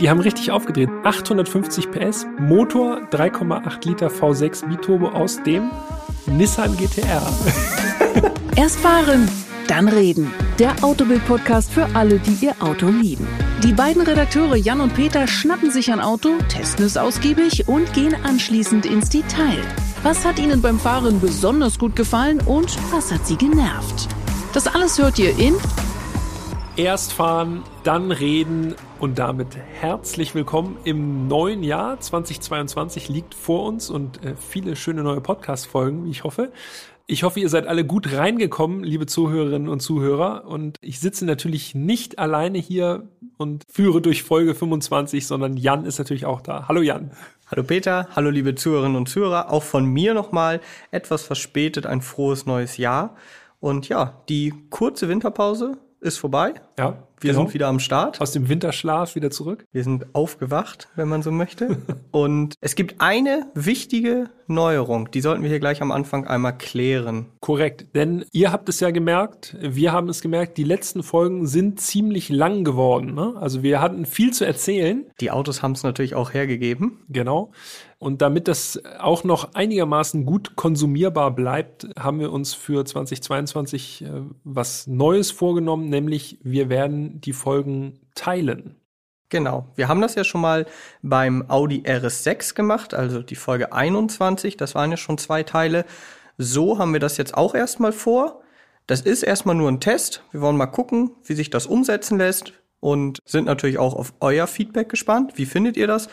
Die 0.00 0.10
haben 0.10 0.20
richtig 0.20 0.50
aufgedreht. 0.50 0.90
850 1.04 1.90
PS, 1.90 2.26
Motor 2.38 3.00
3,8 3.10 3.88
Liter 3.88 4.08
V6 4.08 4.68
Biturbo 4.68 5.08
aus 5.08 5.42
dem 5.42 5.70
Nissan 6.26 6.76
GTR. 6.76 7.22
Erst 8.56 8.78
fahren, 8.80 9.26
dann 9.68 9.88
reden. 9.88 10.30
Der 10.58 10.84
Autobild-Podcast 10.84 11.72
für 11.72 11.88
alle, 11.94 12.18
die 12.18 12.44
ihr 12.44 12.54
Auto 12.60 12.88
lieben. 12.88 13.26
Die 13.62 13.72
beiden 13.72 14.02
Redakteure 14.02 14.56
Jan 14.56 14.82
und 14.82 14.94
Peter 14.94 15.26
schnappen 15.26 15.70
sich 15.70 15.90
ein 15.90 16.00
Auto, 16.00 16.36
testen 16.48 16.84
es 16.84 16.98
ausgiebig 16.98 17.66
und 17.66 17.90
gehen 17.94 18.14
anschließend 18.22 18.84
ins 18.84 19.08
Detail. 19.08 19.62
Was 20.02 20.26
hat 20.26 20.38
ihnen 20.38 20.60
beim 20.60 20.78
Fahren 20.78 21.20
besonders 21.20 21.78
gut 21.78 21.96
gefallen 21.96 22.40
und 22.44 22.76
was 22.92 23.10
hat 23.12 23.26
sie 23.26 23.36
genervt? 23.36 24.08
Das 24.52 24.66
alles 24.66 24.98
hört 24.98 25.18
ihr 25.18 25.38
in 25.38 25.54
Erst 26.76 27.14
fahren, 27.14 27.62
dann 27.84 28.10
reden 28.12 28.74
und 28.98 29.18
damit 29.18 29.56
herzlich 29.56 30.34
willkommen 30.34 30.78
im 30.84 31.28
neuen 31.28 31.62
Jahr. 31.62 32.00
2022 32.00 33.08
liegt 33.08 33.34
vor 33.34 33.64
uns 33.64 33.90
und 33.90 34.24
äh, 34.24 34.34
viele 34.36 34.76
schöne 34.76 35.02
neue 35.02 35.20
Podcast-Folgen, 35.20 36.04
wie 36.04 36.10
ich 36.10 36.24
hoffe. 36.24 36.50
Ich 37.06 37.22
hoffe, 37.22 37.40
ihr 37.40 37.48
seid 37.48 37.66
alle 37.66 37.84
gut 37.84 38.12
reingekommen, 38.12 38.82
liebe 38.82 39.06
Zuhörerinnen 39.06 39.68
und 39.68 39.80
Zuhörer. 39.80 40.46
Und 40.46 40.78
ich 40.80 40.98
sitze 40.98 41.26
natürlich 41.26 41.74
nicht 41.74 42.18
alleine 42.18 42.58
hier 42.58 43.08
und 43.36 43.64
führe 43.70 44.00
durch 44.00 44.22
Folge 44.22 44.54
25, 44.54 45.26
sondern 45.26 45.56
Jan 45.56 45.84
ist 45.84 45.98
natürlich 45.98 46.26
auch 46.26 46.40
da. 46.40 46.66
Hallo 46.66 46.80
Jan. 46.80 47.12
Hallo 47.48 47.62
Peter, 47.62 48.08
hallo 48.16 48.30
liebe 48.30 48.54
Zuhörerinnen 48.54 48.96
und 48.96 49.08
Zuhörer. 49.08 49.52
Auch 49.52 49.62
von 49.62 49.84
mir 49.84 50.14
nochmal 50.14 50.60
etwas 50.90 51.22
verspätet 51.22 51.86
ein 51.86 52.00
frohes 52.00 52.46
neues 52.46 52.76
Jahr. 52.76 53.14
Und 53.60 53.88
ja, 53.88 54.22
die 54.28 54.52
kurze 54.70 55.08
Winterpause 55.08 55.78
ist 56.00 56.18
vorbei. 56.18 56.54
Ja. 56.78 57.02
Wir 57.20 57.32
genau. 57.32 57.44
sind 57.44 57.54
wieder 57.54 57.68
am 57.68 57.80
Start. 57.80 58.20
Aus 58.20 58.32
dem 58.32 58.48
Winterschlaf 58.48 59.14
wieder 59.14 59.30
zurück. 59.30 59.64
Wir 59.72 59.82
sind 59.82 60.14
aufgewacht, 60.14 60.88
wenn 60.96 61.08
man 61.08 61.22
so 61.22 61.30
möchte. 61.30 61.78
Und 62.10 62.54
es 62.60 62.74
gibt 62.74 62.96
eine 62.98 63.50
wichtige 63.54 64.28
Neuerung, 64.48 65.10
die 65.10 65.20
sollten 65.22 65.42
wir 65.42 65.48
hier 65.48 65.58
gleich 65.58 65.80
am 65.82 65.90
Anfang 65.90 66.26
einmal 66.26 66.56
klären. 66.56 67.26
Korrekt, 67.40 67.86
denn 67.94 68.24
ihr 68.32 68.52
habt 68.52 68.68
es 68.68 68.80
ja 68.80 68.90
gemerkt, 68.90 69.56
wir 69.60 69.92
haben 69.92 70.08
es 70.08 70.20
gemerkt, 70.20 70.58
die 70.58 70.64
letzten 70.64 71.02
Folgen 71.02 71.46
sind 71.46 71.80
ziemlich 71.80 72.28
lang 72.28 72.64
geworden. 72.64 73.14
Ne? 73.14 73.34
Also 73.36 73.62
wir 73.62 73.80
hatten 73.80 74.04
viel 74.04 74.32
zu 74.32 74.44
erzählen. 74.44 75.06
Die 75.20 75.30
Autos 75.30 75.62
haben 75.62 75.72
es 75.72 75.82
natürlich 75.82 76.14
auch 76.14 76.34
hergegeben. 76.34 77.04
Genau. 77.08 77.50
Und 77.98 78.20
damit 78.20 78.46
das 78.46 78.80
auch 78.98 79.24
noch 79.24 79.54
einigermaßen 79.54 80.26
gut 80.26 80.54
konsumierbar 80.54 81.30
bleibt, 81.30 81.88
haben 81.98 82.20
wir 82.20 82.30
uns 82.30 82.52
für 82.52 82.84
2022 82.84 84.02
äh, 84.02 84.08
was 84.44 84.86
Neues 84.86 85.30
vorgenommen, 85.30 85.88
nämlich 85.88 86.38
wir 86.42 86.68
werden 86.68 87.20
die 87.22 87.32
Folgen 87.32 88.00
teilen. 88.14 88.76
Genau. 89.28 89.66
Wir 89.74 89.88
haben 89.88 90.00
das 90.00 90.14
ja 90.14 90.24
schon 90.24 90.40
mal 90.40 90.66
beim 91.02 91.48
Audi 91.48 91.82
RS6 91.84 92.54
gemacht, 92.54 92.94
also 92.94 93.22
die 93.22 93.34
Folge 93.34 93.72
21. 93.72 94.56
Das 94.56 94.74
waren 94.74 94.90
ja 94.90 94.96
schon 94.96 95.18
zwei 95.18 95.42
Teile. 95.42 95.84
So 96.38 96.78
haben 96.78 96.92
wir 96.92 97.00
das 97.00 97.16
jetzt 97.16 97.34
auch 97.34 97.54
erstmal 97.54 97.92
vor. 97.92 98.42
Das 98.86 99.00
ist 99.00 99.22
erstmal 99.22 99.56
nur 99.56 99.68
ein 99.68 99.80
Test. 99.80 100.22
Wir 100.30 100.42
wollen 100.42 100.56
mal 100.56 100.66
gucken, 100.66 101.10
wie 101.24 101.34
sich 101.34 101.50
das 101.50 101.66
umsetzen 101.66 102.18
lässt 102.18 102.52
und 102.78 103.18
sind 103.24 103.46
natürlich 103.46 103.78
auch 103.78 103.94
auf 103.94 104.14
euer 104.20 104.46
Feedback 104.46 104.88
gespannt. 104.88 105.32
Wie 105.36 105.46
findet 105.46 105.76
ihr 105.76 105.88
das? 105.88 106.08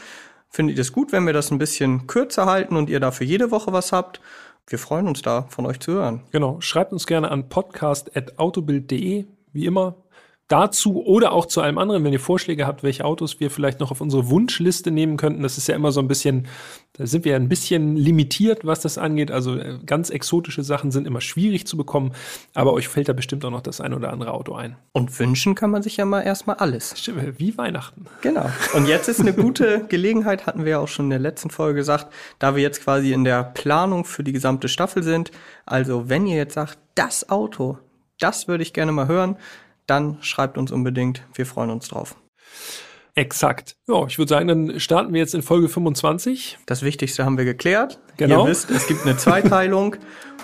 Findet 0.56 0.78
ihr 0.78 0.82
es 0.82 0.94
gut, 0.94 1.12
wenn 1.12 1.26
wir 1.26 1.34
das 1.34 1.50
ein 1.50 1.58
bisschen 1.58 2.06
kürzer 2.06 2.46
halten 2.46 2.76
und 2.76 2.88
ihr 2.88 3.00
dafür 3.00 3.26
jede 3.26 3.50
Woche 3.50 3.74
was 3.74 3.92
habt? 3.92 4.22
Wir 4.68 4.78
freuen 4.78 5.08
uns 5.08 5.24
da, 5.24 5.48
von 5.50 5.66
euch 5.66 5.80
zu 5.80 5.94
hören. 5.94 6.22
Genau. 6.32 6.62
Schreibt 6.62 6.94
uns 6.94 7.08
gerne 7.08 7.32
an 7.32 7.50
podcast.autobild.de. 7.50 9.26
Wie 9.52 9.66
immer, 9.66 9.96
dazu 10.54 11.04
oder 11.04 11.32
auch 11.32 11.48
zu 11.48 11.62
allem 11.62 11.80
anderen, 11.80 12.04
wenn 12.04 12.14
ihr 12.14 12.20
Vorschläge 12.20 12.68
habt, 12.68 12.84
welche 12.84 13.06
Autos 13.06 13.40
wir 13.40 13.50
vielleicht 13.50 13.80
noch 13.80 13.90
auf 13.90 14.02
unsere 14.02 14.30
Wunschliste 14.30 14.92
nehmen 14.92 15.18
könnten. 15.18 15.42
Das 15.42 15.58
ist 15.58 15.68
ja 15.68 15.76
immer 15.76 15.92
so 15.92 16.00
ein 16.00 16.08
bisschen, 16.08 16.46
da 16.94 17.08
sind 17.08 17.26
wir 17.26 17.32
ja 17.32 17.40
ein 17.40 17.50
bisschen 17.50 17.96
limitiert, 17.96 18.64
was 18.64 18.80
das 18.80 19.00
angeht. 19.00 19.32
Also 19.32 19.58
äh, 19.58 19.80
ganz 19.84 20.12
exotische 20.12 20.62
Sachen 20.62 20.92
sind 20.92 21.08
immer 21.08 21.22
schwierig 21.22 21.66
zu 21.66 21.76
bekommen, 21.76 22.12
aber 22.54 22.74
euch 22.74 22.88
fällt 22.88 23.10
da 23.10 23.14
bestimmt 23.14 23.44
auch 23.46 23.50
noch 23.50 23.62
das 23.62 23.82
ein 23.82 23.96
oder 23.96 24.14
andere 24.14 24.32
Auto 24.32 24.54
ein. 24.54 24.76
Und 24.92 25.18
wünschen 25.18 25.56
kann 25.56 25.72
man 25.72 25.82
sich 25.82 25.98
ja 25.98 26.06
mal 26.06 26.22
erstmal 26.22 26.58
alles. 26.58 26.94
Stimmt, 27.00 27.40
wie 27.40 27.58
Weihnachten. 27.58 28.06
Genau. 28.22 28.48
Und 28.76 28.88
jetzt 28.88 29.10
ist 29.10 29.22
eine 29.22 29.34
gute 29.34 29.86
Gelegenheit, 29.90 30.46
hatten 30.46 30.66
wir 30.66 30.74
ja 30.74 30.80
auch 30.80 30.88
schon 30.88 31.08
in 31.08 31.10
der 31.10 31.20
letzten 31.20 31.50
Folge 31.50 31.78
gesagt, 31.78 32.14
da 32.38 32.56
wir 32.56 32.62
jetzt 32.62 32.84
quasi 32.84 33.12
in 33.12 33.24
der 33.24 33.44
Planung 33.44 34.06
für 34.06 34.24
die 34.24 34.34
gesamte 34.34 34.68
Staffel 34.68 35.02
sind. 35.02 35.32
Also 35.66 36.10
wenn 36.10 36.28
ihr 36.28 36.36
jetzt 36.36 36.54
sagt, 36.54 36.78
das 36.94 37.28
Auto, 37.30 37.80
das 38.20 38.48
würde 38.48 38.62
ich 38.62 38.74
gerne 38.74 38.92
mal 38.92 39.08
hören, 39.08 39.38
dann 39.88 40.18
schreibt 40.22 40.58
uns 40.58 40.72
unbedingt. 40.72 41.24
Wir 41.34 41.46
freuen 41.46 41.70
uns 41.70 41.88
drauf. 41.88 42.16
Exakt. 43.16 43.76
Ja, 43.88 44.06
ich 44.08 44.18
würde 44.18 44.30
sagen, 44.30 44.48
dann 44.48 44.80
starten 44.80 45.14
wir 45.14 45.20
jetzt 45.20 45.36
in 45.36 45.44
Folge 45.44 45.70
25. 45.70 46.58
Das 46.66 46.82
Wichtigste 46.82 47.26
haben 47.26 47.38
wir 47.38 47.46
geklärt. 47.46 48.00
Genau. 48.18 48.44
Ihr 48.46 48.50
wisst, 48.50 48.72
es 48.72 48.88
gibt 48.88 49.06
eine 49.06 49.18
Zweiteilung. 49.18 49.96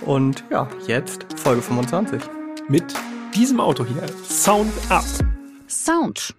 und 0.02 0.44
ja, 0.52 0.70
jetzt 0.86 1.26
Folge 1.36 1.62
25. 1.62 2.22
Mit 2.68 2.94
diesem 3.36 3.60
Auto 3.60 3.86
hier. 3.86 4.04
Sound 4.24 4.72
Up. 4.90 5.06
Sound. 5.68 6.36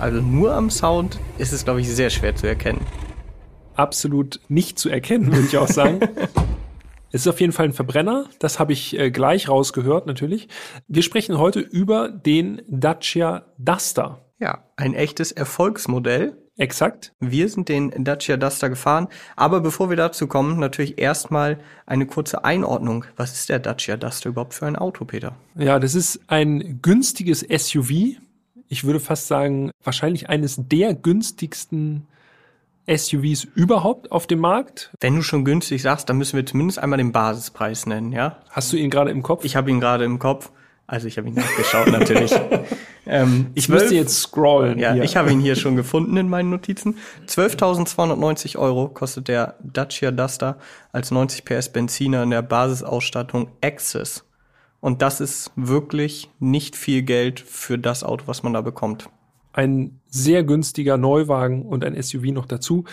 Also 0.00 0.22
nur 0.22 0.54
am 0.54 0.70
Sound 0.70 1.20
ist 1.36 1.52
es, 1.52 1.64
glaube 1.64 1.82
ich, 1.82 1.88
sehr 1.88 2.08
schwer 2.08 2.34
zu 2.34 2.46
erkennen. 2.46 2.80
Absolut 3.74 4.40
nicht 4.48 4.78
zu 4.78 4.88
erkennen, 4.88 5.26
würde 5.26 5.46
ich 5.46 5.58
auch 5.58 5.68
sagen. 5.68 6.00
Es 7.12 7.22
ist 7.22 7.26
auf 7.26 7.40
jeden 7.40 7.52
Fall 7.52 7.64
ein 7.64 7.72
Verbrenner, 7.72 8.26
das 8.38 8.60
habe 8.60 8.72
ich 8.72 8.96
äh, 8.96 9.10
gleich 9.10 9.48
rausgehört 9.48 10.06
natürlich. 10.06 10.46
Wir 10.86 11.02
sprechen 11.02 11.38
heute 11.38 11.58
über 11.58 12.08
den 12.08 12.62
Dacia 12.68 13.46
Duster. 13.58 14.24
Ja, 14.38 14.62
ein 14.76 14.94
echtes 14.94 15.32
Erfolgsmodell. 15.32 16.36
Exakt. 16.56 17.12
Wir 17.18 17.48
sind 17.48 17.68
den 17.68 18.04
Dacia 18.04 18.36
Duster 18.36 18.68
gefahren, 18.68 19.08
aber 19.34 19.58
bevor 19.58 19.90
wir 19.90 19.96
dazu 19.96 20.28
kommen, 20.28 20.60
natürlich 20.60 21.00
erstmal 21.00 21.58
eine 21.84 22.06
kurze 22.06 22.44
Einordnung. 22.44 23.04
Was 23.16 23.32
ist 23.32 23.48
der 23.48 23.58
Dacia 23.58 23.96
Duster 23.96 24.28
überhaupt 24.28 24.54
für 24.54 24.66
ein 24.66 24.76
Auto, 24.76 25.04
Peter? 25.04 25.34
Ja, 25.56 25.80
das 25.80 25.96
ist 25.96 26.20
ein 26.28 26.78
günstiges 26.80 27.40
SUV 27.40 28.20
ich 28.70 28.84
würde 28.84 29.00
fast 29.00 29.26
sagen, 29.26 29.72
wahrscheinlich 29.82 30.30
eines 30.30 30.56
der 30.56 30.94
günstigsten 30.94 32.06
SUVs 32.88 33.44
überhaupt 33.54 34.12
auf 34.12 34.28
dem 34.28 34.38
Markt. 34.38 34.92
Wenn 35.00 35.16
du 35.16 35.22
schon 35.22 35.44
günstig 35.44 35.82
sagst, 35.82 36.08
dann 36.08 36.16
müssen 36.18 36.36
wir 36.36 36.46
zumindest 36.46 36.78
einmal 36.78 36.96
den 36.96 37.10
Basispreis 37.10 37.86
nennen, 37.86 38.12
ja? 38.12 38.38
Hast 38.48 38.72
du 38.72 38.76
ihn 38.76 38.88
gerade 38.88 39.10
im 39.10 39.22
Kopf? 39.24 39.44
Ich 39.44 39.56
habe 39.56 39.70
ihn 39.70 39.80
gerade 39.80 40.04
im 40.04 40.20
Kopf. 40.20 40.52
Also 40.86 41.08
ich 41.08 41.18
habe 41.18 41.28
ihn 41.28 41.34
nachgeschaut 41.34 41.88
natürlich. 41.90 42.32
ähm, 43.06 43.50
ich 43.54 43.66
12, 43.66 43.80
müsste 43.80 43.94
jetzt 43.96 44.20
scrollen. 44.20 44.78
Ja, 44.78 44.92
hier. 44.92 45.02
ich 45.02 45.16
habe 45.16 45.32
ihn 45.32 45.40
hier 45.40 45.56
schon 45.56 45.74
gefunden 45.74 46.16
in 46.16 46.28
meinen 46.28 46.50
Notizen. 46.50 46.96
12.290 47.26 48.56
Euro 48.56 48.88
kostet 48.88 49.26
der 49.26 49.56
Dacia 49.62 50.12
Duster 50.12 50.58
als 50.92 51.10
90 51.10 51.44
PS 51.44 51.70
Benziner 51.70 52.22
in 52.22 52.30
der 52.30 52.42
Basisausstattung 52.42 53.50
Access. 53.62 54.24
Und 54.80 55.02
das 55.02 55.20
ist 55.20 55.52
wirklich 55.56 56.30
nicht 56.38 56.76
viel 56.76 57.02
Geld 57.02 57.40
für 57.40 57.78
das 57.78 58.02
Auto, 58.02 58.26
was 58.26 58.42
man 58.42 58.54
da 58.54 58.60
bekommt. 58.60 59.10
Ein 59.52 60.00
sehr 60.06 60.42
günstiger 60.42 60.96
Neuwagen 60.96 61.62
und 61.62 61.84
ein 61.84 62.00
SUV 62.00 62.32
noch 62.32 62.46
dazu. 62.46 62.84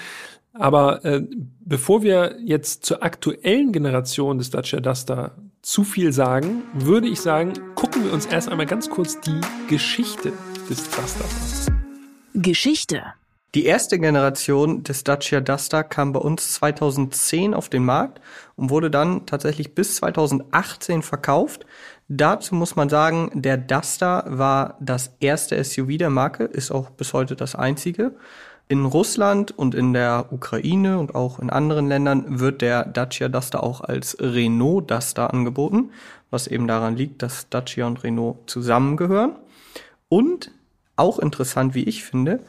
Aber 0.54 1.06
äh, 1.06 1.24
bevor 1.60 2.02
wir 2.02 2.38
jetzt 2.44 2.84
zur 2.84 3.04
aktuellen 3.04 3.72
Generation 3.72 4.40
des 4.40 4.50
Dacia 4.50 4.80
Duster 4.80 5.38
zu 5.62 5.84
viel 5.84 6.12
sagen, 6.12 6.64
würde 6.74 7.08
ich 7.08 7.22
sagen, 7.22 7.54
gucken 7.76 8.06
wir 8.06 8.14
uns 8.14 8.26
erst 8.26 8.50
einmal 8.50 8.66
ganz 8.66 8.90
kurz 8.90 9.20
die 9.22 9.40
Geschichte 9.70 10.34
des 10.70 10.90
Dusters 10.90 11.68
an. 11.70 12.42
Geschichte. 12.42 13.04
Die 13.58 13.66
erste 13.66 13.98
Generation 13.98 14.84
des 14.84 15.04
Dacia 15.04 15.42
Duster 15.42 15.84
kam 15.84 16.14
bei 16.14 16.20
uns 16.20 16.54
2010 16.54 17.56
auf 17.56 17.70
den 17.70 17.84
Markt 17.84 18.22
und 18.56 18.70
wurde 18.70 18.92
dann 18.92 19.26
tatsächlich 19.26 19.74
bis 19.74 19.96
2018 19.96 21.02
verkauft. 21.02 21.66
Dazu 22.08 22.54
muss 22.54 22.76
man 22.76 22.88
sagen, 22.88 23.32
der 23.34 23.58
Duster 23.58 24.26
war 24.28 24.78
das 24.80 25.16
erste 25.20 25.64
SUV 25.64 25.98
der 25.98 26.12
Marke, 26.12 26.44
ist 26.44 26.70
auch 26.70 26.92
bis 26.92 27.14
heute 27.14 27.36
das 27.36 27.56
einzige. 27.56 28.12
In 28.68 28.86
Russland 28.86 29.58
und 29.58 29.74
in 29.74 29.92
der 29.92 30.28
Ukraine 30.30 31.00
und 31.00 31.16
auch 31.16 31.40
in 31.40 31.50
anderen 31.50 31.88
Ländern 31.88 32.40
wird 32.40 32.62
der 32.62 32.86
Dacia 32.86 33.28
Duster 33.28 33.64
auch 33.64 33.82
als 33.82 34.18
Renault 34.20 34.92
Duster 34.92 35.34
angeboten, 35.34 35.90
was 36.30 36.46
eben 36.46 36.68
daran 36.68 36.96
liegt, 36.96 37.24
dass 37.24 37.50
Dacia 37.50 37.88
und 37.88 38.04
Renault 38.04 38.38
zusammengehören. 38.46 39.32
Und 40.10 40.52
auch 40.96 41.18
interessant, 41.18 41.74
wie 41.74 41.86
ich 41.86 42.04
finde, 42.04 42.42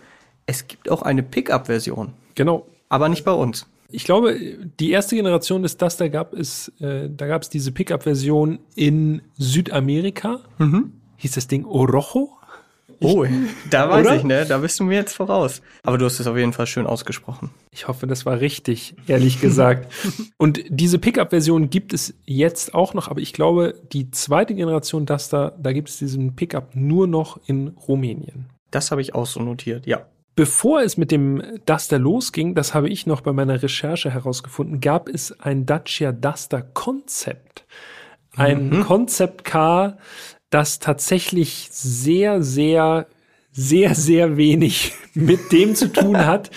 es 0.49 0.67
gibt 0.67 0.91
auch 0.91 1.03
eine 1.03 1.23
Pickup-Version. 1.23 2.15
Genau. 2.35 2.67
Aber 2.89 3.11
nicht 3.11 3.25
bei 3.25 3.33
uns. 3.33 3.67
Ich 3.91 4.05
glaube, 4.05 4.35
die 4.81 4.91
erste 4.91 5.15
Generation 5.15 5.63
des 5.63 5.77
Duster 5.77 6.09
gab 6.09 6.33
es, 6.33 6.73
äh, 6.81 7.09
da 7.15 7.27
gab 7.27 7.43
es 7.43 7.51
diese 7.51 7.71
Pickup-Version 7.71 8.59
in 8.75 9.23
Südamerika. 9.37 10.41
Mhm. 10.57 10.95
hieß 11.19 11.33
das 11.33 11.49
Ding 11.49 11.67
Orojo? 11.67 12.31
Oh, 13.01 13.27
da 13.71 13.91
weiß 13.91 14.07
Oder? 14.07 14.17
ich, 14.17 14.25
ne? 14.25 14.47
Da 14.47 14.59
bist 14.59 14.81
du 14.81 14.85
mir 14.85 14.95
jetzt 14.97 15.15
voraus. 15.15 15.61
Aber 15.85 15.99
du 15.99 16.07
hast 16.07 16.19
es 16.19 16.27
auf 16.27 16.37
jeden 16.37 16.55
Fall 16.55 16.67
schön 16.67 16.87
ausgesprochen. 16.87 17.51
Ich 17.71 17.87
hoffe, 17.87 18.07
das 18.07 18.25
war 18.25 18.41
richtig, 18.41 18.95
ehrlich 19.07 19.41
gesagt. 19.43 19.93
Und 20.39 20.65
diese 20.69 20.99
Pickup-Version 20.99 21.69
gibt 21.69 21.93
es 21.93 22.15
jetzt 22.25 22.75
auch 22.75 22.95
noch, 22.95 23.09
aber 23.09 23.21
ich 23.21 23.35
glaube, 23.35 23.75
die 23.93 24.11
zweite 24.11 24.55
Generation 24.55 25.05
Duster, 25.05 25.55
da 25.61 25.73
gibt 25.73 25.91
es 25.91 25.99
diesen 25.99 26.35
Pickup 26.35 26.75
nur 26.75 27.07
noch 27.07 27.39
in 27.47 27.69
Rumänien. 27.69 28.47
Das 28.71 28.91
habe 28.91 29.03
ich 29.03 29.15
auch 29.15 29.27
so 29.27 29.41
notiert, 29.41 29.87
ja. 29.87 30.07
Bevor 30.39 30.83
es 30.83 30.97
mit 30.97 31.11
dem 31.11 31.43
Duster 31.67 31.99
losging, 31.99 32.55
das 32.55 32.73
habe 32.73 32.89
ich 32.89 33.07
noch 33.07 33.23
bei 33.23 33.33
meiner 33.33 33.61
Recherche 33.61 34.13
herausgefunden, 34.13 34.79
gab 34.79 35.09
es 35.09 35.33
ein 35.41 35.67
Dacia 35.67 36.13
Duster 36.13 36.63
Concept. 36.63 37.65
Ein 38.37 38.85
Concept 38.85 39.43
Car, 39.43 39.99
das 40.49 40.79
tatsächlich 40.79 41.67
sehr, 41.73 42.41
sehr, 42.41 43.09
sehr, 43.51 43.97
sehr 43.97 44.37
wenig 44.37 44.93
mit 45.15 45.51
dem 45.51 45.75
zu 45.75 45.93
tun 45.93 46.25
hat, 46.25 46.53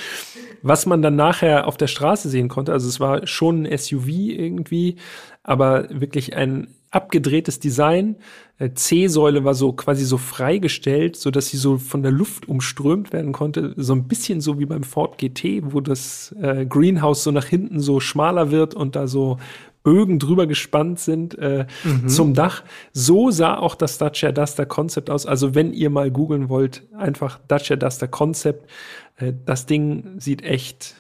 was 0.62 0.86
man 0.86 1.02
dann 1.02 1.16
nachher 1.16 1.66
auf 1.66 1.76
der 1.76 1.88
Straße 1.88 2.30
sehen 2.30 2.50
konnte. 2.50 2.74
Also 2.74 2.88
es 2.88 3.00
war 3.00 3.26
schon 3.26 3.66
ein 3.66 3.76
SUV 3.80 4.10
irgendwie, 4.10 4.98
aber 5.42 5.88
wirklich 5.90 6.36
ein 6.36 6.68
abgedrehtes 6.92 7.60
Design. 7.60 8.18
Äh, 8.62 8.74
C-Säule 8.76 9.44
war 9.44 9.56
so 9.56 9.74
quasi 9.74 10.06
so 10.06 10.18
freigestellt, 10.18 11.16
so 11.16 11.32
dass 11.32 11.50
sie 11.50 11.58
so 11.58 11.80
von 11.80 12.04
der 12.04 12.12
Luft 12.12 12.48
umströmt 12.48 13.12
werden 13.12 13.32
konnte. 13.32 13.74
So 13.76 13.94
ein 13.94 14.08
bisschen 14.08 14.40
so 14.40 14.60
wie 14.60 14.66
beim 14.66 14.84
Ford 14.84 15.18
GT, 15.18 15.74
wo 15.74 15.82
das 15.82 16.36
äh, 16.40 16.66
Greenhouse 16.68 17.24
so 17.24 17.32
nach 17.32 17.46
hinten 17.46 17.80
so 17.80 18.00
schmaler 18.00 18.52
wird 18.52 18.76
und 18.76 18.96
da 18.96 19.08
so 19.08 19.38
Bögen 19.84 20.20
drüber 20.20 20.46
gespannt 20.46 21.00
sind 21.00 21.36
äh, 21.40 21.66
zum 22.06 22.36
Dach. 22.36 22.64
So 22.94 23.32
sah 23.32 23.58
auch 23.58 23.74
das 23.74 23.98
Dacia 23.98 24.32
Duster 24.32 24.68
Concept 24.68 25.10
aus. 25.10 25.26
Also 25.26 25.56
wenn 25.56 25.74
ihr 25.74 25.90
mal 25.90 26.12
googeln 26.12 26.50
wollt, 26.50 26.84
einfach 26.96 27.40
Dacia 27.48 27.78
Duster 27.78 28.08
Concept. 28.08 28.70
Äh, 29.18 29.34
das 29.44 29.66
Ding 29.66 30.20
sieht 30.20 30.44
echt 30.44 30.94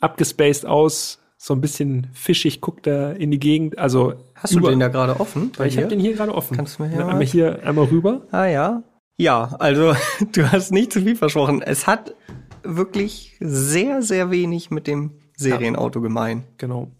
abgespaced 0.00 0.66
aus, 0.66 1.21
so 1.42 1.54
ein 1.54 1.60
bisschen 1.60 2.06
fischig, 2.12 2.60
guckt 2.60 2.86
er 2.86 3.16
in 3.16 3.32
die 3.32 3.40
Gegend. 3.40 3.76
Also 3.76 4.14
Hast 4.36 4.54
du 4.54 4.60
den 4.60 4.78
da 4.78 4.86
gerade 4.86 5.18
offen? 5.18 5.50
ich 5.64 5.76
habe 5.76 5.88
den 5.88 5.98
hier 5.98 6.12
gerade 6.12 6.32
offen. 6.32 6.56
Kannst 6.56 6.78
du 6.78 6.84
mir 6.84 6.88
hier 6.90 7.04
einmal 7.04 7.24
hier 7.24 7.66
einmal 7.66 7.86
rüber. 7.86 8.22
Ah 8.30 8.46
ja. 8.46 8.84
Ja, 9.16 9.56
also 9.58 9.92
du 10.32 10.52
hast 10.52 10.70
nicht 10.70 10.92
zu 10.92 11.00
viel 11.00 11.16
versprochen. 11.16 11.60
Es 11.60 11.88
hat 11.88 12.14
wirklich 12.62 13.36
sehr, 13.40 14.02
sehr 14.02 14.30
wenig 14.30 14.70
mit 14.70 14.86
dem 14.86 15.14
Serienauto 15.36 16.00
gemein. 16.00 16.44
Genau. 16.58 16.92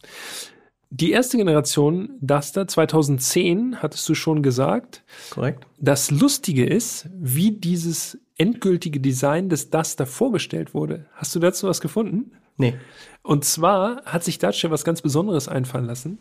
Die 0.94 1.12
erste 1.12 1.38
Generation 1.38 2.18
Duster 2.20 2.68
2010 2.68 3.80
hattest 3.80 4.06
du 4.10 4.14
schon 4.14 4.42
gesagt. 4.42 5.02
Korrekt? 5.30 5.66
Das 5.78 6.10
Lustige 6.10 6.66
ist, 6.66 7.08
wie 7.18 7.52
dieses 7.52 8.18
endgültige 8.36 9.00
Design 9.00 9.48
des 9.48 9.70
Duster 9.70 10.04
vorgestellt 10.04 10.74
wurde. 10.74 11.06
Hast 11.14 11.34
du 11.34 11.38
dazu 11.38 11.66
was 11.66 11.80
gefunden? 11.80 12.32
Nee. 12.58 12.74
Und 13.22 13.46
zwar 13.46 14.04
hat 14.04 14.22
sich 14.22 14.38
Dacia 14.38 14.70
was 14.70 14.84
ganz 14.84 15.00
Besonderes 15.00 15.48
einfallen 15.48 15.86
lassen. 15.86 16.18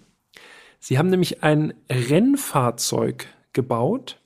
Sie 0.79 0.97
haben 0.97 1.09
nämlich 1.09 1.43
ein 1.43 1.73
Rennfahrzeug 1.91 3.27
gebaut. 3.51 4.21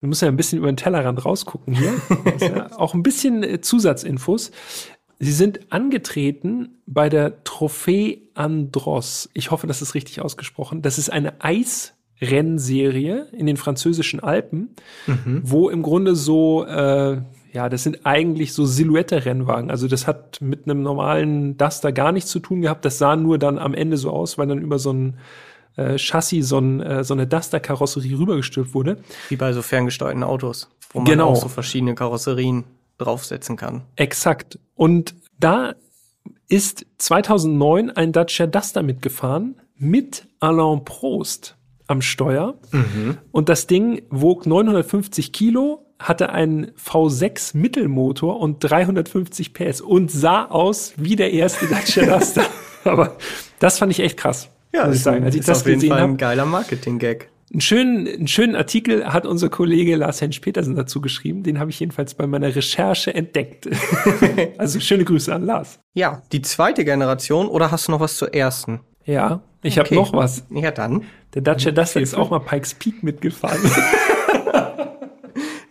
Du 0.00 0.08
musst 0.08 0.22
ja 0.22 0.28
ein 0.28 0.36
bisschen 0.36 0.60
über 0.60 0.72
den 0.72 0.78
Tellerrand 0.78 1.26
rausgucken 1.26 1.74
hier. 1.74 1.92
Ja 2.40 2.78
auch 2.78 2.94
ein 2.94 3.02
bisschen 3.02 3.42
äh, 3.42 3.60
Zusatzinfos. 3.60 4.50
Sie 5.24 5.32
sind 5.32 5.60
angetreten 5.72 6.76
bei 6.86 7.08
der 7.08 7.44
Trophée 7.44 8.18
Andros. 8.34 9.30
Ich 9.32 9.50
hoffe, 9.50 9.66
das 9.66 9.80
ist 9.80 9.94
richtig 9.94 10.20
ausgesprochen. 10.20 10.82
Das 10.82 10.98
ist 10.98 11.08
eine 11.10 11.34
Eisrennserie 11.40 13.26
in 13.32 13.46
den 13.46 13.56
französischen 13.56 14.20
Alpen, 14.20 14.70
wo 15.42 15.70
im 15.70 15.82
Grunde 15.82 16.14
so, 16.14 16.64
äh, 16.66 17.18
ja, 17.52 17.68
das 17.68 17.84
sind 17.84 18.04
eigentlich 18.04 18.52
so 18.52 18.64
Silhouette-Rennwagen. 18.66 19.70
Also 19.70 19.88
das 19.88 20.06
hat 20.06 20.40
mit 20.40 20.64
einem 20.64 20.82
normalen 20.82 21.56
Duster 21.56 21.92
gar 21.92 22.12
nichts 22.12 22.30
zu 22.30 22.40
tun 22.40 22.60
gehabt. 22.62 22.84
Das 22.84 22.98
sah 22.98 23.16
nur 23.16 23.38
dann 23.38 23.58
am 23.58 23.74
Ende 23.74 23.96
so 23.96 24.10
aus, 24.10 24.36
weil 24.38 24.46
dann 24.48 24.58
über 24.58 24.78
so 24.78 24.92
ein 24.92 25.14
äh, 25.76 25.96
Chassis 25.98 26.48
so, 26.48 26.58
ein, 26.58 26.80
äh, 26.80 27.02
so 27.04 27.14
eine 27.14 27.26
Duster-Karosserie 27.26 28.18
rübergestülpt 28.18 28.74
wurde. 28.74 28.98
Wie 29.28 29.36
bei 29.36 29.52
so 29.52 29.62
ferngesteuerten 29.62 30.22
Autos, 30.22 30.68
wo 30.92 31.00
man 31.00 31.06
Genau. 31.06 31.28
auch 31.30 31.36
so 31.36 31.48
verschiedene 31.48 31.94
Karosserien 31.94 32.64
draufsetzen 32.98 33.56
kann. 33.56 33.82
Exakt. 33.96 34.58
Und 34.74 35.14
da 35.38 35.74
ist 36.48 36.86
2009 36.98 37.90
ein 37.90 38.12
Dacia 38.12 38.46
Duster 38.46 38.82
mitgefahren 38.82 39.60
mit 39.76 40.28
Alain 40.40 40.84
Prost 40.84 41.56
am 41.86 42.00
Steuer. 42.00 42.54
Und 43.30 43.48
das 43.48 43.66
Ding 43.66 44.02
wog 44.10 44.46
950 44.46 45.32
Kilo, 45.32 45.80
hatte 45.98 46.30
einen 46.30 46.72
V6 46.72 47.56
Mittelmotor 47.56 48.40
und 48.40 48.58
350 48.60 49.54
PS 49.54 49.80
und 49.80 50.10
sah 50.10 50.44
aus 50.44 50.94
wie 50.96 51.16
der 51.16 51.32
erste 51.32 51.66
Dacia 51.66 52.18
Duster. 52.18 52.44
Aber 52.84 53.16
das 53.58 53.78
fand 53.78 53.92
ich 53.92 54.00
echt 54.00 54.18
krass. 54.18 54.50
muss 54.86 54.96
ich 54.96 55.02
sagen. 55.02 55.24
Als 55.24 55.34
ich 55.34 55.40
ist 55.40 55.48
das 55.48 55.60
auf 55.62 55.66
jeden 55.68 55.88
Fall 55.88 56.02
ein 56.02 56.16
geiler 56.16 56.44
Marketing-Gag. 56.44 57.30
Einen 57.54 57.60
schönen, 57.60 58.08
einen 58.08 58.26
schönen 58.26 58.56
Artikel 58.56 59.06
hat 59.12 59.26
unser 59.26 59.48
Kollege 59.48 59.94
Lars 59.94 60.20
Hensch 60.20 60.40
Petersen 60.40 60.74
dazu 60.74 61.00
geschrieben. 61.00 61.44
Den 61.44 61.60
habe 61.60 61.70
ich 61.70 61.78
jedenfalls 61.78 62.14
bei 62.14 62.26
meiner 62.26 62.52
Recherche 62.56 63.14
entdeckt. 63.14 63.68
also 64.58 64.80
schöne 64.80 65.04
Grüße 65.04 65.32
an 65.32 65.46
Lars. 65.46 65.78
Ja, 65.92 66.22
die 66.32 66.42
zweite 66.42 66.84
Generation, 66.84 67.46
oder 67.46 67.70
hast 67.70 67.86
du 67.86 67.92
noch 67.92 68.00
was 68.00 68.16
zur 68.16 68.34
ersten? 68.34 68.80
Ja, 69.04 69.40
ich 69.62 69.78
habe 69.78 69.86
Okay. 69.86 69.94
noch 69.94 70.12
was. 70.12 70.44
Ja, 70.50 70.72
dann. 70.72 71.04
Der 71.34 71.42
Dacia 71.42 71.70
Duster 71.70 72.00
ist 72.00 72.14
auch 72.14 72.30
mal 72.30 72.40
Pikes 72.40 72.74
Peak 72.74 73.04
mitgefahren. 73.04 73.60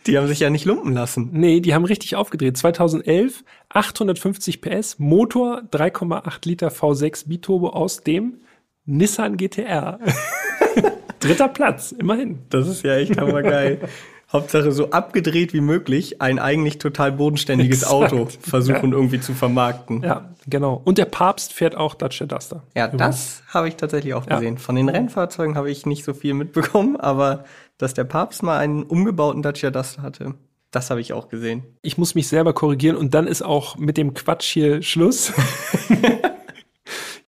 Die 0.08 0.18
haben 0.18 0.28
sich 0.28 0.40
ja 0.40 0.50
nicht 0.50 0.64
lumpen 0.66 0.94
lassen. 0.94 1.30
nee, 1.34 1.60
die 1.62 1.74
haben 1.74 1.86
richtig 1.86 2.16
aufgedreht. 2.18 2.58
2011, 2.58 3.44
850 3.70 4.62
PS, 4.62 5.00
Motor 5.00 5.64
3,8 5.72 6.46
Liter 6.48 6.68
V6 6.70 7.28
Biturbo 7.30 7.70
aus 7.70 8.02
dem 8.04 8.42
Nissan 8.86 9.38
GTR. 9.38 10.00
Dritter 11.24 11.48
Platz, 11.48 11.92
immerhin. 11.92 12.40
Das 12.50 12.68
ist 12.68 12.84
ja 12.84 12.96
echt 12.96 13.18
hammergeil. 13.20 13.80
Hauptsache 14.32 14.72
so 14.72 14.90
abgedreht 14.90 15.54
wie 15.54 15.62
möglich 15.62 16.20
ein 16.20 16.40
eigentlich 16.40 16.80
total 16.80 17.12
bodenständiges 17.12 17.84
Exakt. 17.84 18.14
Auto 18.14 18.28
versuchen 18.42 18.92
irgendwie 18.92 19.20
zu 19.20 19.34
vermarkten. 19.34 20.02
Ja, 20.02 20.08
Ja, 20.08 20.30
genau. 20.48 20.82
Und 20.84 20.98
der 20.98 21.06
Papst 21.06 21.54
fährt 21.54 21.76
auch 21.76 21.94
Dacia 21.94 22.26
Duster. 22.26 22.64
das 22.74 23.44
habe 23.50 23.68
ich 23.68 23.76
tatsächlich 23.76 24.16
auch 24.16 24.26
Ja. 24.28 24.38
gesehen. 24.40 24.58
Von 24.58 24.76
den 24.76 24.90
Rennfahrzeugen 24.90 25.56
habe 25.56 25.70
ich 25.70 25.86
nicht 25.86 26.04
so 26.04 26.16
viel 26.16 26.34
mitbekommen, 26.34 26.96
aber 26.96 27.44
dass 27.78 27.94
der 27.94 28.06
Papst 28.06 28.42
mal 28.42 28.58
einen 28.58 28.82
umgebauten 28.82 29.44
Dacia 29.44 29.70
Duster 29.70 30.02
hatte, 30.02 30.34
das 30.72 30.90
habe 30.90 31.02
ich 31.02 31.14
auch 31.14 31.30
gesehen. 31.30 31.62
Ich 31.84 32.00
muss 32.00 32.16
mich 32.16 32.28
selber 32.28 32.54
korrigieren 32.54 32.96
und 32.98 33.14
dann 33.14 33.28
ist 33.28 33.44
auch 33.44 33.78
mit 33.78 33.98
dem 33.98 34.16
Quatsch 34.16 34.52
hier 34.52 34.82
Schluss. 34.82 35.32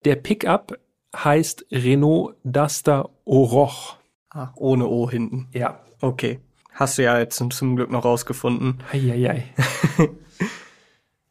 der 0.06 0.16
Pickup 0.16 0.78
heißt 1.16 1.66
Renault 1.72 2.36
Duster 2.44 3.10
Oroch. 3.26 3.98
Ah, 4.30 4.50
ohne 4.56 4.88
O 4.88 5.10
hinten. 5.10 5.48
Ja. 5.54 5.80
Okay. 6.02 6.40
Hast 6.74 6.98
du 6.98 7.04
ja 7.04 7.18
jetzt 7.18 7.38
zum- 7.38 7.76
Glück 7.76 7.90
noch 7.90 8.06
rausgefunden. 8.06 8.84
Eieiei. 8.92 9.46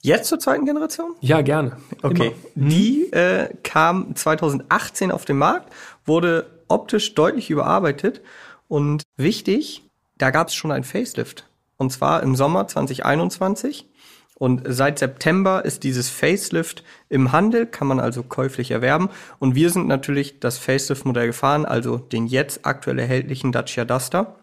Jetzt 0.02 0.28
zur 0.28 0.38
zweiten 0.38 0.64
Generation? 0.66 1.16
Ja, 1.20 1.40
gerne. 1.40 1.78
Okay. 2.02 2.32
Immer. 2.54 2.68
Die 2.68 3.12
äh, 3.12 3.48
kam 3.64 4.14
2018 4.14 5.10
auf 5.10 5.24
den 5.24 5.36
Markt, 5.36 5.72
wurde 6.04 6.62
optisch 6.68 7.14
deutlich 7.14 7.50
überarbeitet 7.50 8.20
und 8.68 9.02
wichtig, 9.16 9.82
da 10.16 10.30
gab 10.30 10.48
es 10.48 10.54
schon 10.54 10.70
ein 10.70 10.84
Facelift. 10.84 11.48
Und 11.76 11.90
zwar 11.90 12.22
im 12.22 12.36
Sommer 12.36 12.68
2021. 12.68 13.88
Und 14.38 14.62
seit 14.66 14.98
September 14.98 15.64
ist 15.64 15.82
dieses 15.82 16.10
Facelift 16.10 16.84
im 17.08 17.32
Handel, 17.32 17.64
kann 17.64 17.88
man 17.88 18.00
also 18.00 18.22
käuflich 18.22 18.70
erwerben. 18.70 19.08
Und 19.38 19.54
wir 19.54 19.70
sind 19.70 19.88
natürlich 19.88 20.40
das 20.40 20.58
Facelift-Modell 20.58 21.28
gefahren, 21.28 21.64
also 21.64 21.96
den 21.96 22.26
jetzt 22.26 22.66
aktuell 22.66 22.98
erhältlichen 22.98 23.50
Dacia 23.50 23.86
Duster. 23.86 24.36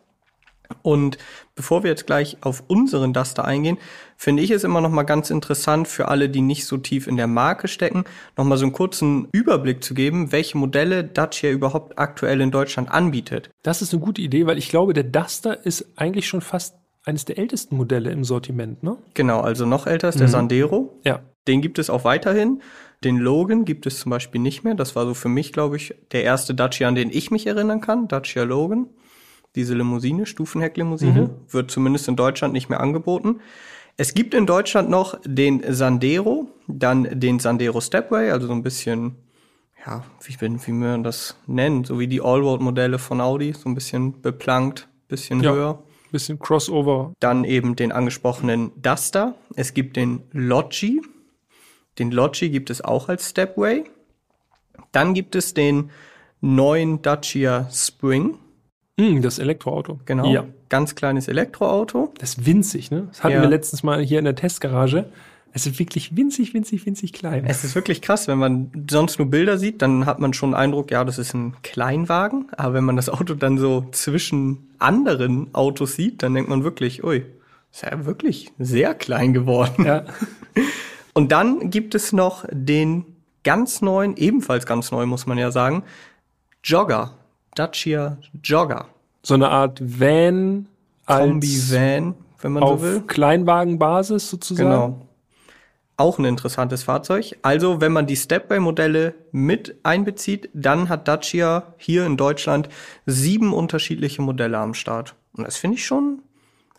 Und 0.82 1.20
bevor 1.54 1.84
wir 1.84 1.92
jetzt 1.92 2.08
gleich 2.08 2.38
auf 2.42 2.64
unseren 2.68 3.14
Duster 3.14 3.46
eingehen, 3.46 3.78
finde 4.18 4.42
ich 4.42 4.50
es 4.50 4.64
immer 4.64 4.82
noch 4.82 4.90
mal 4.90 5.04
ganz 5.04 5.30
interessant 5.30 5.88
für 5.88 6.08
alle, 6.08 6.30
die 6.30 6.42
nicht 6.42 6.66
so 6.66 6.78
tief 6.78 7.06
in 7.06 7.18
der 7.18 7.28
Marke 7.28 7.68
stecken, 7.68 8.06
noch 8.36 8.46
mal 8.46 8.58
so 8.58 8.66
einen 8.66 8.74
kurzen 8.74 9.28
Überblick 9.32 9.84
zu 9.84 9.94
geben, 9.94 10.32
welche 10.32 10.58
Modelle 10.58 11.04
Dacia 11.04 11.52
überhaupt 11.52 12.00
aktuell 12.00 12.42
in 12.42 12.50
Deutschland 12.50 12.90
anbietet. 12.90 13.52
Das 13.62 13.84
ist 13.84 13.94
eine 13.94 14.02
gute 14.02 14.22
Idee, 14.22 14.48
weil 14.48 14.58
ich 14.58 14.70
glaube, 14.70 14.94
der 14.94 15.04
Duster 15.04 15.66
ist 15.66 15.86
eigentlich 15.98 16.28
schon 16.28 16.42
fast 16.42 16.76
eines 17.06 17.26
der 17.26 17.38
ältesten 17.38 17.76
Modelle 17.76 18.12
im 18.12 18.24
Sortiment, 18.24 18.82
ne? 18.84 18.98
Genau, 19.14 19.42
also 19.42 19.66
noch 19.66 19.88
älter 19.88 20.10
ist 20.10 20.20
der 20.20 20.28
Sandero. 20.30 21.00
Ja. 21.04 21.20
Den 21.48 21.62
gibt 21.62 21.78
es 21.80 21.90
auch 21.90 22.06
weiterhin. 22.06 22.62
Den 23.04 23.18
Logan 23.18 23.66
gibt 23.66 23.86
es 23.86 24.00
zum 24.00 24.10
Beispiel 24.12 24.40
nicht 24.40 24.64
mehr. 24.64 24.76
Das 24.76 24.96
war 24.96 25.06
so 25.06 25.14
für 25.14 25.28
mich, 25.28 25.52
glaube 25.52 25.76
ich, 25.76 25.94
der 26.14 26.24
erste 26.24 26.56
Dacia, 26.56 26.88
an 26.88 26.96
den 26.96 27.10
ich 27.12 27.32
mich 27.32 27.46
erinnern 27.48 27.82
kann. 27.82 28.08
Dacia 28.08 28.44
Logan. 28.44 28.88
Diese 29.56 29.76
Limousine, 29.76 30.26
Stufenhecklimousine, 30.26 31.30
wird 31.50 31.70
zumindest 31.70 32.08
in 32.08 32.16
Deutschland 32.16 32.54
nicht 32.54 32.70
mehr 32.70 32.80
angeboten. 32.80 33.40
Es 33.98 34.16
gibt 34.16 34.34
in 34.34 34.48
Deutschland 34.48 34.90
noch 34.90 35.20
den 35.26 35.62
Sandero, 35.72 36.48
dann 36.68 37.20
den 37.20 37.38
Sandero 37.40 37.80
Stepway, 37.80 38.32
also 38.32 38.48
so 38.48 38.54
ein 38.54 38.64
bisschen, 38.64 39.16
ja, 39.86 40.04
wie, 40.24 40.36
wie 40.42 40.72
man 40.72 41.04
das 41.04 41.36
nennen? 41.46 41.84
So 41.84 42.00
wie 42.00 42.08
die 42.08 42.22
Allroad-Modelle 42.22 42.98
von 42.98 43.22
Audi, 43.22 43.54
so 43.54 43.70
ein 43.70 43.76
bisschen 43.76 44.22
beplankt, 44.22 44.88
bisschen 45.08 45.44
Ja. 45.44 45.52
höher. 45.54 45.84
Bisschen 46.14 46.40
Crossover. 46.40 47.14
Dann 47.20 47.44
eben 47.44 47.76
den 47.76 47.92
angesprochenen 47.92 48.72
Duster. 48.82 49.36
Es 49.56 49.74
gibt 49.74 49.98
den 49.98 50.22
Logi. 50.32 51.02
Den 52.00 52.12
Logi 52.12 52.50
gibt 52.50 52.70
es 52.70 52.82
auch 52.82 53.10
als 53.10 53.32
Stepway. 53.32 53.84
Dann 54.94 55.14
gibt 55.14 55.36
es 55.36 55.54
den 55.54 55.90
neuen 56.40 57.02
Dacia 57.02 57.68
Spring. 57.72 58.38
Mm, 58.98 59.22
das 59.22 59.40
Elektroauto. 59.40 60.00
Genau. 60.06 60.32
Ja. 60.32 60.46
Ganz 60.70 60.96
kleines 60.96 61.28
Elektroauto. 61.28 62.14
Das 62.20 62.36
ist 62.36 62.46
winzig, 62.46 62.92
ne? 62.92 63.08
Das 63.10 63.24
hatten 63.24 63.36
ja. 63.36 63.42
wir 63.42 63.50
letztens 63.50 63.84
mal 63.84 64.02
hier 64.02 64.20
in 64.20 64.26
der 64.26 64.36
Testgarage. 64.36 65.06
Es 65.56 65.68
ist 65.68 65.78
wirklich 65.78 66.16
winzig, 66.18 66.56
winzig, 66.56 66.84
winzig 66.88 67.14
klein. 67.14 67.46
Es 67.46 67.64
ist 67.64 67.76
wirklich 67.76 68.02
krass. 68.02 68.28
Wenn 68.28 68.40
man 68.40 68.72
sonst 68.90 69.20
nur 69.20 69.30
Bilder 69.30 69.60
sieht, 69.60 69.84
dann 69.84 70.08
hat 70.08 70.20
man 70.20 70.34
schon 70.34 70.50
den 70.50 70.56
Eindruck, 70.56 70.90
ja, 70.90 71.04
das 71.04 71.20
ist 71.20 71.36
ein 71.36 71.54
Kleinwagen. 71.62 72.48
Aber 72.58 72.74
wenn 72.74 72.84
man 72.84 72.96
das 72.96 73.08
Auto 73.08 73.36
dann 73.36 73.60
so 73.60 73.86
zwischen 73.92 74.68
anderen 74.80 75.54
Autos 75.54 75.96
sieht, 75.96 76.24
dann 76.24 76.34
denkt 76.34 76.50
man 76.50 76.64
wirklich, 76.64 77.04
ui, 77.04 77.24
ist 77.72 77.84
ja 77.84 78.04
wirklich 78.06 78.52
sehr 78.58 78.96
klein 78.96 79.34
geworden. 79.34 79.86
Ja. 79.86 80.06
Und 81.14 81.32
dann 81.32 81.70
gibt 81.70 81.94
es 81.94 82.14
noch 82.14 82.46
den 82.52 83.06
ganz 83.44 83.84
neuen, 83.84 84.18
ebenfalls 84.18 84.66
ganz 84.66 84.92
neu, 84.92 85.06
muss 85.06 85.28
man 85.28 85.38
ja 85.38 85.52
sagen, 85.52 85.84
Jogger. 86.64 87.14
Dacia 87.54 88.18
Jogger. 88.44 88.88
So 89.22 89.36
eine 89.36 89.50
Art 89.50 89.80
Van. 89.82 90.68
Kombi-Van, 91.06 92.16
wenn 92.42 92.52
man 92.54 92.64
so 92.64 92.82
will. 92.82 92.98
Auf 92.98 93.08
Kleinwagenbasis 93.08 94.30
sozusagen. 94.30 94.70
Genau. 94.70 95.08
Auch 95.96 96.18
ein 96.18 96.26
interessantes 96.26 96.84
Fahrzeug. 96.84 97.38
Also, 97.44 97.80
wenn 97.80 97.92
man 97.92 98.08
die 98.08 98.16
Stepway-Modelle 98.16 99.14
mit 99.32 99.76
einbezieht, 99.84 100.50
dann 100.54 100.90
hat 100.90 101.08
Dacia 101.08 101.74
hier 101.78 102.06
in 102.06 102.18
Deutschland 102.18 102.70
sieben 103.06 103.54
unterschiedliche 103.54 104.22
Modelle 104.22 104.58
am 104.58 104.74
Start. 104.74 105.16
Und 105.34 105.46
das 105.46 105.58
finde 105.58 105.78
ich 105.78 105.86
schon, 105.86 106.24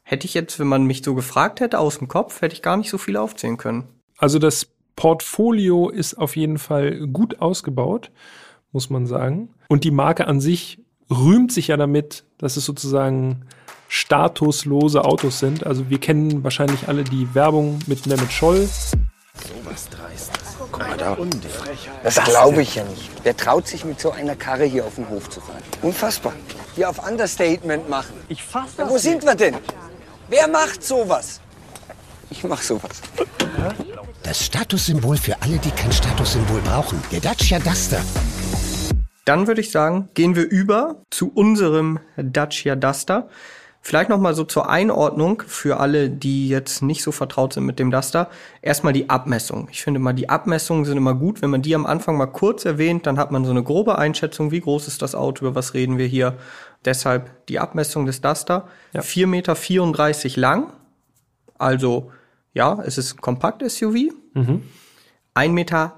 hätte 0.02 0.26
ich 0.26 0.34
jetzt, 0.34 0.58
wenn 0.58 0.66
man 0.66 0.84
mich 0.84 1.04
so 1.04 1.14
gefragt 1.14 1.60
hätte 1.60 1.78
aus 1.78 1.98
dem 1.98 2.08
Kopf, 2.08 2.40
hätte 2.42 2.54
ich 2.54 2.62
gar 2.62 2.76
nicht 2.76 2.90
so 2.90 2.98
viel 2.98 3.16
aufzählen 3.16 3.56
können. 3.56 3.84
Also 4.18 4.38
das 4.38 4.68
Portfolio 4.96 5.88
ist 5.88 6.14
auf 6.14 6.36
jeden 6.36 6.58
Fall 6.58 7.06
gut 7.08 7.40
ausgebaut, 7.40 8.10
muss 8.72 8.90
man 8.90 9.06
sagen. 9.06 9.50
Und 9.68 9.84
die 9.84 9.90
Marke 9.90 10.26
an 10.26 10.40
sich 10.40 10.80
rühmt 11.10 11.52
sich 11.52 11.68
ja 11.68 11.76
damit, 11.76 12.24
dass 12.38 12.56
es 12.56 12.64
sozusagen 12.64 13.46
statuslose 13.88 15.04
Autos 15.04 15.38
sind. 15.38 15.66
Also 15.66 15.88
wir 15.88 15.98
kennen 15.98 16.44
wahrscheinlich 16.44 16.88
alle 16.88 17.04
die 17.04 17.34
Werbung 17.34 17.78
mit 17.86 18.06
Mehmet 18.06 18.32
Scholl. 18.32 18.68
Sowas 19.34 19.88
dreist. 19.90 20.30
Guck 20.58 20.78
mal 20.78 20.96
da. 20.96 21.16
Das 22.02 22.22
glaube 22.24 22.62
ich 22.62 22.76
ja 22.76 22.84
nicht. 22.84 23.10
Wer 23.22 23.36
traut 23.36 23.66
sich 23.66 23.84
mit 23.84 24.00
so 24.00 24.10
einer 24.10 24.36
Karre 24.36 24.64
hier 24.64 24.84
auf 24.84 24.94
den 24.96 25.08
Hof 25.08 25.28
zu 25.30 25.40
fahren? 25.40 25.62
Unfassbar. 25.82 26.32
Hier 26.74 26.88
auf 26.88 27.06
Understatement 27.06 27.88
machen. 27.88 28.14
Ich 28.28 28.42
fass 28.42 28.76
das. 28.76 28.86
Ja, 28.86 28.92
wo 28.92 28.98
sind 28.98 29.24
wir 29.24 29.34
denn? 29.34 29.56
Wer 30.28 30.48
macht 30.48 30.82
sowas? 30.82 31.40
Ich 32.30 32.42
mach 32.44 32.62
sowas. 32.62 33.02
Das 34.22 34.44
Statussymbol 34.44 35.16
für 35.16 35.40
alle, 35.42 35.58
die 35.58 35.70
kein 35.70 35.92
Statussymbol 35.92 36.60
brauchen. 36.62 37.00
Der 37.12 37.20
Dacia 37.20 37.58
Duster. 37.58 38.00
Dann 39.24 39.46
würde 39.46 39.60
ich 39.60 39.70
sagen, 39.70 40.08
gehen 40.14 40.34
wir 40.34 40.44
über 40.44 40.96
zu 41.10 41.30
unserem 41.32 41.98
Dacia 42.16 42.76
Duster. 42.76 43.28
Vielleicht 43.86 44.08
noch 44.08 44.18
mal 44.18 44.34
so 44.34 44.44
zur 44.44 44.70
Einordnung 44.70 45.42
für 45.46 45.78
alle, 45.78 46.08
die 46.08 46.48
jetzt 46.48 46.80
nicht 46.80 47.02
so 47.02 47.12
vertraut 47.12 47.52
sind 47.52 47.66
mit 47.66 47.78
dem 47.78 47.90
Duster. 47.90 48.30
Erstmal 48.62 48.94
die 48.94 49.10
Abmessung. 49.10 49.68
Ich 49.70 49.82
finde 49.82 50.00
mal, 50.00 50.14
die 50.14 50.30
Abmessungen 50.30 50.86
sind 50.86 50.96
immer 50.96 51.12
gut. 51.12 51.42
Wenn 51.42 51.50
man 51.50 51.60
die 51.60 51.74
am 51.74 51.84
Anfang 51.84 52.16
mal 52.16 52.24
kurz 52.24 52.64
erwähnt, 52.64 53.06
dann 53.06 53.18
hat 53.18 53.30
man 53.30 53.44
so 53.44 53.50
eine 53.50 53.62
grobe 53.62 53.98
Einschätzung, 53.98 54.52
wie 54.52 54.60
groß 54.60 54.88
ist 54.88 55.02
das 55.02 55.14
Auto, 55.14 55.44
über 55.44 55.54
was 55.54 55.74
reden 55.74 55.98
wir 55.98 56.06
hier. 56.06 56.38
Deshalb 56.86 57.46
die 57.48 57.58
Abmessung 57.58 58.06
des 58.06 58.22
Duster. 58.22 58.68
Ja. 58.94 59.02
4,34 59.02 59.26
Meter 60.24 60.40
lang. 60.40 60.72
Also, 61.58 62.10
ja, 62.54 62.82
es 62.86 62.96
ist 62.96 63.16
ein 63.16 63.20
Kompakt-SUV. 63.20 64.14
Mhm. 64.32 64.62
1,80 65.34 65.48
Meter 65.50 65.92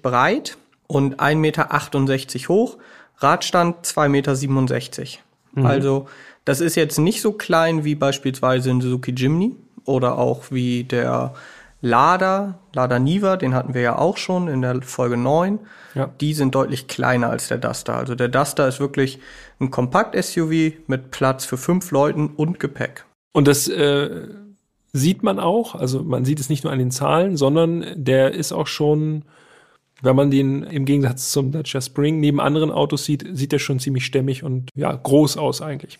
breit 0.00 0.56
und 0.86 1.20
1,68 1.20 1.36
Meter 1.36 2.48
hoch. 2.48 2.78
Radstand 3.18 3.84
2,67 3.84 4.08
Meter. 4.08 5.29
Mhm. 5.52 5.66
Also 5.66 6.06
das 6.44 6.60
ist 6.60 6.74
jetzt 6.74 6.98
nicht 6.98 7.20
so 7.20 7.32
klein 7.32 7.84
wie 7.84 7.94
beispielsweise 7.94 8.70
ein 8.70 8.80
Suzuki 8.80 9.12
Jimny 9.12 9.56
oder 9.84 10.18
auch 10.18 10.44
wie 10.50 10.84
der 10.84 11.34
Lada, 11.82 12.58
Lada 12.74 12.98
Niva, 12.98 13.36
den 13.36 13.54
hatten 13.54 13.72
wir 13.72 13.80
ja 13.80 13.96
auch 13.96 14.18
schon 14.18 14.48
in 14.48 14.60
der 14.60 14.82
Folge 14.82 15.16
9. 15.16 15.60
Ja. 15.94 16.10
Die 16.20 16.34
sind 16.34 16.54
deutlich 16.54 16.88
kleiner 16.88 17.30
als 17.30 17.48
der 17.48 17.58
Duster. 17.58 17.94
Also 17.94 18.14
der 18.14 18.28
Duster 18.28 18.68
ist 18.68 18.80
wirklich 18.80 19.18
ein 19.60 19.70
Kompakt-SUV 19.70 20.72
mit 20.86 21.10
Platz 21.10 21.44
für 21.44 21.56
fünf 21.56 21.90
Leuten 21.90 22.28
und 22.28 22.60
Gepäck. 22.60 23.04
Und 23.32 23.48
das 23.48 23.68
äh, 23.68 24.28
sieht 24.92 25.22
man 25.22 25.38
auch, 25.38 25.74
also 25.74 26.02
man 26.02 26.24
sieht 26.24 26.40
es 26.40 26.48
nicht 26.48 26.64
nur 26.64 26.72
an 26.72 26.78
den 26.78 26.90
Zahlen, 26.90 27.36
sondern 27.36 27.86
der 27.94 28.32
ist 28.32 28.52
auch 28.52 28.66
schon, 28.66 29.24
wenn 30.02 30.16
man 30.16 30.30
den 30.30 30.62
im 30.62 30.84
Gegensatz 30.84 31.30
zum 31.30 31.52
Dacia 31.52 31.80
Spring 31.80 32.20
neben 32.20 32.40
anderen 32.40 32.70
Autos 32.70 33.04
sieht, 33.04 33.26
sieht 33.32 33.52
der 33.52 33.58
schon 33.58 33.78
ziemlich 33.78 34.04
stämmig 34.04 34.42
und 34.42 34.70
ja, 34.74 34.92
groß 34.92 35.36
aus 35.36 35.62
eigentlich. 35.62 35.98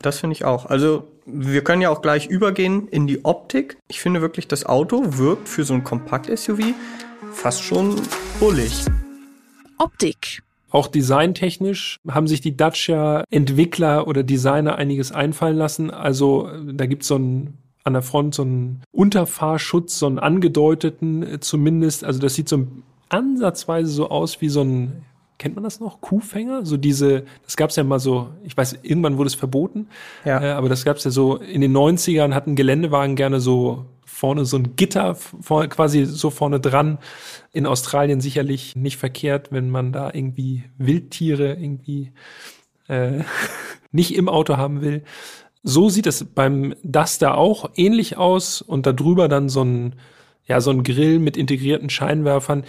Das 0.00 0.18
finde 0.18 0.34
ich 0.34 0.44
auch. 0.44 0.66
Also 0.66 1.04
wir 1.26 1.62
können 1.62 1.82
ja 1.82 1.90
auch 1.90 2.02
gleich 2.02 2.26
übergehen 2.26 2.88
in 2.88 3.06
die 3.06 3.24
Optik. 3.24 3.78
Ich 3.88 4.00
finde 4.00 4.20
wirklich, 4.20 4.48
das 4.48 4.66
Auto 4.66 5.18
wirkt 5.18 5.48
für 5.48 5.64
so 5.64 5.74
ein 5.74 5.84
Kompakt-SUV 5.84 6.74
fast 7.32 7.62
schon 7.62 8.00
bullig. 8.40 8.84
Optik. 9.78 10.42
Auch 10.70 10.86
designtechnisch 10.86 11.98
haben 12.08 12.26
sich 12.26 12.40
die 12.40 12.56
Dacia-Entwickler 12.56 14.06
oder 14.06 14.22
Designer 14.22 14.76
einiges 14.76 15.12
einfallen 15.12 15.56
lassen. 15.56 15.90
Also 15.90 16.48
da 16.72 16.86
gibt 16.86 17.02
es 17.02 17.08
so 17.08 17.16
ein 17.16 17.58
an 17.84 17.94
der 17.94 18.02
Front 18.02 18.36
so 18.36 18.42
einen 18.42 18.82
Unterfahrschutz, 18.92 19.98
so 19.98 20.06
einen 20.06 20.18
angedeuteten 20.18 21.22
äh, 21.24 21.40
zumindest. 21.40 22.04
Also 22.04 22.20
das 22.20 22.34
sieht 22.34 22.48
so 22.48 22.66
ansatzweise 23.12 23.90
so 23.90 24.10
aus 24.10 24.40
wie 24.40 24.48
so 24.48 24.62
ein 24.62 25.04
kennt 25.38 25.56
man 25.56 25.64
das 25.64 25.80
noch? 25.80 26.00
Kuhfänger? 26.00 26.64
So 26.64 26.76
diese, 26.76 27.24
das 27.44 27.56
gab 27.56 27.70
es 27.70 27.76
ja 27.76 27.82
mal 27.82 27.98
so, 27.98 28.28
ich 28.44 28.56
weiß, 28.56 28.78
irgendwann 28.82 29.18
wurde 29.18 29.26
es 29.26 29.34
verboten, 29.34 29.88
ja. 30.24 30.40
Äh, 30.40 30.50
aber 30.52 30.68
das 30.68 30.84
gab 30.84 30.98
es 30.98 31.04
ja 31.04 31.10
so, 31.10 31.36
in 31.36 31.60
den 31.60 31.76
90ern 31.76 32.32
hatten 32.32 32.54
Geländewagen 32.54 33.16
gerne 33.16 33.40
so 33.40 33.86
vorne 34.22 34.44
so 34.44 34.56
ein 34.56 34.76
Gitter, 34.76 35.16
vor, 35.16 35.66
quasi 35.66 36.04
so 36.04 36.30
vorne 36.30 36.60
dran. 36.60 36.98
In 37.52 37.66
Australien 37.66 38.20
sicherlich 38.20 38.76
nicht 38.76 38.98
verkehrt, 38.98 39.50
wenn 39.50 39.68
man 39.68 39.90
da 39.90 40.12
irgendwie 40.14 40.62
Wildtiere 40.78 41.54
irgendwie 41.54 42.12
äh, 42.86 43.24
nicht 43.90 44.14
im 44.14 44.28
Auto 44.28 44.58
haben 44.58 44.80
will. 44.80 45.02
So 45.64 45.88
sieht 45.88 46.06
es 46.06 46.24
beim 46.24 46.76
Duster 46.84 47.36
auch 47.36 47.70
ähnlich 47.74 48.16
aus 48.16 48.62
und 48.62 48.86
darüber 48.86 49.26
dann 49.26 49.48
so 49.48 49.64
ein, 49.64 49.96
ja, 50.46 50.60
so 50.60 50.70
ein 50.70 50.84
Grill 50.84 51.18
mit 51.18 51.36
integrierten 51.36 51.90
Scheinwerfern. 51.90 52.62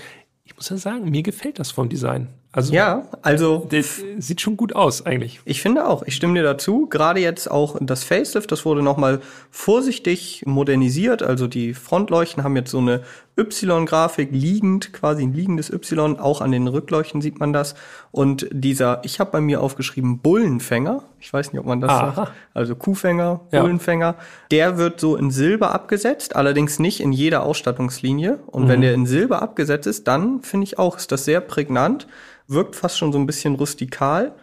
Ich 0.45 0.55
muss 0.57 0.69
ja 0.69 0.77
sagen, 0.77 1.09
mir 1.09 1.23
gefällt 1.23 1.57
das 1.59 1.71
vom 1.71 1.87
Design. 1.87 2.27
Also, 2.51 2.73
ja, 2.73 3.07
also 3.23 3.65
das 3.71 4.01
sieht 4.19 4.41
schon 4.41 4.57
gut 4.57 4.75
aus 4.75 5.05
eigentlich. 5.05 5.39
Ich 5.45 5.61
finde 5.61 5.87
auch, 5.87 6.03
ich 6.03 6.15
stimme 6.15 6.35
dir 6.35 6.43
dazu. 6.43 6.87
Gerade 6.87 7.19
jetzt 7.19 7.49
auch 7.49 7.77
das 7.81 8.03
Facelift, 8.03 8.51
das 8.51 8.63
wurde 8.63 8.83
nochmal 8.83 9.21
vorsichtig 9.49 10.43
modernisiert. 10.45 11.23
Also 11.23 11.47
die 11.47 11.73
Frontleuchten 11.73 12.43
haben 12.43 12.55
jetzt 12.55 12.69
so 12.69 12.77
eine 12.77 13.03
Y-Grafik 13.37 14.29
liegend, 14.31 14.93
quasi 14.93 15.23
ein 15.23 15.33
liegendes 15.33 15.71
Y. 15.71 16.19
Auch 16.19 16.41
an 16.41 16.51
den 16.51 16.67
Rückleuchten 16.67 17.21
sieht 17.21 17.39
man 17.39 17.53
das. 17.53 17.73
Und 18.11 18.47
dieser, 18.51 19.01
ich 19.03 19.19
habe 19.19 19.31
bei 19.31 19.41
mir 19.41 19.61
aufgeschrieben 19.61 20.19
Bullenfänger. 20.19 21.03
Ich 21.19 21.33
weiß 21.33 21.51
nicht, 21.51 21.59
ob 21.59 21.65
man 21.65 21.81
das 21.81 21.89
Aha. 21.89 22.13
sagt. 22.13 22.31
Also 22.53 22.75
Kuhfänger, 22.75 23.41
Bullenfänger. 23.51 24.05
Ja. 24.05 24.15
Der 24.51 24.77
wird 24.77 24.99
so 24.99 25.15
in 25.15 25.31
Silber 25.31 25.73
abgesetzt, 25.73 26.35
allerdings 26.35 26.77
nicht 26.79 26.99
in 26.99 27.11
jeder 27.11 27.43
Ausstattungslinie. 27.43 28.39
Und 28.45 28.65
mhm. 28.65 28.67
wenn 28.67 28.81
der 28.81 28.93
in 28.93 29.05
Silber 29.05 29.41
abgesetzt 29.41 29.87
ist, 29.87 30.07
dann 30.07 30.41
finde 30.41 30.65
ich 30.65 30.77
auch, 30.77 30.97
ist 30.97 31.11
das 31.11 31.25
sehr 31.25 31.41
prägnant 31.41 32.07
wirkt 32.47 32.75
fast 32.75 32.97
schon 32.97 33.11
so 33.11 33.19
ein 33.19 33.25
bisschen 33.25 33.55
rustikal. 33.55 34.33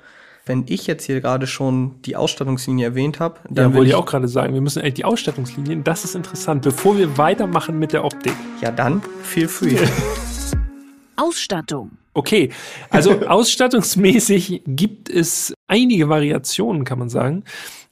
Wenn 0.47 0.65
ich 0.69 0.87
jetzt 0.87 1.05
hier 1.05 1.21
gerade 1.21 1.47
schon 1.47 2.01
die 2.03 2.17
Ausstattungslinie 2.17 2.87
erwähnt 2.87 3.21
habe, 3.21 3.41
dann 3.49 3.71
ja, 3.71 3.77
wollte 3.77 3.91
ich 3.91 3.95
auch 3.95 4.07
gerade 4.07 4.27
sagen, 4.27 4.55
wir 4.55 4.61
müssen 4.61 4.81
eigentlich 4.81 4.95
die 4.95 5.05
Ausstattungslinien, 5.05 5.85
das 5.85 6.05
ist 6.05 6.15
interessant, 6.15 6.63
bevor 6.63 6.97
wir 6.97 7.19
weitermachen 7.19 7.79
mit 7.79 7.93
der 7.93 8.05
Optik. 8.05 8.35
Ja, 8.63 8.71
dann 8.71 9.03
feel 9.23 9.49
free. 9.49 9.77
Ausstattung. 11.17 11.91
Okay, 12.15 12.51
also 12.89 13.21
ausstattungsmäßig 13.27 14.63
gibt 14.67 15.11
es 15.11 15.55
einige 15.67 16.09
Variationen, 16.09 16.85
kann 16.85 16.99
man 16.99 17.11
sagen. 17.11 17.45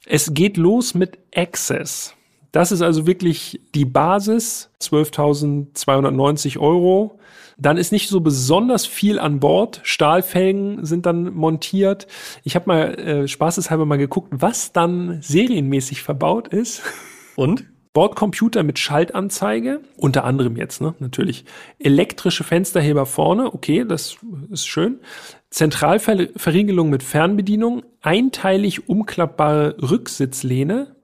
Es 0.05 0.33
geht 0.33 0.57
los 0.57 0.95
mit 0.95 1.19
Access. 1.35 2.15
Das 2.51 2.71
ist 2.71 2.81
also 2.81 3.05
wirklich 3.05 3.61
die 3.75 3.85
Basis, 3.85 4.71
12.290 4.81 6.57
Euro. 6.57 7.18
Dann 7.59 7.77
ist 7.77 7.91
nicht 7.91 8.09
so 8.09 8.21
besonders 8.21 8.85
viel 8.85 9.19
an 9.19 9.39
Bord. 9.39 9.81
Stahlfelgen 9.83 10.85
sind 10.85 11.05
dann 11.05 11.33
montiert. 11.33 12.07
Ich 12.43 12.55
habe 12.55 12.65
mal 12.67 12.99
äh, 12.99 13.27
spaßeshalber 13.27 13.85
mal 13.85 13.97
geguckt, 13.97 14.29
was 14.31 14.71
dann 14.71 15.21
serienmäßig 15.21 16.01
verbaut 16.01 16.47
ist. 16.47 16.81
Und? 17.35 17.65
Bordcomputer 17.91 18.61
mit 18.61 18.77
Schaltanzeige, 18.77 19.81
unter 19.97 20.23
anderem 20.23 20.55
jetzt, 20.55 20.79
ne, 20.79 20.93
natürlich. 20.99 21.43
Elektrische 21.79 22.43
Fensterheber 22.43 23.07
vorne, 23.07 23.53
okay, 23.53 23.83
das 23.83 24.17
ist 24.51 24.67
schön. 24.67 24.99
Zentralverriegelung 25.49 26.91
mit 26.91 27.01
Fernbedienung, 27.01 27.83
einteilig 28.01 28.87
umklappbare 28.87 29.75
Rücksitzlehne, 29.81 30.95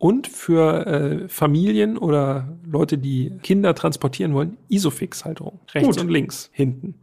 und 0.00 0.28
für 0.28 0.86
äh, 0.86 1.28
Familien 1.28 1.98
oder 1.98 2.56
Leute, 2.64 2.96
die 2.96 3.34
Kinder 3.42 3.74
transportieren 3.74 4.32
wollen, 4.32 4.56
Isofix-Halterung. 4.70 5.60
Rechts 5.74 5.96
Gut. 5.96 6.00
und 6.00 6.08
links, 6.08 6.48
hinten. 6.54 6.94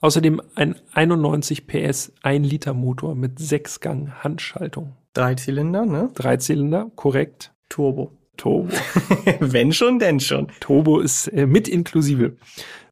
Außerdem 0.00 0.40
ein 0.54 0.76
91 0.92 1.66
PS 1.66 2.12
1 2.22 2.48
Liter 2.48 2.74
Motor 2.74 3.16
mit 3.16 3.40
6 3.40 3.80
Gang 3.80 4.22
Handschaltung. 4.22 4.92
Drei 5.14 5.34
Zylinder, 5.34 5.84
ne? 5.84 6.10
Drei 6.14 6.36
Zylinder, 6.36 6.92
korrekt. 6.94 7.52
Turbo. 7.68 8.12
Turbo. 8.36 8.68
Wenn 9.40 9.72
schon, 9.72 9.98
denn 9.98 10.20
schon. 10.20 10.46
Turbo 10.60 11.00
ist 11.00 11.26
äh, 11.26 11.44
mit 11.44 11.66
inklusive. 11.66 12.36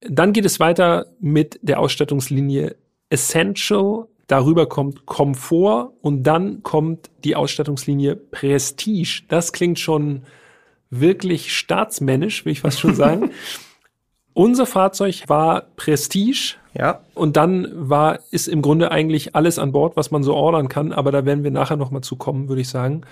Dann 0.00 0.33
geht 0.33 0.45
es 0.45 0.59
weiter 0.59 1.07
mit 1.21 1.61
der 1.62 1.79
Ausstattungslinie 1.79 2.75
Essential 3.11 4.09
Darüber 4.26 4.66
kommt 4.66 5.06
Komfort 5.06 5.92
und 6.00 6.25
dann 6.25 6.62
kommt 6.62 7.11
die 7.25 7.37
Ausstattungslinie 7.37 8.16
Prestige. 8.16 9.23
Das 9.28 9.52
klingt 9.52 9.78
schon 9.78 10.23
wirklich 10.90 11.56
staatsmännisch, 11.56 12.45
will 12.45 12.52
ich 12.52 12.61
fast 12.61 12.80
schon 12.80 12.95
sagen. 12.95 13.30
Unser 14.35 14.66
Fahrzeug 14.66 15.23
war 15.28 15.62
Prestige. 15.76 16.56
Ja. 16.75 17.00
Und 17.14 17.37
dann 17.38 17.68
war, 17.73 18.18
ist 18.30 18.49
im 18.49 18.61
Grunde 18.61 18.90
eigentlich 18.90 19.35
alles 19.35 19.59
an 19.59 19.73
Bord, 19.73 19.97
was 19.97 20.11
man 20.11 20.23
so 20.23 20.35
ordern 20.35 20.68
kann. 20.68 20.92
Aber 20.92 21.11
da 21.11 21.25
werden 21.25 21.42
wir 21.42 21.50
nachher 21.50 21.76
noch 21.76 21.90
mal 21.90 22.02
zu 22.02 22.16
kommen, 22.16 22.49
würde 22.49 22.61
ich 22.61 22.68
sagen. 22.68 23.02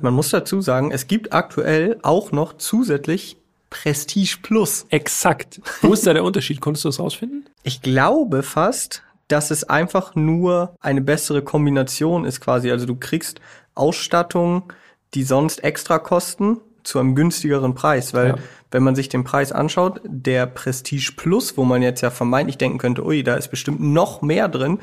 Man 0.00 0.14
muss 0.14 0.30
dazu 0.30 0.60
sagen, 0.60 0.90
es 0.90 1.06
gibt 1.06 1.32
aktuell 1.32 1.98
auch 2.02 2.32
noch 2.32 2.54
zusätzlich 2.54 3.36
Prestige 3.70 4.38
Plus. 4.42 4.86
Exakt. 4.88 5.60
Wo 5.82 5.92
ist 5.92 6.06
da 6.06 6.12
der 6.12 6.24
Unterschied? 6.24 6.60
Konntest 6.60 6.84
du 6.84 6.88
das 6.88 6.98
rausfinden? 6.98 7.46
Ich 7.62 7.82
glaube 7.82 8.42
fast, 8.42 9.02
dass 9.28 9.50
es 9.50 9.64
einfach 9.64 10.14
nur 10.14 10.76
eine 10.80 11.00
bessere 11.00 11.42
Kombination 11.42 12.24
ist 12.24 12.40
quasi. 12.40 12.70
Also 12.70 12.86
du 12.86 12.96
kriegst 12.96 13.40
Ausstattung, 13.74 14.72
die 15.14 15.22
sonst 15.22 15.64
extra 15.64 15.98
kosten, 15.98 16.60
zu 16.86 17.00
einem 17.00 17.14
günstigeren 17.14 17.74
Preis, 17.74 18.14
weil 18.14 18.28
ja. 18.28 18.34
wenn 18.70 18.82
man 18.82 18.94
sich 18.94 19.08
den 19.08 19.24
Preis 19.24 19.52
anschaut, 19.52 20.00
der 20.04 20.46
Prestige 20.46 21.12
Plus, 21.16 21.56
wo 21.56 21.64
man 21.64 21.82
jetzt 21.82 22.00
ja 22.00 22.10
vermeintlich 22.10 22.58
denken 22.58 22.78
könnte, 22.78 23.04
ui, 23.04 23.24
da 23.24 23.34
ist 23.34 23.48
bestimmt 23.48 23.80
noch 23.80 24.22
mehr 24.22 24.48
drin, 24.48 24.78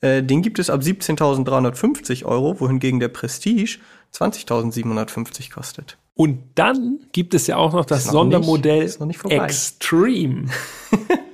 äh, 0.00 0.22
den 0.22 0.42
gibt 0.42 0.58
es 0.58 0.70
ab 0.70 0.80
17.350 0.80 2.24
Euro, 2.24 2.58
wohingegen 2.58 3.00
der 3.00 3.08
Prestige 3.08 3.78
20.750 4.14 5.52
kostet. 5.52 5.98
Und 6.14 6.40
dann 6.54 7.00
gibt 7.12 7.34
es 7.34 7.46
ja 7.46 7.56
auch 7.56 7.72
noch 7.72 7.84
das, 7.84 8.04
das 8.04 8.12
Sondermodell 8.12 8.84
nicht, 8.84 9.24
Extreme. 9.24 10.46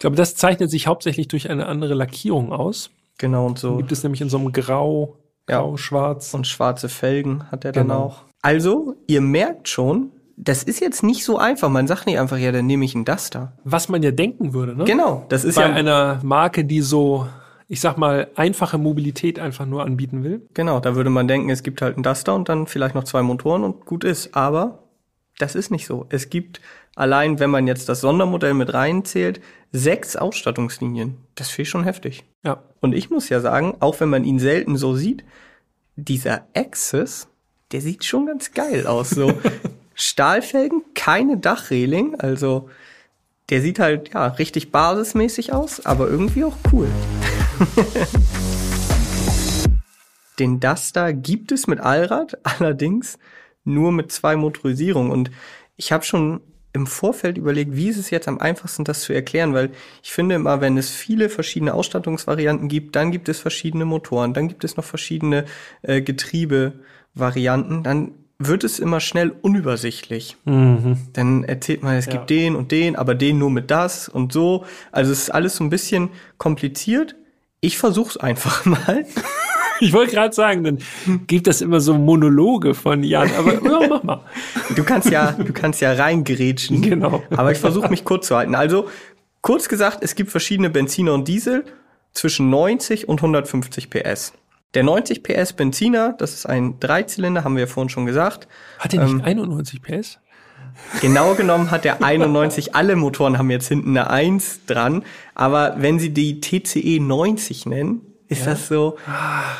Ich 0.00 0.02
glaube, 0.02 0.16
das 0.16 0.34
zeichnet 0.34 0.70
sich 0.70 0.86
hauptsächlich 0.86 1.28
durch 1.28 1.50
eine 1.50 1.66
andere 1.66 1.92
Lackierung 1.92 2.54
aus. 2.54 2.88
Genau 3.18 3.44
und 3.44 3.58
so. 3.58 3.68
Dann 3.68 3.78
gibt 3.80 3.92
es 3.92 4.02
nämlich 4.02 4.22
in 4.22 4.30
so 4.30 4.38
einem 4.38 4.50
Grau, 4.50 5.18
Grau, 5.46 5.72
ja. 5.72 5.76
Schwarz. 5.76 6.32
Und 6.32 6.46
schwarze 6.46 6.88
Felgen 6.88 7.50
hat 7.50 7.66
er 7.66 7.72
dann 7.72 7.88
genau. 7.88 8.04
auch. 8.04 8.22
Also, 8.40 8.94
ihr 9.08 9.20
merkt 9.20 9.68
schon, 9.68 10.10
das 10.38 10.62
ist 10.62 10.80
jetzt 10.80 11.02
nicht 11.02 11.22
so 11.22 11.36
einfach. 11.36 11.68
Man 11.68 11.86
sagt 11.86 12.06
nicht 12.06 12.18
einfach, 12.18 12.38
ja, 12.38 12.50
dann 12.50 12.64
nehme 12.64 12.86
ich 12.86 12.94
einen 12.94 13.04
Duster. 13.04 13.52
Was 13.64 13.90
man 13.90 14.02
ja 14.02 14.10
denken 14.10 14.54
würde, 14.54 14.74
ne? 14.74 14.84
Genau, 14.84 15.26
das 15.28 15.44
ist 15.44 15.56
Bei 15.56 15.68
ja 15.68 15.74
einer 15.74 16.18
Marke, 16.22 16.64
die 16.64 16.80
so, 16.80 17.26
ich 17.68 17.82
sag 17.82 17.98
mal, 17.98 18.28
einfache 18.36 18.78
Mobilität 18.78 19.38
einfach 19.38 19.66
nur 19.66 19.84
anbieten 19.84 20.24
will. 20.24 20.46
Genau, 20.54 20.80
da 20.80 20.96
würde 20.96 21.10
man 21.10 21.28
denken, 21.28 21.50
es 21.50 21.62
gibt 21.62 21.82
halt 21.82 21.96
einen 21.96 22.04
Duster 22.04 22.34
und 22.34 22.48
dann 22.48 22.66
vielleicht 22.66 22.94
noch 22.94 23.04
zwei 23.04 23.20
Motoren 23.20 23.64
und 23.64 23.84
gut 23.84 24.04
ist. 24.04 24.34
Aber 24.34 24.78
das 25.40 25.54
ist 25.54 25.70
nicht 25.70 25.86
so. 25.86 26.06
Es 26.10 26.28
gibt 26.30 26.60
allein, 26.94 27.38
wenn 27.38 27.50
man 27.50 27.66
jetzt 27.66 27.88
das 27.88 28.00
Sondermodell 28.00 28.54
mit 28.54 28.74
reinzählt, 28.74 29.40
sechs 29.72 30.16
Ausstattungslinien. 30.16 31.16
Das 31.34 31.48
finde 31.48 31.62
ich 31.62 31.70
schon 31.70 31.84
heftig. 31.84 32.24
Ja. 32.44 32.62
Und 32.80 32.94
ich 32.94 33.10
muss 33.10 33.28
ja 33.28 33.40
sagen, 33.40 33.76
auch 33.80 34.00
wenn 34.00 34.08
man 34.08 34.24
ihn 34.24 34.38
selten 34.38 34.76
so 34.76 34.94
sieht, 34.94 35.24
dieser 35.96 36.46
Access, 36.54 37.28
der 37.72 37.80
sieht 37.80 38.04
schon 38.04 38.26
ganz 38.26 38.52
geil 38.52 38.86
aus. 38.86 39.10
So 39.10 39.32
Stahlfelgen, 39.94 40.82
keine 40.94 41.36
Dachreling, 41.38 42.18
also 42.18 42.68
der 43.50 43.60
sieht 43.60 43.78
halt 43.78 44.14
ja 44.14 44.26
richtig 44.26 44.70
basismäßig 44.70 45.52
aus, 45.52 45.84
aber 45.84 46.08
irgendwie 46.08 46.44
auch 46.44 46.56
cool. 46.72 46.88
Den 50.38 50.60
Duster 50.60 51.12
gibt 51.12 51.52
es 51.52 51.66
mit 51.66 51.80
Allrad, 51.80 52.38
allerdings 52.44 53.18
nur 53.72 53.92
mit 53.92 54.12
zwei 54.12 54.36
Motorisierungen. 54.36 55.10
Und 55.10 55.30
ich 55.76 55.92
habe 55.92 56.04
schon 56.04 56.40
im 56.72 56.86
Vorfeld 56.86 57.36
überlegt, 57.36 57.74
wie 57.74 57.88
ist 57.88 57.96
es 57.96 58.10
jetzt 58.10 58.28
am 58.28 58.38
einfachsten, 58.38 58.84
das 58.84 59.02
zu 59.02 59.12
erklären, 59.12 59.54
weil 59.54 59.70
ich 60.02 60.12
finde 60.12 60.36
immer, 60.36 60.60
wenn 60.60 60.78
es 60.78 60.90
viele 60.90 61.28
verschiedene 61.28 61.74
Ausstattungsvarianten 61.74 62.68
gibt, 62.68 62.94
dann 62.94 63.10
gibt 63.10 63.28
es 63.28 63.40
verschiedene 63.40 63.84
Motoren, 63.84 64.34
dann 64.34 64.48
gibt 64.48 64.62
es 64.62 64.76
noch 64.76 64.84
verschiedene 64.84 65.46
äh, 65.82 66.00
Getriebevarianten, 66.00 67.82
dann 67.82 68.12
wird 68.38 68.64
es 68.64 68.78
immer 68.78 69.00
schnell 69.00 69.34
unübersichtlich. 69.42 70.36
Mhm. 70.44 70.96
Dann 71.12 71.44
erzählt 71.44 71.82
man, 71.82 71.96
es 71.96 72.06
ja. 72.06 72.12
gibt 72.12 72.30
den 72.30 72.56
und 72.56 72.72
den, 72.72 72.96
aber 72.96 73.14
den 73.14 73.38
nur 73.38 73.50
mit 73.50 73.70
das 73.70 74.08
und 74.08 74.32
so. 74.32 74.64
Also 74.92 75.12
es 75.12 75.22
ist 75.22 75.30
alles 75.30 75.56
so 75.56 75.64
ein 75.64 75.70
bisschen 75.70 76.08
kompliziert. 76.38 77.16
Ich 77.60 77.76
versuch's 77.76 78.16
einfach 78.16 78.64
mal. 78.64 79.04
Ich 79.82 79.92
wollte 79.94 80.14
gerade 80.14 80.34
sagen, 80.34 80.62
dann 80.62 80.78
gibt 81.26 81.46
das 81.46 81.62
immer 81.62 81.80
so 81.80 81.94
Monologe 81.94 82.74
von 82.74 83.02
Jan, 83.02 83.30
aber 83.36 83.54
ja, 83.54 83.88
mach 83.88 84.02
mal. 84.02 84.20
Du 84.76 84.84
kannst 84.84 85.10
ja, 85.10 85.32
du 85.32 85.52
kannst 85.52 85.80
ja 85.80 85.92
reingerätschen. 85.92 86.82
Genau. 86.82 87.22
Aber 87.30 87.50
ich 87.50 87.58
versuche 87.58 87.88
mich 87.88 88.04
kurz 88.04 88.26
zu 88.26 88.36
halten. 88.36 88.54
Also, 88.54 88.88
kurz 89.40 89.68
gesagt, 89.68 89.98
es 90.02 90.14
gibt 90.14 90.30
verschiedene 90.30 90.70
Benziner 90.70 91.14
und 91.14 91.26
Diesel 91.26 91.64
zwischen 92.12 92.50
90 92.50 93.08
und 93.08 93.18
150 93.18 93.90
PS. 93.90 94.34
Der 94.74 94.84
90 94.84 95.22
PS 95.22 95.54
Benziner, 95.54 96.14
das 96.16 96.34
ist 96.34 96.46
ein 96.46 96.78
Dreizylinder, 96.78 97.42
haben 97.42 97.56
wir 97.56 97.62
ja 97.62 97.66
vorhin 97.66 97.88
schon 97.88 98.06
gesagt. 98.06 98.46
Hat 98.78 98.92
der 98.92 99.02
nicht 99.02 99.12
ähm, 99.14 99.22
91 99.22 99.82
PS? 99.82 100.18
Genau 101.00 101.34
genommen 101.34 101.70
hat 101.70 101.84
der 101.84 102.02
91, 102.02 102.74
alle 102.74 102.96
Motoren 102.96 103.38
haben 103.38 103.50
jetzt 103.50 103.68
hinten 103.68 103.96
eine 103.96 104.10
1 104.10 104.66
dran, 104.66 105.04
aber 105.34 105.76
wenn 105.78 105.98
sie 105.98 106.10
die 106.10 106.40
TCE 106.40 107.00
90 107.00 107.66
nennen, 107.66 108.09
ist 108.30 108.46
ja? 108.46 108.52
das 108.52 108.68
so? 108.68 108.96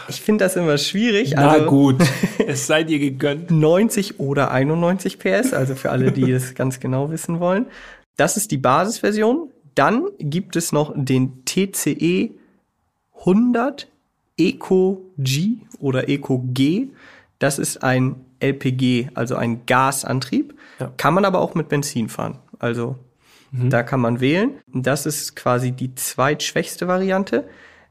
Ich 0.09 0.21
finde 0.21 0.45
das 0.45 0.55
immer 0.55 0.79
schwierig. 0.79 1.33
Na 1.35 1.51
also, 1.51 1.67
gut, 1.67 1.97
es 2.47 2.69
sei 2.69 2.85
dir 2.85 3.01
gegönnt. 3.01 3.51
90 3.51 4.21
oder 4.21 4.53
91 4.53 5.19
PS, 5.19 5.53
also 5.53 5.75
für 5.75 5.91
alle, 5.91 6.13
die 6.13 6.31
es 6.31 6.55
ganz 6.55 6.79
genau 6.79 7.11
wissen 7.11 7.41
wollen. 7.41 7.67
Das 8.17 8.37
ist 8.37 8.53
die 8.53 8.59
Basisversion. 8.59 9.51
Dann 9.75 10.07
gibt 10.21 10.55
es 10.55 10.71
noch 10.71 10.93
den 10.95 11.45
TCE 11.45 12.31
100 13.19 13.89
Eco 14.39 15.05
G 15.19 15.57
oder 15.81 16.09
Eco 16.09 16.45
G. 16.53 16.89
Das 17.41 17.59
ist 17.59 17.83
ein 17.83 18.25
LPG, 18.39 19.09
also 19.15 19.35
ein 19.35 19.67
Gasantrieb. 19.67 20.55
Ja. 20.79 20.93
Kann 20.97 21.15
man 21.15 21.25
aber 21.25 21.41
auch 21.41 21.57
mit 21.57 21.69
Benzin 21.69 22.09
fahren. 22.09 22.39
Also 22.61 22.97
mhm. 23.51 23.69
da 23.69 23.83
kann 23.83 24.01
man 24.01 24.21
wählen. 24.21 24.61
Das 24.73 25.07
ist 25.07 25.35
quasi 25.35 25.73
die 25.73 25.97
zweitschwächste 25.97 26.87
Variante. 26.87 27.49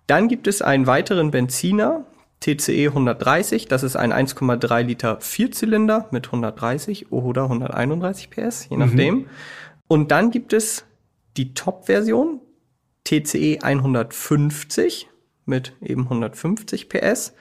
Dann 0.10 0.28
gibt 0.28 0.48
es 0.48 0.64
einen 0.64 0.88
weiteren 0.88 1.30
Benziner, 1.30 2.04
TCE 2.40 2.88
130. 2.88 3.68
Das 3.68 3.84
ist 3.84 3.96
ein 3.96 4.12
1,3 4.12 4.82
Liter 4.82 5.22
Vierzylinder 5.22 6.08
mit 6.10 6.26
130 6.26 7.12
oder 7.12 7.44
131 7.44 8.32
PS, 8.32 8.70
je 8.72 8.78
nachdem. 8.78 9.16
Mhm. 9.16 9.26
Und 9.88 10.10
dann 10.10 10.32
gibt 10.32 10.54
es 10.54 10.84
die 11.38 11.54
Top-Version, 11.54 12.42
TCE 13.04 13.60
150 13.62 15.10
mit 15.46 15.74
eben 15.80 16.06
150 16.06 16.90
PS. 16.90 17.36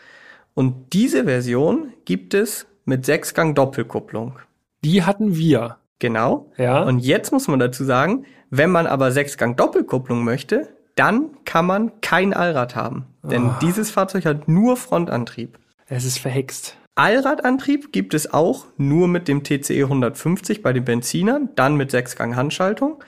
Und 0.52 0.92
diese 0.92 1.24
Version 1.24 1.94
gibt 2.04 2.34
es 2.34 2.66
mit 2.84 3.06
Sechsgang 3.06 3.54
Doppelkupplung. 3.54 4.40
Die 4.84 5.04
hatten 5.04 5.36
wir. 5.36 5.78
Genau. 6.00 6.52
Ja. 6.58 6.82
Und 6.82 6.98
jetzt 6.98 7.32
muss 7.32 7.48
man 7.48 7.60
dazu 7.60 7.84
sagen, 7.84 8.26
wenn 8.50 8.70
man 8.70 8.86
aber 8.86 9.10
Sechsgang 9.10 9.56
Doppelkupplung 9.56 10.22
möchte, 10.22 10.68
dann 10.98 11.30
kann 11.44 11.66
man 11.66 12.00
kein 12.00 12.34
Allrad 12.34 12.74
haben. 12.74 13.06
Denn 13.22 13.46
oh. 13.46 13.54
dieses 13.62 13.90
Fahrzeug 13.90 14.24
hat 14.24 14.48
nur 14.48 14.76
Frontantrieb. 14.76 15.58
Es 15.86 16.04
ist 16.04 16.18
verhext. 16.18 16.76
Allradantrieb 16.96 17.92
gibt 17.92 18.12
es 18.12 18.32
auch 18.34 18.66
nur 18.76 19.06
mit 19.06 19.28
dem 19.28 19.44
TCE 19.44 19.84
150 19.84 20.62
bei 20.62 20.72
den 20.72 20.84
Benzinern, 20.84 21.50
dann 21.54 21.76
mit 21.76 21.92
Sechsgang 21.92 22.34
Handschaltung 22.34 23.02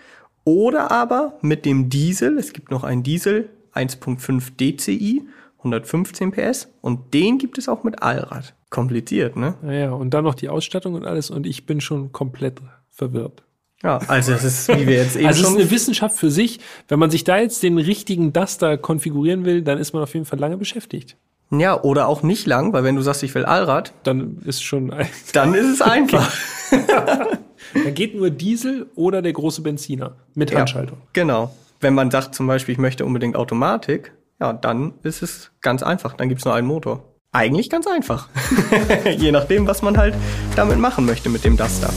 oder 0.44 0.92
aber 0.92 1.38
mit 1.42 1.64
dem 1.64 1.90
Diesel. 1.90 2.38
Es 2.38 2.53
gibt 2.53 2.70
noch 2.70 2.85
einen 2.85 3.03
Diesel 3.03 3.50
1.5 3.74 4.57
DCI 4.57 5.22
115 5.59 6.31
PS 6.31 6.68
und 6.81 7.12
den 7.12 7.38
gibt 7.38 7.59
es 7.59 7.68
auch 7.68 7.83
mit 7.83 8.00
Allrad. 8.03 8.55
Kompliziert, 8.70 9.35
ne? 9.35 9.55
Ja, 9.68 9.90
und 9.90 10.14
dann 10.14 10.22
noch 10.22 10.37
die 10.37 10.48
Ausstattung 10.48 10.94
und 10.94 11.05
alles 11.05 11.29
und 11.29 11.44
ich 11.44 11.66
bin 11.66 11.81
schon 11.81 12.12
komplett 12.12 12.61
verwirrt. 12.90 13.42
Ja, 13.82 13.98
also 14.08 14.32
es 14.32 14.44
ist, 14.44 14.68
wie 14.68 14.86
wir 14.86 14.96
jetzt 14.96 15.16
eben 15.16 15.26
also 15.26 15.42
es 15.42 15.48
ist 15.48 15.56
eine 15.56 15.70
Wissenschaft 15.70 16.16
für 16.16 16.30
sich. 16.30 16.60
Wenn 16.88 16.98
man 16.98 17.10
sich 17.10 17.24
da 17.24 17.38
jetzt 17.38 17.62
den 17.62 17.78
richtigen 17.78 18.32
Duster 18.32 18.76
konfigurieren 18.76 19.44
will, 19.44 19.62
dann 19.62 19.78
ist 19.78 19.94
man 19.94 20.02
auf 20.02 20.12
jeden 20.12 20.26
Fall 20.26 20.38
lange 20.38 20.58
beschäftigt. 20.58 21.16
Ja, 21.50 21.82
oder 21.82 22.06
auch 22.06 22.22
nicht 22.22 22.46
lang, 22.46 22.72
weil 22.72 22.84
wenn 22.84 22.94
du 22.94 23.02
sagst, 23.02 23.22
ich 23.22 23.34
will 23.34 23.44
Allrad, 23.44 23.92
dann 24.04 24.38
ist 24.44 24.62
schon 24.62 24.92
ein 24.92 25.08
dann 25.32 25.54
ist 25.54 25.66
es 25.66 25.82
einfach. 25.82 26.32
dann 26.70 27.94
geht 27.94 28.14
nur 28.14 28.30
Diesel 28.30 28.86
oder 28.94 29.22
der 29.22 29.32
große 29.32 29.62
Benziner 29.62 30.16
mit 30.34 30.54
Handschaltung. 30.54 30.98
Ja, 30.98 31.06
genau. 31.12 31.54
Wenn 31.80 31.94
man 31.94 32.10
sagt 32.10 32.34
zum 32.34 32.46
Beispiel, 32.46 32.74
ich 32.74 32.78
möchte 32.78 33.06
unbedingt 33.06 33.36
Automatik, 33.36 34.12
ja, 34.40 34.52
dann 34.52 34.94
ist 35.02 35.22
es 35.22 35.50
ganz 35.60 35.82
einfach. 35.82 36.12
Dann 36.14 36.28
gibt's 36.28 36.44
nur 36.44 36.54
einen 36.54 36.66
Motor. 36.66 37.04
Eigentlich 37.32 37.70
ganz 37.70 37.86
einfach. 37.86 38.28
Je 39.16 39.32
nachdem, 39.32 39.66
was 39.66 39.82
man 39.82 39.96
halt 39.96 40.14
damit 40.56 40.78
machen 40.78 41.06
möchte 41.06 41.30
mit 41.30 41.44
dem 41.44 41.56
Duster. 41.56 41.90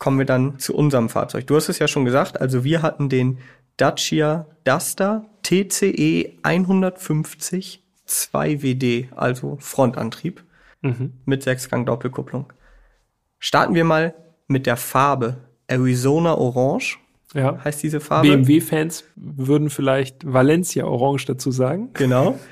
Kommen 0.00 0.18
wir 0.18 0.26
dann 0.26 0.58
zu 0.58 0.74
unserem 0.74 1.08
Fahrzeug. 1.08 1.46
Du 1.46 1.54
hast 1.54 1.68
es 1.68 1.78
ja 1.78 1.86
schon 1.86 2.04
gesagt, 2.04 2.40
also 2.40 2.64
wir 2.64 2.82
hatten 2.82 3.08
den 3.08 3.38
Dacia 3.76 4.46
Duster 4.64 5.26
TCE 5.42 6.32
150 6.42 7.84
2WD, 8.08 9.12
also 9.14 9.58
Frontantrieb 9.60 10.42
mhm. 10.80 11.12
mit 11.26 11.42
Sechsgang 11.42 11.86
Doppelkupplung. 11.86 12.52
Starten 13.38 13.74
wir 13.74 13.84
mal 13.84 14.14
mit 14.48 14.66
der 14.66 14.76
Farbe 14.76 15.36
Arizona 15.68 16.34
Orange. 16.34 16.98
Ja. 17.34 17.62
Heißt 17.62 17.82
diese 17.82 18.00
Farbe. 18.00 18.28
BMW-Fans 18.28 19.04
würden 19.14 19.70
vielleicht 19.70 20.30
Valencia 20.30 20.84
Orange 20.84 21.26
dazu 21.26 21.50
sagen. 21.50 21.90
Genau. 21.94 22.38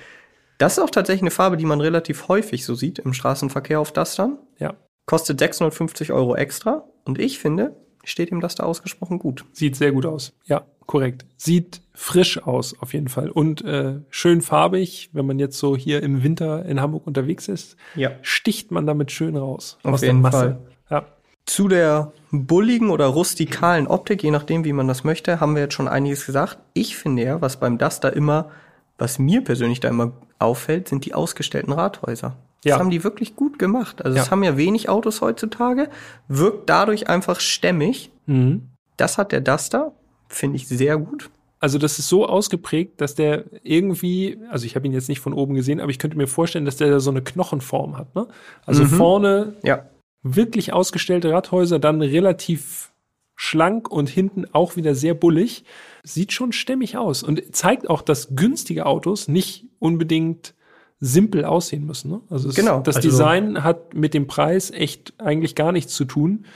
Das 0.61 0.72
ist 0.72 0.82
auch 0.82 0.90
tatsächlich 0.90 1.22
eine 1.22 1.30
Farbe, 1.30 1.56
die 1.56 1.64
man 1.64 1.80
relativ 1.80 2.26
häufig 2.26 2.64
so 2.64 2.74
sieht 2.74 2.98
im 2.98 3.12
Straßenverkehr 3.12 3.78
auf 3.78 3.92
Dustern. 3.92 4.38
Ja. 4.58 4.74
Kostet 5.06 5.38
650 5.38 6.11
Euro 6.11 6.34
extra. 6.34 6.84
Und 7.09 7.18
ich 7.18 7.38
finde, 7.38 7.75
steht 8.05 8.31
ihm 8.31 8.40
das 8.40 8.55
da 8.55 8.64
ausgesprochen 8.64 9.18
gut. 9.18 9.47
Sieht 9.53 9.77
sehr 9.77 9.92
gut 9.92 10.05
aus. 10.05 10.35
Ja, 10.44 10.66
korrekt. 10.85 11.25
Sieht 11.38 11.81
frisch 11.94 12.42
aus, 12.47 12.79
auf 12.81 12.92
jeden 12.92 13.09
Fall. 13.09 13.31
Und 13.31 13.64
äh, 13.64 14.01
schön 14.11 14.42
farbig, 14.42 15.09
wenn 15.14 15.27
man 15.27 15.38
jetzt 15.38 15.59
so 15.59 15.75
hier 15.75 16.03
im 16.03 16.23
Winter 16.23 16.66
in 16.66 16.83
Hamburg 16.83 17.07
unterwegs 17.07 17.49
ist, 17.49 17.77
ja. 17.94 18.11
sticht 18.21 18.71
man 18.71 18.87
damit 18.87 19.11
schön 19.11 19.37
raus. 19.37 19.79
Auf 19.85 20.03
jeden 20.03 20.23
Fall. 20.23 20.59
Ja. 20.90 21.07
Zu 21.47 21.68
der 21.68 22.12
bulligen 22.31 22.90
oder 22.90 23.07
rustikalen 23.07 23.87
Optik, 23.87 24.23
je 24.23 24.31
nachdem, 24.31 24.66
wie 24.66 24.75
man 24.75 24.87
das 24.87 25.03
möchte, 25.03 25.40
haben 25.40 25.55
wir 25.55 25.62
jetzt 25.62 25.75
schon 25.75 25.88
einiges 25.88 26.27
gesagt. 26.27 26.59
Ich 26.75 26.94
finde 26.94 27.23
ja, 27.23 27.40
was 27.40 27.59
beim 27.59 27.79
Duster 27.79 28.12
immer, 28.12 28.51
was 28.99 29.18
mir 29.18 29.42
persönlich 29.42 29.81
da 29.81 29.88
immer 29.88 30.12
auffällt, 30.38 30.88
sind 30.88 31.07
die 31.07 31.14
ausgestellten 31.14 31.73
Rathäuser. 31.73 32.37
Das 32.64 32.71
ja. 32.71 32.79
haben 32.79 32.90
die 32.90 33.05
wirklich 33.05 33.37
gut 33.37 33.59
gemacht. 33.59 34.05
Also, 34.05 34.18
es 34.18 34.27
ja. 34.27 34.31
haben 34.31 34.42
ja 34.42 34.57
wenig 34.57 34.88
Autos 34.88 35.21
heutzutage, 35.21 35.88
wirkt 36.27 36.68
dadurch 36.68 37.09
einfach 37.09 37.40
stämmig. 37.40 38.11
Mhm. 38.27 38.68
Das 38.97 39.16
hat 39.16 39.33
der 39.33 39.40
Duster, 39.40 39.92
finde 40.29 40.57
ich 40.57 40.66
sehr 40.66 40.97
gut. 40.99 41.31
Also 41.61 41.79
das 41.79 41.99
ist 41.99 42.09
so 42.09 42.27
ausgeprägt, 42.27 43.01
dass 43.01 43.14
der 43.16 43.44
irgendwie, 43.64 44.38
also 44.49 44.64
ich 44.64 44.77
habe 44.77 44.87
ihn 44.87 44.92
jetzt 44.92 45.09
nicht 45.09 45.21
von 45.21 45.33
oben 45.33 45.55
gesehen, 45.55 45.81
aber 45.81 45.90
ich 45.90 45.99
könnte 45.99 46.16
mir 46.16 46.29
vorstellen, 46.29 46.64
dass 46.64 46.77
der 46.77 46.88
da 46.88 47.01
so 47.01 47.11
eine 47.11 47.23
Knochenform 47.23 47.97
hat. 47.97 48.14
Ne? 48.14 48.29
Also 48.64 48.85
mhm. 48.85 48.88
vorne 48.88 49.57
ja. 49.64 49.88
wirklich 50.23 50.73
ausgestellte 50.73 51.33
Radhäuser, 51.33 51.81
dann 51.81 52.01
relativ 52.01 52.92
schlank 53.35 53.90
und 53.90 54.09
hinten 54.09 54.47
auch 54.53 54.77
wieder 54.77 54.94
sehr 54.94 55.14
bullig. 55.14 55.64
Sieht 56.05 56.33
schon 56.33 56.53
stämmig 56.53 56.97
aus 56.97 57.25
und 57.25 57.55
zeigt 57.55 57.90
auch, 57.90 58.03
dass 58.03 58.37
günstige 58.37 58.87
Autos 58.87 59.27
nicht 59.27 59.66
unbedingt 59.81 60.55
simpel 61.00 61.44
aussehen 61.44 61.87
müssen. 61.87 62.11
Ne? 62.11 62.20
Also 62.28 62.48
es, 62.48 62.54
genau, 62.54 62.80
das 62.80 62.96
also 62.96 63.08
Design 63.08 63.62
hat 63.62 63.94
mit 63.94 64.14
dem 64.14 64.26
Preis 64.26 64.70
echt 64.70 65.14
eigentlich 65.18 65.54
gar 65.54 65.72
nichts 65.72 65.94
zu 65.94 66.04
tun. 66.04 66.46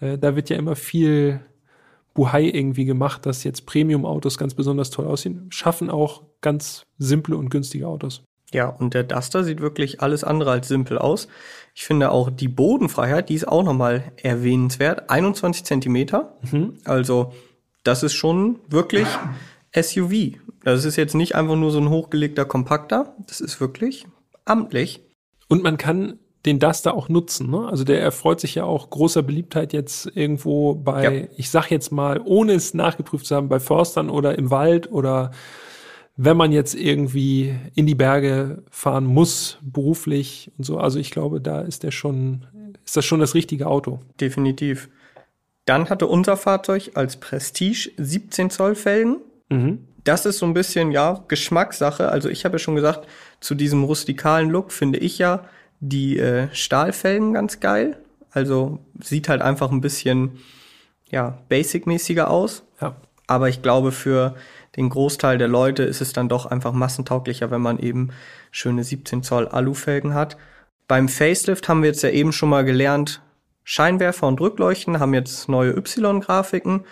Äh, 0.00 0.18
da 0.18 0.36
wird 0.36 0.50
ja 0.50 0.56
immer 0.56 0.76
viel 0.76 1.40
Buhai 2.14 2.44
irgendwie 2.44 2.84
gemacht, 2.84 3.26
dass 3.26 3.44
jetzt 3.44 3.66
Premium-Autos 3.66 4.38
ganz 4.38 4.54
besonders 4.54 4.90
toll 4.90 5.06
aussehen. 5.06 5.46
Schaffen 5.50 5.90
auch 5.90 6.22
ganz 6.40 6.82
simple 6.98 7.36
und 7.36 7.50
günstige 7.50 7.86
Autos. 7.86 8.22
Ja, 8.52 8.68
und 8.68 8.94
der 8.94 9.02
Duster 9.02 9.44
sieht 9.44 9.60
wirklich 9.60 10.00
alles 10.00 10.24
andere 10.24 10.52
als 10.52 10.68
simpel 10.68 10.98
aus. 10.98 11.28
Ich 11.74 11.84
finde 11.84 12.10
auch 12.10 12.30
die 12.30 12.48
Bodenfreiheit, 12.48 13.28
die 13.28 13.34
ist 13.34 13.48
auch 13.48 13.64
nochmal 13.64 14.12
erwähnenswert. 14.22 15.10
21 15.10 15.64
Zentimeter. 15.64 16.36
Mhm. 16.50 16.74
Also, 16.84 17.32
das 17.82 18.02
ist 18.02 18.14
schon 18.14 18.60
wirklich 18.68 19.06
SUV. 19.80 20.38
Das 20.64 20.84
ist 20.84 20.96
jetzt 20.96 21.14
nicht 21.14 21.34
einfach 21.34 21.56
nur 21.56 21.70
so 21.70 21.78
ein 21.78 21.90
hochgelegter 21.90 22.44
Kompakter. 22.44 23.14
Das 23.26 23.40
ist 23.40 23.60
wirklich 23.60 24.06
amtlich. 24.44 25.02
Und 25.48 25.62
man 25.62 25.76
kann 25.76 26.18
den 26.46 26.58
Duster 26.58 26.94
auch 26.94 27.08
nutzen. 27.08 27.50
Ne? 27.50 27.68
Also 27.68 27.84
der 27.84 28.00
erfreut 28.00 28.40
sich 28.40 28.54
ja 28.54 28.64
auch 28.64 28.88
großer 28.88 29.22
Beliebtheit 29.22 29.72
jetzt 29.72 30.10
irgendwo 30.14 30.74
bei, 30.74 31.02
ja. 31.02 31.28
ich 31.36 31.50
sag 31.50 31.70
jetzt 31.70 31.90
mal, 31.90 32.20
ohne 32.24 32.54
es 32.54 32.72
nachgeprüft 32.72 33.26
zu 33.26 33.34
haben, 33.34 33.48
bei 33.48 33.60
Förstern 33.60 34.08
oder 34.08 34.38
im 34.38 34.50
Wald 34.50 34.90
oder 34.90 35.32
wenn 36.16 36.36
man 36.36 36.52
jetzt 36.52 36.74
irgendwie 36.74 37.54
in 37.74 37.86
die 37.86 37.94
Berge 37.94 38.62
fahren 38.70 39.04
muss, 39.04 39.58
beruflich 39.60 40.50
und 40.56 40.64
so. 40.64 40.78
Also 40.78 40.98
ich 40.98 41.10
glaube, 41.10 41.40
da 41.40 41.60
ist 41.60 41.82
der 41.82 41.90
schon, 41.90 42.46
ist 42.84 42.96
das 42.96 43.04
schon 43.04 43.20
das 43.20 43.34
richtige 43.34 43.66
Auto. 43.66 44.00
Definitiv. 44.20 44.88
Dann 45.66 45.90
hatte 45.90 46.06
unser 46.06 46.36
Fahrzeug 46.36 46.92
als 46.94 47.18
Prestige 47.18 47.90
17 47.96 48.50
Zoll 48.50 48.76
Felgen. 48.76 49.18
Mhm. 49.48 49.86
Das 50.04 50.24
ist 50.24 50.38
so 50.38 50.46
ein 50.46 50.54
bisschen, 50.54 50.92
ja, 50.92 51.24
Geschmackssache. 51.28 52.08
Also 52.08 52.28
ich 52.28 52.44
habe 52.44 52.54
ja 52.54 52.58
schon 52.58 52.76
gesagt, 52.76 53.08
zu 53.40 53.54
diesem 53.54 53.84
rustikalen 53.84 54.50
Look 54.50 54.72
finde 54.72 54.98
ich 54.98 55.18
ja 55.18 55.44
die 55.80 56.18
äh, 56.18 56.48
Stahlfelgen 56.52 57.32
ganz 57.32 57.60
geil. 57.60 57.96
Also 58.30 58.78
sieht 59.00 59.28
halt 59.28 59.42
einfach 59.42 59.70
ein 59.70 59.80
bisschen, 59.80 60.38
ja, 61.10 61.38
basic-mäßiger 61.48 62.30
aus. 62.30 62.62
Ja. 62.80 62.96
Aber 63.26 63.48
ich 63.48 63.62
glaube, 63.62 63.92
für 63.92 64.36
den 64.76 64.90
Großteil 64.90 65.38
der 65.38 65.48
Leute 65.48 65.82
ist 65.82 66.00
es 66.00 66.12
dann 66.12 66.28
doch 66.28 66.46
einfach 66.46 66.72
massentauglicher, 66.72 67.50
wenn 67.50 67.62
man 67.62 67.78
eben 67.78 68.10
schöne 68.50 68.84
17 68.84 69.22
Zoll 69.22 69.48
Alufelgen 69.48 70.14
hat. 70.14 70.36
Beim 70.86 71.08
Facelift 71.08 71.68
haben 71.68 71.82
wir 71.82 71.88
jetzt 71.88 72.02
ja 72.02 72.10
eben 72.10 72.32
schon 72.32 72.50
mal 72.50 72.64
gelernt, 72.64 73.22
Scheinwerfer 73.64 74.28
und 74.28 74.40
Rückleuchten 74.40 75.00
haben 75.00 75.12
jetzt 75.12 75.48
neue 75.48 75.70
Y-Grafiken. 75.70 76.84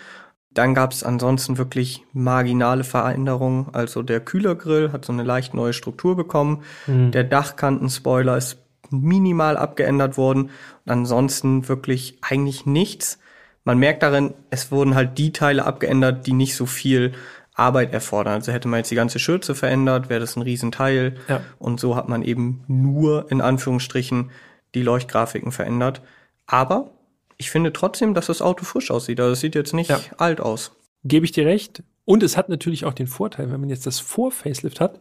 Dann 0.55 0.73
gab 0.73 0.93
es 0.93 1.03
ansonsten 1.03 1.57
wirklich 1.57 2.03
marginale 2.13 2.85
Veränderungen. 2.85 3.67
Also 3.73 4.01
der 4.01 4.21
Kühlergrill 4.21 4.91
hat 4.93 5.05
so 5.05 5.13
eine 5.13 5.23
leicht 5.23 5.53
neue 5.53 5.73
Struktur 5.73 6.15
bekommen. 6.15 6.63
Mhm. 6.87 7.11
Der 7.11 7.25
Dachkantenspoiler 7.25 8.37
ist 8.37 8.57
minimal 8.89 9.57
abgeändert 9.57 10.17
worden. 10.17 10.49
Und 10.85 10.91
ansonsten 10.91 11.67
wirklich 11.67 12.17
eigentlich 12.21 12.65
nichts. 12.65 13.19
Man 13.65 13.79
merkt 13.79 14.01
darin, 14.01 14.33
es 14.49 14.71
wurden 14.71 14.95
halt 14.95 15.17
die 15.17 15.33
Teile 15.33 15.65
abgeändert, 15.65 16.25
die 16.25 16.33
nicht 16.33 16.55
so 16.55 16.65
viel 16.65 17.11
Arbeit 17.53 17.93
erfordern. 17.93 18.35
Also 18.35 18.53
hätte 18.53 18.69
man 18.69 18.79
jetzt 18.79 18.91
die 18.91 18.95
ganze 18.95 19.19
Schürze 19.19 19.55
verändert, 19.55 20.09
wäre 20.09 20.21
das 20.21 20.37
ein 20.37 20.41
Riesenteil. 20.41 21.17
Ja. 21.27 21.41
Und 21.59 21.81
so 21.81 21.97
hat 21.97 22.07
man 22.07 22.21
eben 22.21 22.63
nur 22.67 23.29
in 23.29 23.41
Anführungsstrichen 23.41 24.31
die 24.73 24.83
Leuchtgrafiken 24.83 25.51
verändert. 25.51 26.01
Aber 26.47 26.91
ich 27.37 27.51
finde 27.51 27.73
trotzdem, 27.73 28.13
dass 28.13 28.27
das 28.27 28.41
Auto 28.41 28.65
frisch 28.65 28.91
aussieht. 28.91 29.19
Also 29.19 29.33
es 29.33 29.39
sieht 29.39 29.55
jetzt 29.55 29.73
nicht 29.73 29.89
ja. 29.89 29.99
alt 30.17 30.39
aus. 30.39 30.71
Gebe 31.03 31.25
ich 31.25 31.31
dir 31.31 31.45
recht. 31.45 31.83
Und 32.05 32.23
es 32.23 32.37
hat 32.37 32.49
natürlich 32.49 32.85
auch 32.85 32.93
den 32.93 33.07
Vorteil, 33.07 33.51
wenn 33.51 33.59
man 33.59 33.69
jetzt 33.69 33.85
das 33.85 33.99
Vor-Facelift 33.99 34.79
hat 34.79 34.99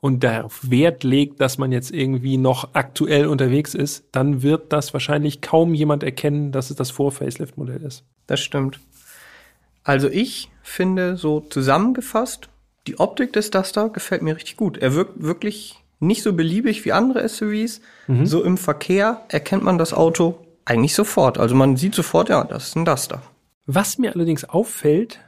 und 0.00 0.22
darauf 0.22 0.70
Wert 0.70 1.02
legt, 1.02 1.40
dass 1.40 1.58
man 1.58 1.72
jetzt 1.72 1.90
irgendwie 1.90 2.36
noch 2.36 2.74
aktuell 2.74 3.26
unterwegs 3.26 3.74
ist, 3.74 4.04
dann 4.12 4.42
wird 4.42 4.72
das 4.72 4.92
wahrscheinlich 4.92 5.40
kaum 5.40 5.74
jemand 5.74 6.02
erkennen, 6.02 6.52
dass 6.52 6.70
es 6.70 6.76
das 6.76 6.90
Vor-Facelift-Modell 6.90 7.82
ist. 7.82 8.04
Das 8.26 8.40
stimmt. 8.40 8.80
Also 9.82 10.08
ich 10.08 10.50
finde 10.62 11.16
so 11.16 11.40
zusammengefasst, 11.40 12.48
die 12.86 12.98
Optik 12.98 13.32
des 13.32 13.50
Duster 13.50 13.88
gefällt 13.88 14.22
mir 14.22 14.36
richtig 14.36 14.56
gut. 14.56 14.76
Er 14.76 14.94
wirkt 14.94 15.22
wirklich 15.22 15.82
nicht 16.00 16.22
so 16.22 16.32
beliebig 16.32 16.84
wie 16.84 16.92
andere 16.92 17.26
SUVs. 17.26 17.80
Mhm. 18.08 18.26
So 18.26 18.42
im 18.42 18.58
Verkehr 18.58 19.22
erkennt 19.28 19.62
man 19.62 19.78
das 19.78 19.94
Auto 19.94 20.41
eigentlich 20.64 20.94
sofort. 20.94 21.38
Also 21.38 21.54
man 21.54 21.76
sieht 21.76 21.94
sofort, 21.94 22.28
ja, 22.28 22.44
das 22.44 22.68
ist 22.68 22.76
ein 22.76 22.84
Duster. 22.84 23.22
Was 23.66 23.98
mir 23.98 24.14
allerdings 24.14 24.44
auffällt, 24.44 25.20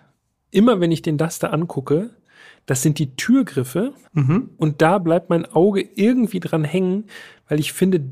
immer 0.50 0.80
wenn 0.80 0.92
ich 0.92 1.02
den 1.02 1.18
Duster 1.18 1.52
angucke, 1.52 2.10
das 2.66 2.82
sind 2.82 2.98
die 2.98 3.14
Türgriffe. 3.16 3.92
Mhm. 4.12 4.50
Und 4.56 4.82
da 4.82 4.98
bleibt 4.98 5.30
mein 5.30 5.46
Auge 5.46 5.82
irgendwie 5.82 6.40
dran 6.40 6.64
hängen, 6.64 7.04
weil 7.48 7.60
ich 7.60 7.72
finde, 7.72 8.02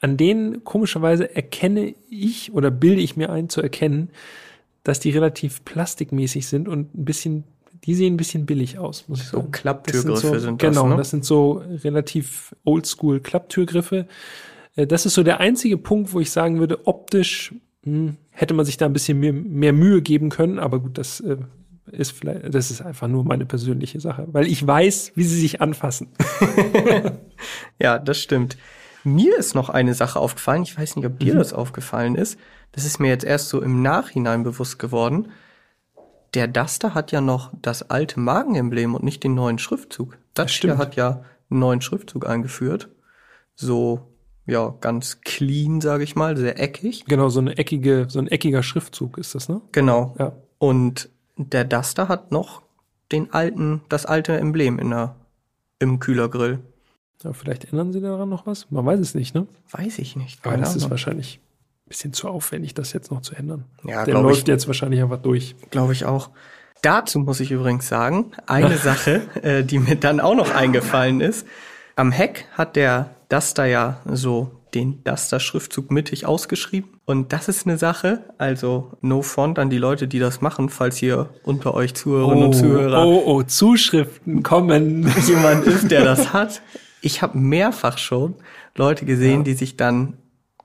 an 0.00 0.16
denen 0.16 0.64
komischerweise 0.64 1.34
erkenne 1.34 1.94
ich 2.08 2.52
oder 2.52 2.70
bilde 2.70 3.02
ich 3.02 3.16
mir 3.16 3.30
ein 3.30 3.48
zu 3.48 3.60
erkennen, 3.60 4.10
dass 4.82 4.98
die 4.98 5.10
relativ 5.10 5.64
plastikmäßig 5.64 6.46
sind 6.46 6.68
und 6.68 6.94
ein 6.94 7.04
bisschen, 7.04 7.44
die 7.84 7.94
sehen 7.94 8.14
ein 8.14 8.16
bisschen 8.16 8.46
billig 8.46 8.78
aus, 8.78 9.08
muss 9.08 9.20
ich 9.20 9.26
so 9.26 9.36
sagen. 9.36 9.48
So 9.48 9.50
Klapptürgriffe 9.52 10.20
sind, 10.20 10.32
so, 10.32 10.38
sind 10.38 10.62
das. 10.62 10.70
Genau, 10.70 10.88
ne? 10.88 10.96
das 10.96 11.10
sind 11.10 11.24
so 11.24 11.62
relativ 11.84 12.54
oldschool 12.64 13.20
Klapptürgriffe. 13.20 14.06
Äh, 14.80 14.86
das 14.86 15.06
ist 15.06 15.14
so 15.14 15.22
der 15.22 15.40
einzige 15.40 15.76
Punkt, 15.76 16.12
wo 16.12 16.20
ich 16.20 16.30
sagen 16.30 16.58
würde, 16.58 16.86
optisch 16.86 17.54
mh, 17.84 17.92
hm, 17.92 18.16
hätte 18.30 18.54
man 18.54 18.64
sich 18.64 18.76
da 18.76 18.86
ein 18.86 18.92
bisschen 18.92 19.18
mehr, 19.18 19.32
mehr 19.32 19.72
Mühe 19.72 20.02
geben 20.02 20.30
können, 20.30 20.58
aber 20.58 20.80
gut, 20.80 20.98
das 20.98 21.20
äh, 21.20 21.36
ist 21.90 22.12
vielleicht, 22.12 22.54
das 22.54 22.70
ist 22.70 22.82
einfach 22.82 23.08
nur 23.08 23.24
meine 23.24 23.46
persönliche 23.46 24.00
Sache, 24.00 24.26
weil 24.32 24.46
ich 24.46 24.66
weiß, 24.66 25.12
wie 25.14 25.24
sie 25.24 25.40
sich 25.40 25.60
anfassen. 25.60 26.08
ja, 27.80 27.98
das 27.98 28.20
stimmt. 28.20 28.56
Mir 29.02 29.38
ist 29.38 29.54
noch 29.54 29.70
eine 29.70 29.94
Sache 29.94 30.20
aufgefallen. 30.20 30.62
Ich 30.62 30.78
weiß 30.78 30.96
nicht, 30.96 31.06
ob 31.06 31.18
dir 31.18 31.34
mhm. 31.34 31.38
das 31.38 31.54
aufgefallen 31.54 32.16
ist. 32.16 32.38
Das 32.72 32.84
ist 32.84 33.00
mir 33.00 33.08
jetzt 33.08 33.24
erst 33.24 33.48
so 33.48 33.62
im 33.62 33.80
Nachhinein 33.80 34.42
bewusst 34.42 34.78
geworden. 34.78 35.28
Der 36.34 36.46
Duster 36.46 36.94
hat 36.94 37.10
ja 37.10 37.22
noch 37.22 37.50
das 37.62 37.88
alte 37.88 38.20
Markenemblem 38.20 38.94
und 38.94 39.02
nicht 39.02 39.24
den 39.24 39.34
neuen 39.34 39.58
Schriftzug. 39.58 40.18
Das 40.34 40.52
stimmt. 40.52 40.76
hat 40.76 40.96
ja 40.96 41.24
einen 41.50 41.60
neuen 41.60 41.80
Schriftzug 41.80 42.28
eingeführt. 42.28 42.90
So, 43.56 44.09
ja, 44.46 44.74
ganz 44.80 45.20
clean, 45.20 45.80
sage 45.80 46.04
ich 46.04 46.16
mal, 46.16 46.36
sehr 46.36 46.60
eckig. 46.60 47.04
Genau, 47.06 47.28
so 47.28 47.40
eine 47.40 47.56
eckige, 47.58 48.06
so 48.08 48.18
ein 48.18 48.26
eckiger 48.26 48.62
Schriftzug 48.62 49.18
ist 49.18 49.34
das, 49.34 49.48
ne? 49.48 49.60
Genau. 49.72 50.14
Ja. 50.18 50.32
Und 50.58 51.08
der 51.36 51.64
Duster 51.64 52.08
hat 52.08 52.32
noch 52.32 52.62
den 53.12 53.32
alten, 53.32 53.82
das 53.88 54.06
alte 54.06 54.36
Emblem 54.36 54.78
in 54.78 54.90
der, 54.90 55.16
im 55.78 56.00
Kühlergrill. 56.00 56.60
Ja, 57.22 57.32
vielleicht 57.32 57.64
ändern 57.70 57.92
sie 57.92 58.00
daran 58.00 58.28
noch 58.28 58.46
was. 58.46 58.70
Man 58.70 58.84
weiß 58.86 58.98
es 59.00 59.14
nicht, 59.14 59.34
ne? 59.34 59.46
Weiß 59.70 59.98
ich 59.98 60.16
nicht. 60.16 60.44
Aber 60.44 60.56
das 60.56 60.74
ist 60.76 60.88
wahrscheinlich 60.90 61.40
ein 61.86 61.88
bisschen 61.88 62.12
zu 62.12 62.28
aufwendig, 62.28 62.74
das 62.74 62.92
jetzt 62.92 63.10
noch 63.10 63.20
zu 63.20 63.34
ändern. 63.34 63.64
Ja, 63.84 64.04
Der 64.04 64.14
läuft 64.20 64.42
ich. 64.42 64.48
jetzt 64.48 64.66
wahrscheinlich 64.66 65.02
einfach 65.02 65.20
durch. 65.20 65.54
Glaube 65.70 65.92
ich 65.92 66.04
auch. 66.06 66.30
Dazu 66.82 67.18
muss 67.18 67.40
ich 67.40 67.50
übrigens 67.50 67.88
sagen, 67.88 68.32
eine 68.46 68.76
Sache, 68.78 69.22
äh, 69.42 69.64
die 69.64 69.78
mir 69.78 69.96
dann 69.96 70.18
auch 70.20 70.34
noch 70.34 70.54
eingefallen 70.54 71.20
ist. 71.20 71.46
Am 71.94 72.10
Heck 72.10 72.46
hat 72.52 72.76
der 72.76 73.10
Duster 73.30 73.64
ja 73.64 74.00
so 74.04 74.60
den 74.74 75.02
Duster-Schriftzug 75.04 75.90
mittig 75.90 76.26
ausgeschrieben. 76.26 77.00
Und 77.04 77.32
das 77.32 77.48
ist 77.48 77.66
eine 77.66 77.78
Sache, 77.78 78.24
also 78.38 78.92
no 79.00 79.22
front 79.22 79.58
an 79.58 79.70
die 79.70 79.78
Leute, 79.78 80.06
die 80.06 80.18
das 80.18 80.40
machen, 80.40 80.68
falls 80.68 81.00
ihr 81.02 81.30
unter 81.42 81.74
euch 81.74 81.94
Zuhörerinnen 81.94 82.44
und 82.44 82.52
Zuhörer 82.52 83.06
oh, 83.06 83.22
oh, 83.24 83.42
Zuschriften 83.42 84.42
kommen. 84.42 85.12
jemand 85.26 85.64
ist, 85.64 85.90
der 85.90 86.04
das 86.04 86.32
hat. 86.32 86.62
Ich 87.00 87.22
habe 87.22 87.38
mehrfach 87.38 87.98
schon 87.98 88.34
Leute 88.76 89.06
gesehen, 89.06 89.42
die 89.42 89.54
sich 89.54 89.76
dann 89.76 90.18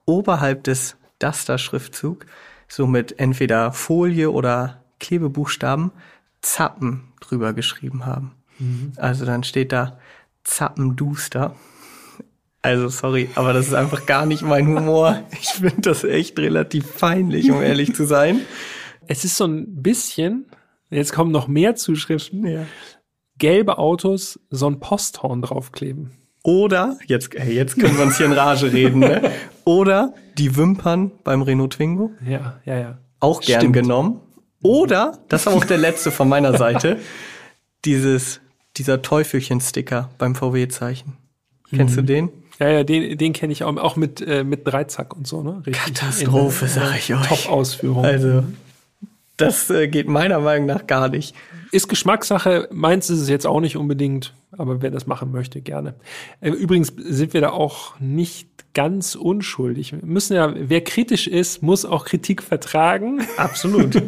oberhalb 0.05 0.63
des 0.63 0.97
Duster-Schriftzug 1.19 2.25
so 2.67 2.85
mit 2.87 3.19
entweder 3.19 3.71
Folie 3.71 4.31
oder 4.31 4.83
Klebebuchstaben 4.99 5.91
Zappen 6.41 7.11
drüber 7.21 7.53
geschrieben 7.53 8.05
haben. 8.05 8.31
Also 8.97 9.25
dann 9.25 9.43
steht 9.43 9.71
da 9.71 9.97
Zappenduster. 10.43 11.55
Also 12.65 12.89
sorry, 12.89 13.29
aber 13.35 13.53
das 13.53 13.67
ist 13.67 13.73
einfach 13.73 14.05
gar 14.07 14.25
nicht 14.25 14.41
mein 14.41 14.67
Humor. 14.67 15.21
Ich 15.39 15.49
finde 15.49 15.81
das 15.81 16.03
echt 16.03 16.39
relativ 16.39 16.97
peinlich, 16.97 17.51
um 17.51 17.61
ehrlich 17.61 17.93
zu 17.93 18.05
sein. 18.05 18.41
Es 19.07 19.23
ist 19.23 19.37
so 19.37 19.45
ein 19.45 19.83
bisschen, 19.83 20.47
jetzt 20.89 21.13
kommen 21.13 21.31
noch 21.31 21.47
mehr 21.47 21.75
Zuschriften, 21.75 22.65
gelbe 23.37 23.77
Autos 23.77 24.39
so 24.49 24.67
ein 24.67 24.79
Posthorn 24.79 25.43
draufkleben. 25.43 26.11
Oder, 26.43 26.97
jetzt, 27.05 27.35
hey, 27.35 27.53
jetzt 27.53 27.77
können 27.79 27.97
wir 27.97 28.03
uns 28.05 28.17
hier 28.17 28.25
in 28.25 28.31
Rage 28.33 28.71
reden, 28.71 28.99
ne? 28.99 29.31
Oder 29.63 30.13
die 30.37 30.55
Wimpern 30.55 31.11
beim 31.23 31.41
Renault 31.41 31.73
Twingo. 31.73 32.11
Ja, 32.27 32.59
ja, 32.65 32.77
ja. 32.77 32.97
auch 33.19 33.41
gern 33.41 33.61
Stimmt. 33.61 33.73
genommen. 33.73 34.21
Oder, 34.61 35.19
das 35.27 35.45
war 35.45 35.53
auch 35.53 35.65
der 35.65 35.77
letzte 35.77 36.11
von 36.11 36.29
meiner 36.29 36.57
Seite, 36.57 36.99
dieses, 37.83 38.41
dieser 38.77 39.01
Teufelchen-Sticker 39.03 40.09
beim 40.17 40.33
VW-Zeichen. 40.33 41.17
Kennst 41.71 41.97
du 41.97 42.01
den? 42.01 42.29
Ja, 42.59 42.69
ja, 42.69 42.83
den, 42.83 43.17
den 43.17 43.33
kenne 43.33 43.51
ich 43.53 43.63
auch, 43.63 43.75
auch 43.77 43.95
mit, 43.95 44.21
äh, 44.21 44.43
mit 44.43 44.65
Dreizack 44.65 45.15
und 45.15 45.27
so, 45.27 45.43
ne? 45.43 45.61
Richtig. 45.65 45.95
Katastrophe, 45.95 46.65
In- 46.65 46.71
sag 46.71 46.97
ich 46.97 47.13
euch. 47.13 47.27
Top-Ausführung. 47.27 48.05
Also, 48.05 48.43
das 49.37 49.69
äh, 49.69 49.87
geht 49.87 50.07
meiner 50.07 50.39
Meinung 50.39 50.65
nach 50.67 50.87
gar 50.87 51.09
nicht. 51.09 51.35
Ist 51.71 51.89
Geschmackssache, 51.89 52.69
meins 52.71 53.09
ist 53.09 53.19
es 53.19 53.27
jetzt 53.27 53.45
auch 53.45 53.59
nicht 53.59 53.75
unbedingt, 53.75 54.33
aber 54.53 54.81
wer 54.81 54.91
das 54.91 55.07
machen 55.07 55.31
möchte, 55.31 55.61
gerne. 55.61 55.95
Äh, 56.39 56.51
Übrigens 56.51 56.93
sind 56.97 57.33
wir 57.33 57.41
da 57.41 57.49
auch 57.49 57.99
nicht 57.99 58.47
ganz 58.73 59.15
unschuldig. 59.15 59.91
Wir 59.91 60.05
müssen 60.05 60.35
ja, 60.35 60.53
wer 60.55 60.81
kritisch 60.81 61.27
ist, 61.27 61.61
muss 61.61 61.83
auch 61.83 62.05
Kritik 62.05 62.41
vertragen. 62.43 63.21
Absolut. 63.37 64.01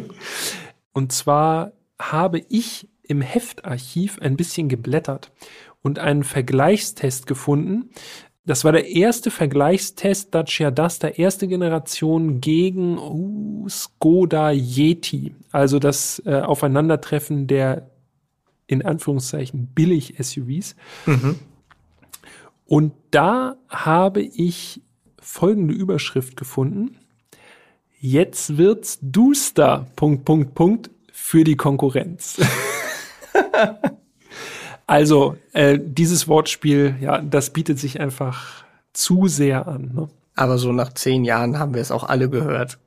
Und 0.92 1.12
zwar 1.12 1.72
habe 2.00 2.40
ich 2.48 2.88
im 3.02 3.20
Heftarchiv 3.20 4.18
ein 4.20 4.36
bisschen 4.36 4.68
geblättert 4.68 5.30
und 5.82 5.98
einen 5.98 6.24
Vergleichstest 6.24 7.26
gefunden. 7.26 7.90
Das 8.48 8.64
war 8.64 8.72
der 8.72 8.88
erste 8.88 9.30
Vergleichstest 9.30 10.34
Dacia 10.34 10.70
Duster 10.70 11.18
erste 11.18 11.48
Generation 11.48 12.40
gegen 12.40 12.96
uh, 12.96 13.68
Skoda 13.68 14.52
Yeti. 14.52 15.34
Also 15.52 15.78
das 15.78 16.22
äh, 16.24 16.40
Aufeinandertreffen 16.40 17.46
der 17.46 17.90
in 18.66 18.82
Anführungszeichen 18.82 19.66
billig 19.74 20.14
SUVs. 20.18 20.76
Und 22.64 22.94
da 23.10 23.56
habe 23.68 24.22
ich 24.22 24.80
folgende 25.20 25.74
Überschrift 25.74 26.38
gefunden. 26.38 26.96
Jetzt 28.00 28.56
wird's 28.56 28.98
duster, 29.02 29.88
Punkt, 29.94 30.24
Punkt, 30.24 30.54
Punkt, 30.54 30.90
für 31.12 31.44
die 31.44 31.56
Konkurrenz. 31.56 32.40
also, 34.88 35.36
äh, 35.52 35.78
dieses 35.80 36.28
Wortspiel, 36.28 36.96
ja, 36.98 37.20
das 37.20 37.50
bietet 37.50 37.78
sich 37.78 38.00
einfach 38.00 38.64
zu 38.94 39.28
sehr 39.28 39.68
an. 39.68 39.92
Ne? 39.94 40.08
Aber 40.34 40.56
so 40.56 40.72
nach 40.72 40.94
zehn 40.94 41.24
Jahren 41.24 41.58
haben 41.58 41.74
wir 41.74 41.82
es 41.82 41.90
auch 41.90 42.04
alle 42.04 42.30
gehört. 42.30 42.78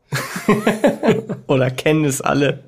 Oder 1.48 1.70
kennen 1.70 2.04
es 2.04 2.20
alle. 2.20 2.64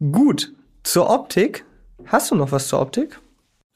Gut. 0.00 0.52
Zur 0.82 1.08
Optik. 1.08 1.64
Hast 2.06 2.32
du 2.32 2.34
noch 2.34 2.50
was 2.50 2.66
zur 2.66 2.80
Optik? 2.80 3.20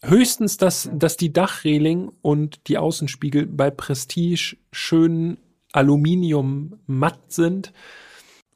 Höchstens, 0.02 0.56
dass, 0.56 0.90
dass 0.92 1.16
die 1.16 1.32
Dachreling 1.32 2.10
und 2.20 2.66
die 2.66 2.76
Außenspiegel 2.76 3.46
bei 3.46 3.70
Prestige 3.70 4.56
schön 4.72 5.38
Aluminium 5.72 6.80
matt 6.86 7.20
sind. 7.28 7.72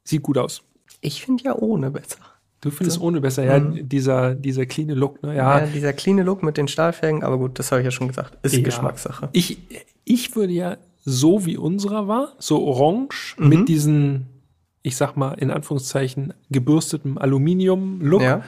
Sieht 0.03 0.23
gut 0.23 0.39
aus. 0.39 0.62
Ich 1.01 1.25
finde 1.25 1.45
ja 1.45 1.55
ohne 1.55 1.93
besser. 1.93 2.19
Du 2.61 2.71
findest 2.71 3.01
ohne 3.01 3.21
besser, 3.21 3.45
ja, 3.45 3.61
dieser, 3.61 4.35
dieser 4.35 4.66
cleane 4.66 4.95
Look, 4.95 5.23
ne? 5.23 5.37
Ja, 5.37 5.61
Ja, 5.61 5.66
dieser 5.66 5.92
cleane 5.92 6.23
Look 6.23 6.42
mit 6.42 6.57
den 6.57 6.69
Stahlfelgen, 6.69 7.23
aber 7.23 7.38
gut, 7.38 7.59
das 7.59 7.71
habe 7.71 7.83
ich 7.83 7.85
ja 7.85 7.90
schon 7.90 8.09
gesagt. 8.09 8.38
Ist 8.42 8.55
Ja. 8.57 8.62
Geschmackssache. 8.62 9.29
Ich, 9.33 9.59
ich 10.05 10.35
würde 10.37 10.53
ja 10.53 10.77
so 11.05 11.45
wie 11.47 11.57
unserer 11.57 12.09
war, 12.09 12.33
so 12.38 12.64
orange 12.64 13.37
mit 13.38 13.69
diesen, 13.69 14.27
ich 14.83 14.97
sag 14.97 15.16
mal, 15.16 15.35
in 15.35 15.51
Anführungszeichen 15.51 16.33
gebürstetem 16.51 17.19
Aluminium-Look 17.19 18.23
Ja. 18.23 18.42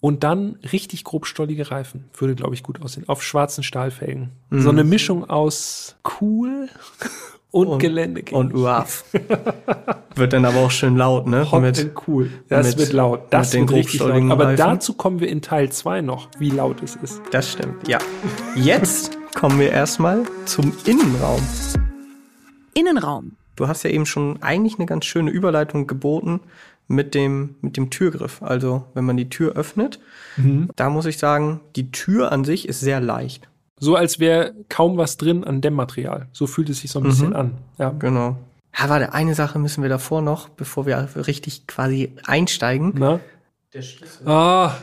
und 0.00 0.24
dann 0.24 0.56
richtig 0.72 1.04
grobstollige 1.04 1.70
Reifen. 1.70 2.06
Würde, 2.14 2.34
glaube 2.34 2.54
ich, 2.54 2.62
gut 2.62 2.82
aussehen. 2.82 3.08
Auf 3.08 3.22
schwarzen 3.22 3.62
Stahlfelgen. 3.62 4.30
So 4.50 4.68
eine 4.68 4.84
Mischung 4.84 5.30
aus 5.30 5.96
cool 6.20 6.68
und, 7.52 7.78
Gelände. 7.78 8.22
Und 8.32 8.54
uaf. 8.54 9.04
Wird 10.16 10.32
dann 10.32 10.44
aber 10.44 10.58
auch 10.58 10.70
schön 10.70 10.96
laut, 10.96 11.26
ne? 11.26 11.50
Hot 11.52 11.62
Mit- 11.62 11.78
and 11.78 11.92
cool. 12.08 12.30
Das 12.48 12.68
mit- 12.68 12.78
wird 12.78 12.92
laut. 12.92 13.20
Das 13.30 13.52
mit 13.52 13.62
den 13.62 13.68
wird 13.68 13.78
richtig 13.78 14.00
laut. 14.00 14.30
Aber 14.30 14.44
Reifen. 14.46 14.56
dazu 14.56 14.94
kommen 14.94 15.20
wir 15.20 15.28
in 15.28 15.40
Teil 15.42 15.70
2 15.70 16.00
noch, 16.02 16.28
wie 16.38 16.50
laut 16.50 16.82
es 16.82 16.96
ist. 16.96 17.22
Das 17.30 17.50
stimmt, 17.52 17.86
ja. 17.88 17.98
Jetzt 18.56 19.16
kommen 19.34 19.58
wir 19.58 19.70
erstmal 19.70 20.24
zum 20.46 20.72
Innenraum. 20.86 21.40
Innenraum. 22.74 23.32
Du 23.56 23.68
hast 23.68 23.82
ja 23.84 23.90
eben 23.90 24.06
schon 24.06 24.42
eigentlich 24.42 24.78
eine 24.78 24.86
ganz 24.86 25.04
schöne 25.04 25.30
Überleitung 25.30 25.86
geboten 25.86 26.40
mit 26.88 27.14
dem, 27.14 27.56
mit 27.60 27.76
dem 27.76 27.90
Türgriff. 27.90 28.42
Also, 28.42 28.84
wenn 28.94 29.04
man 29.04 29.16
die 29.16 29.28
Tür 29.28 29.52
öffnet, 29.56 30.00
da 30.76 30.90
muss 30.90 31.06
ich 31.06 31.18
sagen, 31.18 31.60
die 31.76 31.90
Tür 31.92 32.32
an 32.32 32.44
sich 32.44 32.68
ist 32.68 32.80
sehr 32.80 33.00
leicht. 33.00 33.48
So 33.82 33.96
als 33.96 34.20
wäre 34.20 34.54
kaum 34.68 34.96
was 34.96 35.16
drin 35.16 35.42
an 35.42 35.60
Dämmmaterial. 35.60 36.28
So 36.30 36.46
fühlt 36.46 36.70
es 36.70 36.78
sich 36.78 36.92
so 36.92 37.00
ein 37.00 37.02
bisschen 37.02 37.34
an. 37.34 37.58
Ja. 37.78 37.90
Genau. 37.90 38.36
Ja, 38.78 38.88
warte, 38.88 39.12
eine 39.12 39.34
Sache 39.34 39.58
müssen 39.58 39.82
wir 39.82 39.90
davor 39.90 40.22
noch, 40.22 40.48
bevor 40.50 40.86
wir 40.86 41.08
richtig 41.16 41.66
quasi 41.66 42.12
einsteigen. 42.24 42.92
Na? 42.94 43.18
Ah, 44.24 44.76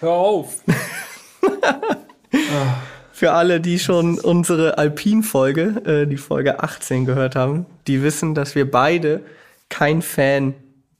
hör 0.00 0.10
auf. 0.10 0.64
Für 3.12 3.34
alle, 3.34 3.60
die 3.60 3.78
schon 3.78 4.18
unsere 4.18 4.78
Alpin-Folge, 4.78 5.82
äh, 5.84 6.06
die 6.08 6.16
Folge 6.16 6.60
18 6.60 7.04
gehört 7.04 7.36
haben, 7.36 7.66
die 7.86 8.02
wissen, 8.02 8.34
dass 8.34 8.56
wir 8.56 8.68
beide 8.68 9.20
kein 9.68 10.02
Fan 10.02 10.54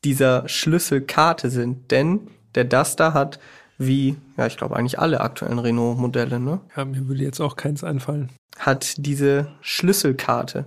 dieser 0.05 0.49
Schlüsselkarte 0.49 1.51
sind. 1.51 1.91
Denn 1.91 2.29
der 2.55 2.63
Duster 2.63 3.13
hat, 3.13 3.41
wie, 3.81 4.17
ja, 4.37 4.47
ich 4.47 4.57
glaube 4.57 4.77
eigentlich 4.77 4.99
alle 5.01 5.21
aktuellen 5.21 5.59
Renault-Modelle, 5.59 6.39
ne, 6.39 6.61
Ja, 6.77 6.85
mir 6.85 7.09
würde 7.09 7.23
jetzt 7.25 7.41
auch 7.41 7.57
keins 7.57 7.83
einfallen. 7.83 8.29
hat 8.59 8.95
diese 8.99 9.49
Schlüsselkarte. 9.63 10.67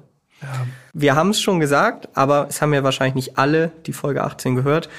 Wir 0.93 1.15
haben 1.15 1.29
es 1.29 1.39
schon 1.39 1.61
gesagt, 1.61 2.09
aber 2.17 2.47
es 2.49 2.61
haben 2.61 2.73
ja 2.73 2.83
wahrscheinlich 2.83 3.15
nicht 3.15 3.37
alle 3.37 3.71
die 3.85 3.93
Folge 3.93 4.23
18 4.25 4.55
gehört. 4.55 4.89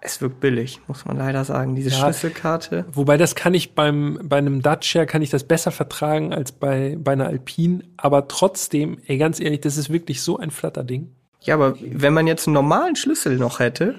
Es 0.00 0.20
wirkt 0.20 0.40
billig, 0.40 0.80
muss 0.88 1.04
man 1.04 1.16
leider 1.18 1.44
sagen. 1.44 1.76
Diese 1.76 1.90
Ja. 1.90 1.96
Schlüsselkarte. 1.98 2.84
Wobei 2.92 3.16
das 3.16 3.34
kann 3.36 3.54
ich 3.54 3.74
beim, 3.76 4.18
bei 4.24 4.38
einem 4.38 4.60
Dacia 4.62 5.06
kann 5.06 5.22
ich 5.22 5.30
das 5.30 5.44
besser 5.44 5.70
vertragen 5.70 6.32
als 6.34 6.50
bei, 6.52 6.96
bei 6.98 7.12
einer 7.12 7.26
Alpine. 7.26 7.84
Aber 7.96 8.26
trotzdem, 8.28 8.98
ey, 9.06 9.18
ganz 9.18 9.38
ehrlich, 9.40 9.60
das 9.60 9.76
ist 9.76 9.90
wirklich 9.90 10.20
so 10.22 10.38
ein 10.38 10.50
Flatterding. 10.50 11.12
Ja, 11.42 11.54
aber 11.54 11.76
wenn 11.80 12.12
man 12.14 12.26
jetzt 12.26 12.48
einen 12.48 12.54
normalen 12.54 12.96
Schlüssel 12.96 13.36
noch 13.38 13.60
hätte, 13.60 13.94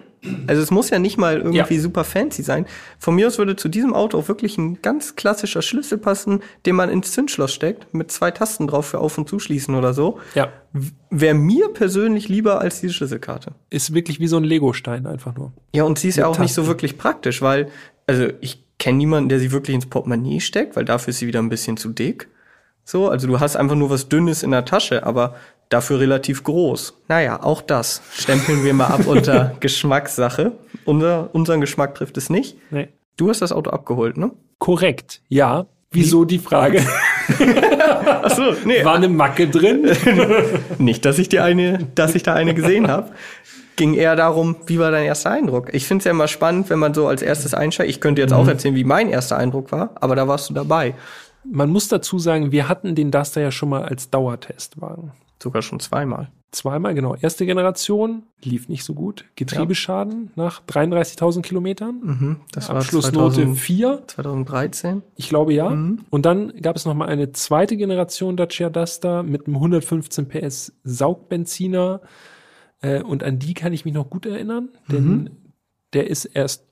also 0.48 0.62
es 0.62 0.70
muss 0.72 0.90
ja 0.90 1.00
nicht 1.00 1.18
mal 1.18 1.38
irgendwie 1.38 1.58
Ja. 1.76 1.80
super 1.82 2.04
fancy 2.04 2.44
sein. 2.44 2.66
Von 2.98 3.16
mir 3.16 3.28
aus 3.28 3.38
würde 3.38 3.56
zu 3.56 3.70
diesem 3.70 3.94
Auto 3.94 4.18
auch 4.18 4.28
wirklich 4.28 4.58
ein 4.58 4.82
ganz 4.82 5.16
klassischer 5.16 5.62
Schlüssel 5.62 5.98
passen, 5.98 6.42
den 6.66 6.76
man 6.76 6.90
ins 6.90 7.12
Zündschloss 7.14 7.54
steckt, 7.54 7.94
mit 7.94 8.12
zwei 8.12 8.32
Tasten 8.32 8.68
drauf 8.68 8.86
für 8.88 9.00
Auf- 9.00 9.18
und 9.18 9.30
Zuschließen 9.30 9.74
oder 9.76 9.94
so. 9.94 10.20
Ja. 10.36 10.50
Wäre 11.10 11.34
mir 11.36 11.70
persönlich 11.70 12.28
lieber 12.30 12.60
als 12.62 12.82
diese 12.82 12.94
Schlüsselkarte. 12.94 13.54
Ist 13.70 13.94
wirklich 13.94 14.20
wie 14.20 14.28
so 14.28 14.38
ein 14.38 14.44
Legostein 14.44 15.08
einfach 15.08 15.36
nur. 15.36 15.54
Ja, 15.74 15.84
und 15.84 15.98
sie 16.00 16.10
ist 16.10 16.18
ja 16.18 16.28
Mit 16.28 16.36
auch 16.36 16.42
nicht 16.42 16.54
so 16.54 16.62
Tasten. 16.62 16.70
wirklich 16.74 16.98
praktisch, 16.98 17.42
weil, 17.42 17.70
also 18.06 18.28
ich 18.42 18.66
kenne 18.78 18.98
niemanden, 18.98 19.30
der 19.30 19.40
sie 19.40 19.52
wirklich 19.52 19.76
ins 19.76 19.86
Portemonnaie 19.88 20.40
steckt, 20.42 20.76
weil 20.76 20.86
dafür 20.86 21.12
ist 21.12 21.20
sie 21.20 21.28
wieder 21.28 21.40
ein 21.40 21.50
bisschen 21.50 21.78
zu 21.78 21.90
dick. 21.90 22.28
So, 22.84 23.10
also 23.10 23.28
du 23.28 23.40
hast 23.40 23.56
einfach 23.56 23.76
nur 23.76 23.90
was 23.90 24.10
Dünnes 24.10 24.42
in 24.42 24.52
der 24.52 24.66
Tasche, 24.66 25.06
aber 25.06 25.36
dafür 25.70 26.00
relativ 26.00 26.44
groß. 26.44 26.96
Naja, 27.08 27.42
auch 27.42 27.62
das 27.62 28.02
stempeln 28.14 28.64
wir 28.64 28.74
mal 28.74 28.88
ab 28.88 29.02
unter 29.06 29.56
Geschmackssache. 29.60 30.54
Unser, 30.86 31.30
unseren 31.34 31.62
Geschmack 31.62 31.96
trifft 31.96 32.18
es 32.18 32.30
nicht. 32.30 32.58
Nee. 32.72 32.90
Du 33.18 33.30
hast 33.30 33.42
das 33.42 33.52
Auto 33.52 33.70
abgeholt, 33.70 34.18
ne? 34.18 34.32
Korrekt, 34.58 35.22
ja. 35.28 35.68
Wieso 35.92 36.24
die 36.24 36.38
Frage? 36.38 36.86
Ach 38.06 38.30
so, 38.36 38.54
nee. 38.64 38.84
War 38.86 38.96
eine 38.96 39.10
Macke 39.10 39.48
drin? 39.48 39.90
Nicht, 40.78 41.04
dass 41.04 41.18
ich 41.18 41.30
die 41.30 41.40
eine, 41.40 41.88
dass 41.96 42.14
ich 42.14 42.22
da 42.22 42.36
eine 42.36 42.54
gesehen 42.54 42.88
habe. 42.88 43.12
Ging 43.76 43.96
eher 43.96 44.16
darum, 44.16 44.58
wie 44.68 44.78
war 44.78 44.92
dein 44.92 45.06
erster 45.06 45.32
Eindruck? 45.32 45.74
Ich 45.74 45.88
finde 45.88 46.02
es 46.02 46.06
ja 46.06 46.12
immer 46.12 46.28
spannend, 46.28 46.70
wenn 46.70 46.80
man 46.80 46.94
so 46.94 47.08
als 47.08 47.24
erstes 47.24 47.56
einsteigt. 47.56 47.90
Ich 47.90 48.02
könnte 48.02 48.22
jetzt 48.22 48.32
mhm. 48.32 48.38
auch 48.38 48.48
erzählen, 48.48 48.76
wie 48.76 48.84
mein 48.84 49.10
erster 49.10 49.38
Eindruck 49.38 49.72
war, 49.72 49.92
aber 49.96 50.16
da 50.16 50.28
warst 50.28 50.50
du 50.50 50.54
dabei. 50.54 50.94
Man 51.44 51.70
muss 51.70 51.88
dazu 51.88 52.20
sagen, 52.20 52.52
wir 52.52 52.68
hatten 52.68 52.94
den 52.94 53.10
Duster 53.10 53.42
ja 53.42 53.52
schon 53.52 53.70
mal 53.70 53.84
als 53.84 54.12
Dauertestwagen. 54.12 55.14
Sogar 55.42 55.62
schon 55.62 55.80
zweimal. 55.80 56.32
Zweimal, 56.52 56.96
genau. 56.96 57.16
Erste 57.16 57.46
Generation 57.46 58.24
lief 58.42 58.70
nicht 58.70 58.84
so 58.84 58.96
gut. 58.96 59.26
Getriebeschaden 59.36 60.32
ja. 60.36 60.44
nach 60.44 60.64
33.000 60.66 61.44
Kilometern. 61.44 62.00
Mhm, 62.02 62.42
das 62.52 62.72
Abschlussnote 62.72 63.36
2000, 63.36 63.58
4. 63.60 64.04
2013. 64.08 65.04
Ich 65.16 65.30
glaube 65.30 65.54
ja. 65.54 65.70
Mhm. 65.70 66.00
Und 66.10 66.26
dann 66.26 66.52
gab 66.62 66.76
es 66.76 66.86
noch 66.86 66.96
mal 66.96 67.08
eine 67.08 67.32
zweite 67.34 67.78
Generation 67.78 68.36
Dacia 68.36 68.72
Duster 68.72 69.22
mit 69.22 69.46
einem 69.46 69.58
115 69.58 70.28
PS 70.28 70.74
Saugbenziner. 70.84 72.02
Äh, 72.82 73.04
und 73.04 73.24
an 73.24 73.38
die 73.38 73.54
kann 73.54 73.72
ich 73.72 73.86
mich 73.86 73.94
noch 73.94 74.10
gut 74.10 74.26
erinnern, 74.26 74.70
denn 74.92 75.06
mhm. 75.06 75.30
der 75.94 76.10
ist 76.10 76.26
erst 76.26 76.66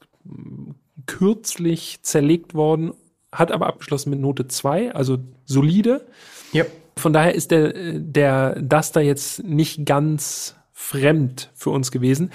kürzlich 1.06 2.00
zerlegt 2.02 2.54
worden, 2.56 2.94
hat 3.32 3.52
aber 3.52 3.68
abgeschlossen 3.68 4.10
mit 4.10 4.20
Note 4.20 4.48
2, 4.48 4.94
also 4.96 5.20
solide. 5.46 6.08
Ja. 6.52 6.66
Von 6.98 7.14
daher 7.14 7.36
ist 7.36 7.52
der, 7.52 7.74
der 8.00 8.62
Duster 8.62 9.02
jetzt 9.02 9.44
nicht 9.44 9.86
ganz 9.86 10.56
fremd 10.72 11.52
für 11.56 11.70
uns 11.70 11.92
gewesen. 11.92 12.32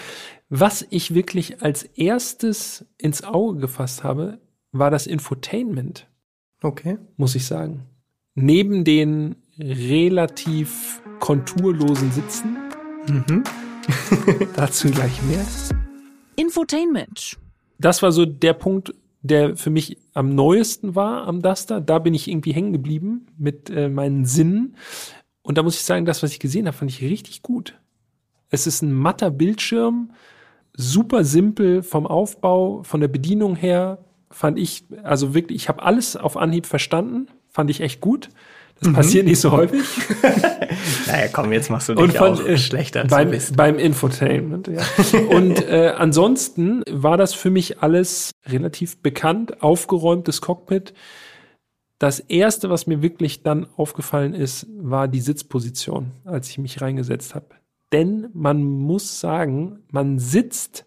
Was 0.49 0.87
ich 0.91 1.15
wirklich 1.15 1.63
als 1.63 1.85
erstes 1.85 2.85
ins 2.99 3.25
Auge 3.25 3.61
gefasst 3.61 4.05
habe, 4.05 4.39
war 4.73 4.91
das 4.91 5.07
Infotainment. 5.07 6.09
Okay. 6.63 6.99
Muss 7.17 7.35
ich 7.35 7.47
sagen. 7.47 7.87
Neben 8.35 8.85
den 8.85 9.37
relativ 9.59 11.03
konturlosen 11.21 12.11
Sitzen. 12.13 12.57
Mhm. 13.07 13.45
Dazu 14.57 14.91
gleich 14.91 15.23
mehr. 15.23 15.45
Infotainment. 16.37 17.39
Das 17.79 18.03
war 18.03 18.13
so 18.13 18.25
der 18.25 18.55
Punkt, 18.55 18.95
der 19.23 19.57
für 19.57 19.71
mich 19.71 19.99
am 20.15 20.35
neuesten 20.35 20.95
war 20.95 21.27
am 21.27 21.41
Duster. 21.41 21.81
Da 21.81 21.99
bin 21.99 22.15
ich 22.15 22.29
irgendwie 22.29 22.53
hängen 22.53 22.73
geblieben 22.73 23.27
mit 23.39 23.71
äh, 23.71 23.89
meinen 23.89 24.25
Sinnen. 24.25 24.77
Und 25.43 25.59
da 25.59 25.63
muss 25.63 25.77
ich 25.77 25.83
sagen, 25.83 26.05
das, 26.05 26.23
was 26.23 26.33
ich 26.33 26.41
gesehen 26.41 26.67
habe, 26.67 26.77
fand 26.77 26.91
ich 26.91 27.03
richtig 27.03 27.43
gut. 27.43 27.79
Es 28.51 28.67
ist 28.67 28.83
ein 28.83 28.93
matter 28.93 29.31
Bildschirm, 29.31 30.13
super 30.75 31.25
simpel 31.25 31.83
vom 31.83 32.07
Aufbau, 32.07 32.83
von 32.83 33.01
der 33.01 33.09
Bedienung 33.09 33.57
her, 33.57 33.99
fand 34.31 34.59
ich, 34.59 34.85
also 35.03 35.35
wirklich, 35.35 35.63
ich 35.63 35.69
habe 35.69 35.83
alles 35.83 36.17
auf 36.17 36.37
Anhieb 36.37 36.67
verstanden, 36.67 37.29
fand 37.49 37.71
ich 37.71 37.81
echt 37.81 38.01
gut. 38.01 38.29
Das 38.83 38.91
mhm. 38.91 38.95
passiert 38.95 39.27
nicht 39.27 39.39
so 39.39 39.53
häufig. 39.53 39.81
naja, 41.07 41.29
komm, 41.33 41.53
jetzt 41.53 41.71
machst 41.71 41.89
du 41.89 41.95
dich 41.95 42.03
und 42.03 42.17
von, 42.17 42.33
auch 42.33 42.57
schlechter 42.57 43.05
beim, 43.05 43.33
beim 43.55 43.79
Infotainment. 43.79 44.67
Ja. 44.67 44.83
und 45.31 45.69
äh, 45.69 45.93
ansonsten 45.97 46.83
war 46.91 47.17
das 47.17 47.33
für 47.33 47.51
mich 47.51 47.81
alles 47.81 48.33
relativ 48.45 49.01
bekannt, 49.01 49.63
aufgeräumtes 49.63 50.41
Cockpit. 50.41 50.95
Das 52.01 52.19
erste, 52.19 52.71
was 52.71 52.89
mir 52.89 53.03
wirklich 53.03 53.45
dann 53.45 53.69
aufgefallen 53.77 54.35
ist, 54.35 54.67
war 54.77 55.07
die 55.07 55.21
Sitzposition, 55.21 56.11
als 56.25 56.51
ich 56.51 56.59
mich 56.59 56.81
reingesetzt 56.81 57.37
habe. 57.37 57.47
Denn 57.93 58.31
man 58.33 58.65
muss 58.65 59.21
sagen, 59.21 59.85
man 59.93 60.19
sitzt 60.19 60.87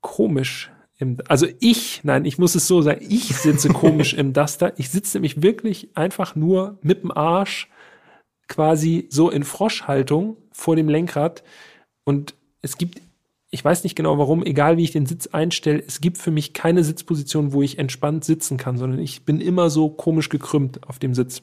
komisch 0.00 0.72
im, 0.98 1.18
also 1.28 1.46
ich, 1.60 2.02
nein, 2.04 2.24
ich 2.24 2.38
muss 2.38 2.54
es 2.54 2.66
so 2.66 2.82
sagen, 2.82 3.04
ich 3.08 3.36
sitze 3.36 3.68
komisch 3.72 4.14
im 4.14 4.32
Duster. 4.32 4.72
Ich 4.78 4.90
sitze 4.90 5.16
nämlich 5.16 5.42
wirklich 5.42 5.88
einfach 5.94 6.36
nur 6.36 6.78
mit 6.82 7.02
dem 7.02 7.10
Arsch 7.10 7.68
quasi 8.48 9.08
so 9.10 9.30
in 9.30 9.44
Froschhaltung 9.44 10.36
vor 10.52 10.76
dem 10.76 10.88
Lenkrad. 10.88 11.42
Und 12.04 12.34
es 12.62 12.78
gibt, 12.78 13.00
ich 13.50 13.64
weiß 13.64 13.82
nicht 13.84 13.96
genau 13.96 14.18
warum, 14.18 14.44
egal 14.44 14.76
wie 14.76 14.84
ich 14.84 14.92
den 14.92 15.06
Sitz 15.06 15.28
einstelle, 15.28 15.82
es 15.84 16.00
gibt 16.00 16.18
für 16.18 16.30
mich 16.30 16.52
keine 16.52 16.84
Sitzposition, 16.84 17.52
wo 17.52 17.62
ich 17.62 17.78
entspannt 17.78 18.24
sitzen 18.24 18.56
kann, 18.56 18.78
sondern 18.78 19.00
ich 19.00 19.24
bin 19.24 19.40
immer 19.40 19.70
so 19.70 19.88
komisch 19.88 20.28
gekrümmt 20.28 20.86
auf 20.88 20.98
dem 20.98 21.14
Sitz. 21.14 21.42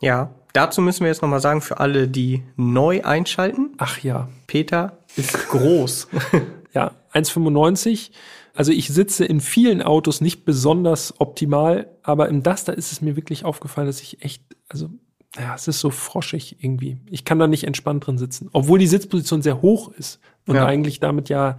Ja, 0.00 0.34
dazu 0.52 0.82
müssen 0.82 1.00
wir 1.00 1.08
jetzt 1.08 1.22
nochmal 1.22 1.40
sagen, 1.40 1.60
für 1.60 1.80
alle, 1.80 2.08
die 2.08 2.42
neu 2.56 3.02
einschalten. 3.02 3.72
Ach 3.78 3.98
ja. 4.00 4.28
Peter 4.46 4.98
ist 5.16 5.48
groß. 5.48 6.08
ja, 6.74 6.92
1,95 7.12 8.10
also 8.54 8.70
ich 8.70 8.88
sitze 8.88 9.24
in 9.24 9.40
vielen 9.40 9.82
Autos 9.82 10.20
nicht 10.20 10.44
besonders 10.44 11.14
optimal, 11.18 11.90
aber 12.02 12.28
im 12.28 12.42
Duster 12.42 12.76
ist 12.76 12.92
es 12.92 13.00
mir 13.00 13.16
wirklich 13.16 13.44
aufgefallen, 13.44 13.88
dass 13.88 14.00
ich 14.00 14.22
echt, 14.22 14.42
also 14.68 14.90
ja, 15.36 15.54
es 15.54 15.66
ist 15.66 15.80
so 15.80 15.90
froschig 15.90 16.56
irgendwie. 16.60 16.98
Ich 17.10 17.24
kann 17.24 17.40
da 17.40 17.48
nicht 17.48 17.64
entspannt 17.64 18.06
drin 18.06 18.18
sitzen, 18.18 18.48
obwohl 18.52 18.78
die 18.78 18.86
Sitzposition 18.86 19.42
sehr 19.42 19.60
hoch 19.60 19.90
ist 19.92 20.20
und 20.46 20.54
ja. 20.54 20.66
eigentlich 20.66 21.00
damit 21.00 21.28
ja, 21.28 21.58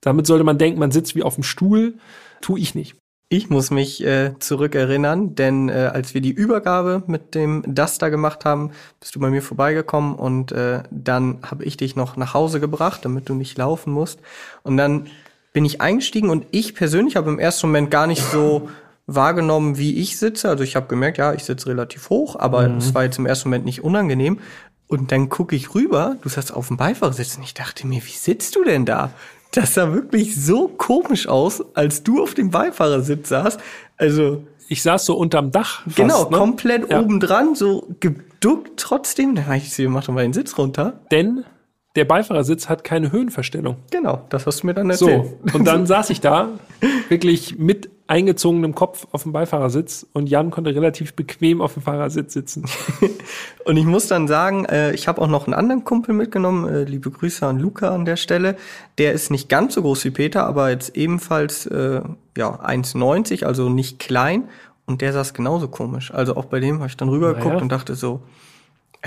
damit 0.00 0.26
sollte 0.26 0.44
man 0.44 0.58
denken, 0.58 0.78
man 0.78 0.92
sitzt 0.92 1.16
wie 1.16 1.24
auf 1.24 1.34
dem 1.34 1.42
Stuhl, 1.42 1.98
tue 2.40 2.60
ich 2.60 2.76
nicht. 2.76 2.96
Ich 3.28 3.50
muss 3.50 3.72
mich 3.72 4.04
äh, 4.04 4.38
zurückerinnern, 4.38 5.34
denn 5.34 5.68
äh, 5.68 5.90
als 5.92 6.14
wir 6.14 6.20
die 6.20 6.30
Übergabe 6.30 7.02
mit 7.08 7.34
dem 7.34 7.64
Duster 7.66 8.08
gemacht 8.08 8.44
haben, 8.44 8.70
bist 9.00 9.16
du 9.16 9.20
bei 9.20 9.30
mir 9.30 9.42
vorbeigekommen 9.42 10.14
und 10.14 10.52
äh, 10.52 10.84
dann 10.92 11.40
habe 11.42 11.64
ich 11.64 11.76
dich 11.76 11.96
noch 11.96 12.16
nach 12.16 12.34
Hause 12.34 12.60
gebracht, 12.60 13.04
damit 13.04 13.28
du 13.28 13.34
nicht 13.34 13.58
laufen 13.58 13.92
musst. 13.92 14.20
Und 14.62 14.76
dann 14.76 15.08
bin 15.56 15.64
ich 15.64 15.80
eingestiegen 15.80 16.28
und 16.28 16.44
ich 16.50 16.74
persönlich 16.74 17.16
habe 17.16 17.30
im 17.30 17.38
ersten 17.38 17.68
Moment 17.68 17.90
gar 17.90 18.06
nicht 18.06 18.22
so 18.30 18.68
wahrgenommen, 19.06 19.78
wie 19.78 20.02
ich 20.02 20.18
sitze. 20.18 20.50
Also 20.50 20.62
ich 20.62 20.76
habe 20.76 20.86
gemerkt, 20.86 21.16
ja, 21.16 21.32
ich 21.32 21.44
sitze 21.44 21.68
relativ 21.68 22.10
hoch, 22.10 22.36
aber 22.38 22.68
mhm. 22.68 22.76
es 22.76 22.94
war 22.94 23.04
jetzt 23.04 23.18
im 23.18 23.24
ersten 23.24 23.48
Moment 23.48 23.64
nicht 23.64 23.82
unangenehm. 23.82 24.40
Und 24.86 25.12
dann 25.12 25.30
gucke 25.30 25.56
ich 25.56 25.74
rüber, 25.74 26.16
du 26.20 26.28
saßt 26.28 26.52
auf 26.52 26.68
dem 26.68 26.76
Beifahrersitz 26.76 27.38
und 27.38 27.42
ich 27.42 27.54
dachte 27.54 27.86
mir, 27.86 28.02
wie 28.04 28.18
sitzt 28.18 28.54
du 28.54 28.64
denn 28.64 28.84
da? 28.84 29.12
Das 29.50 29.72
sah 29.72 29.94
wirklich 29.94 30.36
so 30.36 30.68
komisch 30.68 31.26
aus, 31.26 31.64
als 31.74 32.02
du 32.02 32.22
auf 32.22 32.34
dem 32.34 32.50
Beifahrersitz 32.50 33.30
saßt. 33.30 33.58
Also 33.96 34.44
ich 34.68 34.82
saß 34.82 35.06
so 35.06 35.16
unterm 35.16 35.52
Dach. 35.52 35.84
Fast, 35.84 35.96
genau, 35.96 36.28
ne? 36.28 36.36
komplett 36.36 36.90
ja. 36.90 37.00
obendran, 37.00 37.54
so 37.54 37.88
geduckt 38.00 38.72
trotzdem. 38.76 39.34
Dann 39.34 39.46
habe 39.46 39.56
ich 39.56 39.72
sie, 39.72 39.88
mach 39.88 40.04
doch 40.04 40.12
mal 40.12 40.20
den 40.20 40.34
Sitz 40.34 40.58
runter. 40.58 41.00
Denn 41.10 41.46
der 41.96 42.04
Beifahrersitz 42.04 42.68
hat 42.68 42.84
keine 42.84 43.10
Höhenverstellung. 43.10 43.76
Genau, 43.90 44.22
das 44.28 44.46
hast 44.46 44.62
du 44.62 44.66
mir 44.66 44.74
dann 44.74 44.90
erzählt. 44.90 45.24
So, 45.24 45.58
und 45.58 45.64
dann 45.66 45.86
saß 45.86 46.10
ich 46.10 46.20
da, 46.20 46.50
wirklich 47.08 47.58
mit 47.58 47.90
eingezogenem 48.06 48.74
Kopf 48.74 49.08
auf 49.10 49.24
dem 49.24 49.32
Beifahrersitz 49.32 50.06
und 50.12 50.28
Jan 50.28 50.50
konnte 50.50 50.74
relativ 50.74 51.14
bequem 51.14 51.60
auf 51.60 51.74
dem 51.74 51.82
Fahrersitz 51.82 52.34
sitzen. 52.34 52.66
und 53.64 53.76
ich 53.76 53.84
muss 53.84 54.06
dann 54.06 54.28
sagen, 54.28 54.64
äh, 54.66 54.92
ich 54.92 55.08
habe 55.08 55.20
auch 55.20 55.26
noch 55.26 55.46
einen 55.46 55.54
anderen 55.54 55.84
Kumpel 55.84 56.14
mitgenommen, 56.14 56.68
äh, 56.68 56.84
liebe 56.84 57.10
Grüße 57.10 57.44
an 57.44 57.58
Luca 57.58 57.92
an 57.92 58.04
der 58.04 58.16
Stelle. 58.16 58.56
Der 58.98 59.12
ist 59.12 59.30
nicht 59.30 59.48
ganz 59.48 59.74
so 59.74 59.82
groß 59.82 60.04
wie 60.04 60.10
Peter, 60.10 60.46
aber 60.46 60.70
jetzt 60.70 60.96
ebenfalls 60.96 61.66
äh, 61.66 62.02
ja 62.36 62.60
1,90, 62.60 63.44
also 63.44 63.68
nicht 63.68 63.98
klein. 63.98 64.44
Und 64.84 65.00
der 65.00 65.12
saß 65.12 65.34
genauso 65.34 65.66
komisch. 65.66 66.14
Also 66.14 66.36
auch 66.36 66.44
bei 66.44 66.60
dem 66.60 66.76
habe 66.76 66.86
ich 66.86 66.96
dann 66.96 67.08
rübergeguckt 67.08 67.54
naja. 67.54 67.62
und 67.62 67.72
dachte 67.72 67.96
so, 67.96 68.22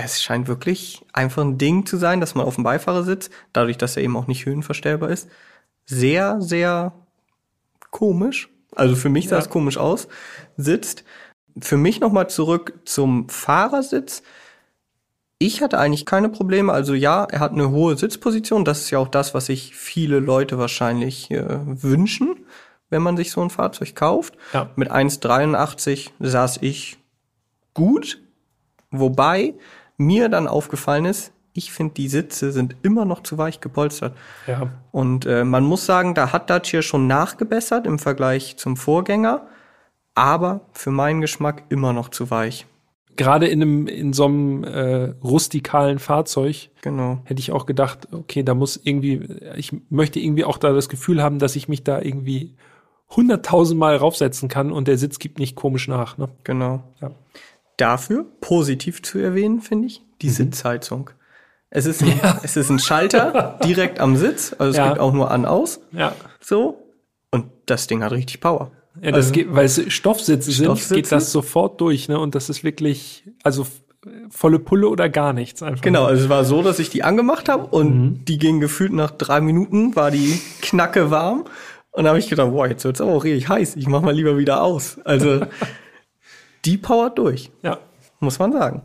es 0.04 0.22
scheint 0.22 0.48
wirklich 0.48 1.04
einfach 1.12 1.42
ein 1.42 1.58
Ding 1.58 1.86
zu 1.86 1.96
sein, 1.96 2.20
dass 2.20 2.34
man 2.34 2.46
auf 2.46 2.54
dem 2.56 2.64
Beifahrersitz, 2.64 3.30
dadurch, 3.52 3.78
dass 3.78 3.96
er 3.96 4.02
eben 4.02 4.16
auch 4.16 4.26
nicht 4.26 4.46
höhenverstellbar 4.46 5.10
ist, 5.10 5.28
sehr, 5.86 6.40
sehr 6.40 6.92
komisch, 7.90 8.48
also 8.74 8.94
für 8.96 9.08
mich 9.08 9.28
sah 9.28 9.36
ja. 9.36 9.42
es 9.42 9.50
komisch 9.50 9.78
aus, 9.78 10.08
sitzt. 10.56 11.04
Für 11.60 11.76
mich 11.76 12.00
nochmal 12.00 12.30
zurück 12.30 12.78
zum 12.84 13.28
Fahrersitz. 13.28 14.22
Ich 15.38 15.62
hatte 15.62 15.78
eigentlich 15.78 16.06
keine 16.06 16.28
Probleme. 16.28 16.72
Also 16.72 16.94
ja, 16.94 17.24
er 17.24 17.40
hat 17.40 17.52
eine 17.52 17.70
hohe 17.70 17.96
Sitzposition. 17.96 18.64
Das 18.64 18.80
ist 18.80 18.90
ja 18.90 18.98
auch 18.98 19.08
das, 19.08 19.34
was 19.34 19.46
sich 19.46 19.74
viele 19.74 20.20
Leute 20.20 20.58
wahrscheinlich 20.58 21.30
äh, 21.30 21.44
wünschen, 21.64 22.46
wenn 22.90 23.02
man 23.02 23.16
sich 23.16 23.32
so 23.32 23.40
ein 23.40 23.50
Fahrzeug 23.50 23.96
kauft. 23.96 24.34
Ja. 24.52 24.70
Mit 24.76 24.90
1,83 24.90 26.10
saß 26.20 26.58
ich 26.60 26.98
gut. 27.74 28.20
Wobei 28.90 29.54
mir 30.00 30.28
dann 30.28 30.48
aufgefallen 30.48 31.04
ist, 31.04 31.32
ich 31.52 31.72
finde, 31.72 31.94
die 31.94 32.08
Sitze 32.08 32.52
sind 32.52 32.76
immer 32.82 33.04
noch 33.04 33.22
zu 33.22 33.36
weich 33.36 33.60
gepolstert. 33.60 34.16
Ja. 34.46 34.70
Und 34.92 35.26
äh, 35.26 35.44
man 35.44 35.64
muss 35.64 35.84
sagen, 35.84 36.14
da 36.14 36.32
hat 36.32 36.48
Dacia 36.48 36.80
schon 36.82 37.06
nachgebessert 37.06 37.86
im 37.86 37.98
Vergleich 37.98 38.56
zum 38.56 38.76
Vorgänger, 38.76 39.46
aber 40.14 40.60
für 40.72 40.90
meinen 40.90 41.20
Geschmack 41.20 41.64
immer 41.68 41.92
noch 41.92 42.08
zu 42.08 42.30
weich. 42.30 42.66
Gerade 43.16 43.48
in 43.48 43.60
einem 43.60 43.86
in 43.88 44.12
so 44.12 44.24
einem 44.26 44.64
äh, 44.64 45.14
rustikalen 45.22 45.98
Fahrzeug 45.98 46.70
genau. 46.80 47.20
hätte 47.24 47.40
ich 47.40 47.52
auch 47.52 47.66
gedacht, 47.66 48.08
okay, 48.12 48.42
da 48.42 48.54
muss 48.54 48.80
irgendwie, 48.82 49.20
ich 49.56 49.72
möchte 49.90 50.20
irgendwie 50.20 50.44
auch 50.44 50.56
da 50.56 50.72
das 50.72 50.88
Gefühl 50.88 51.22
haben, 51.22 51.38
dass 51.40 51.56
ich 51.56 51.68
mich 51.68 51.82
da 51.82 52.00
irgendwie 52.00 52.54
hunderttausendmal 53.10 53.96
raufsetzen 53.96 54.48
kann 54.48 54.70
und 54.70 54.86
der 54.86 54.96
Sitz 54.96 55.18
gibt 55.18 55.40
nicht 55.40 55.56
komisch 55.56 55.88
nach. 55.88 56.16
Ne? 56.16 56.28
Genau. 56.44 56.84
Ja. 57.00 57.10
Dafür 57.80 58.26
positiv 58.40 59.02
zu 59.02 59.18
erwähnen, 59.18 59.60
finde 59.60 59.86
ich, 59.86 60.02
die 60.22 60.28
mhm. 60.28 60.32
Sitzheizung. 60.32 61.10
Es 61.70 61.86
ist, 61.86 62.02
ein, 62.02 62.18
ja. 62.22 62.40
es 62.42 62.56
ist 62.56 62.70
ein 62.70 62.78
Schalter 62.78 63.58
direkt 63.64 64.00
am 64.00 64.16
Sitz, 64.16 64.54
also 64.58 64.70
es 64.70 64.76
ja. 64.76 64.88
gibt 64.88 65.00
auch 65.00 65.12
nur 65.12 65.30
an 65.30 65.46
aus. 65.46 65.80
Ja. 65.92 66.14
So. 66.40 66.86
Und 67.30 67.46
das 67.66 67.86
Ding 67.86 68.02
hat 68.02 68.12
richtig 68.12 68.40
Power. 68.40 68.72
Ja, 69.00 69.12
das 69.12 69.26
also, 69.26 69.32
geht, 69.32 69.54
weil 69.54 69.66
es 69.66 69.80
Stoffsitze, 69.92 70.50
Stoffsitze 70.50 70.88
sind, 70.88 70.96
geht 70.96 71.12
das 71.12 71.30
sofort 71.30 71.80
durch, 71.80 72.08
ne? 72.08 72.18
Und 72.18 72.34
das 72.34 72.50
ist 72.50 72.64
wirklich, 72.64 73.24
also 73.44 73.66
volle 74.30 74.58
Pulle 74.58 74.88
oder 74.88 75.08
gar 75.08 75.32
nichts 75.32 75.62
einfach. 75.62 75.82
Genau, 75.82 76.04
also 76.04 76.24
es 76.24 76.28
war 76.28 76.44
so, 76.44 76.62
dass 76.62 76.78
ich 76.78 76.90
die 76.90 77.02
angemacht 77.02 77.48
habe 77.48 77.66
und 77.66 77.94
mhm. 77.94 78.24
die 78.24 78.38
ging 78.38 78.60
gefühlt 78.60 78.92
nach 78.92 79.10
drei 79.10 79.40
Minuten, 79.40 79.94
war 79.94 80.10
die 80.10 80.40
knacke 80.62 81.10
warm. 81.10 81.44
Und 81.92 82.04
da 82.04 82.10
habe 82.10 82.18
ich 82.18 82.28
gedacht, 82.28 82.50
boah, 82.50 82.68
jetzt 82.68 82.84
wird's 82.84 83.00
aber 83.00 83.12
auch 83.12 83.24
richtig 83.24 83.48
heiß. 83.48 83.76
Ich 83.76 83.88
mach 83.88 84.00
mal 84.00 84.14
lieber 84.14 84.38
wieder 84.38 84.62
aus. 84.62 84.98
Also 85.04 85.40
die 86.64 86.76
powert 86.76 87.18
durch. 87.18 87.50
Ja. 87.62 87.78
Muss 88.20 88.38
man 88.38 88.52
sagen. 88.52 88.82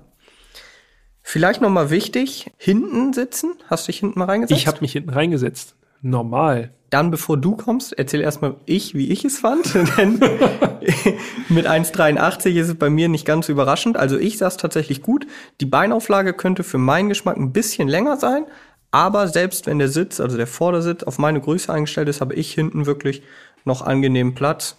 Vielleicht 1.21 1.59
noch 1.59 1.69
mal 1.69 1.89
wichtig, 1.89 2.51
hinten 2.57 3.11
sitzen. 3.11 3.55
Hast 3.67 3.87
du 3.87 3.91
dich 3.91 3.99
hinten 3.99 4.19
mal 4.19 4.25
reingesetzt? 4.25 4.61
Ich 4.61 4.67
habe 4.67 4.77
mich 4.81 4.93
hinten 4.93 5.09
reingesetzt. 5.09 5.75
Normal. 6.01 6.71
Dann, 6.91 7.09
bevor 7.09 7.35
du 7.35 7.55
kommst, 7.55 7.97
erzähl 7.97 8.21
erstmal 8.21 8.57
ich, 8.65 8.93
wie 8.93 9.11
ich 9.11 9.25
es 9.25 9.39
fand. 9.39 9.73
Denn 9.97 10.19
mit 11.49 11.67
1,83 11.67 12.51
ist 12.59 12.69
es 12.69 12.75
bei 12.75 12.89
mir 12.89 13.09
nicht 13.09 13.25
ganz 13.25 13.49
überraschend. 13.49 13.97
Also 13.97 14.17
ich 14.17 14.37
saß 14.37 14.57
tatsächlich 14.57 15.01
gut. 15.01 15.25
Die 15.59 15.65
Beinauflage 15.65 16.33
könnte 16.33 16.63
für 16.63 16.77
meinen 16.77 17.09
Geschmack 17.09 17.37
ein 17.37 17.51
bisschen 17.51 17.87
länger 17.87 18.17
sein. 18.17 18.45
Aber 18.91 19.27
selbst 19.27 19.65
wenn 19.65 19.79
der 19.79 19.89
Sitz, 19.89 20.19
also 20.19 20.37
der 20.37 20.47
Vordersitz, 20.47 21.03
auf 21.03 21.17
meine 21.17 21.41
Größe 21.41 21.73
eingestellt 21.73 22.07
ist, 22.07 22.21
habe 22.21 22.35
ich 22.35 22.53
hinten 22.53 22.85
wirklich 22.85 23.23
noch 23.65 23.81
angenehmen 23.81 24.35
Platz 24.35 24.77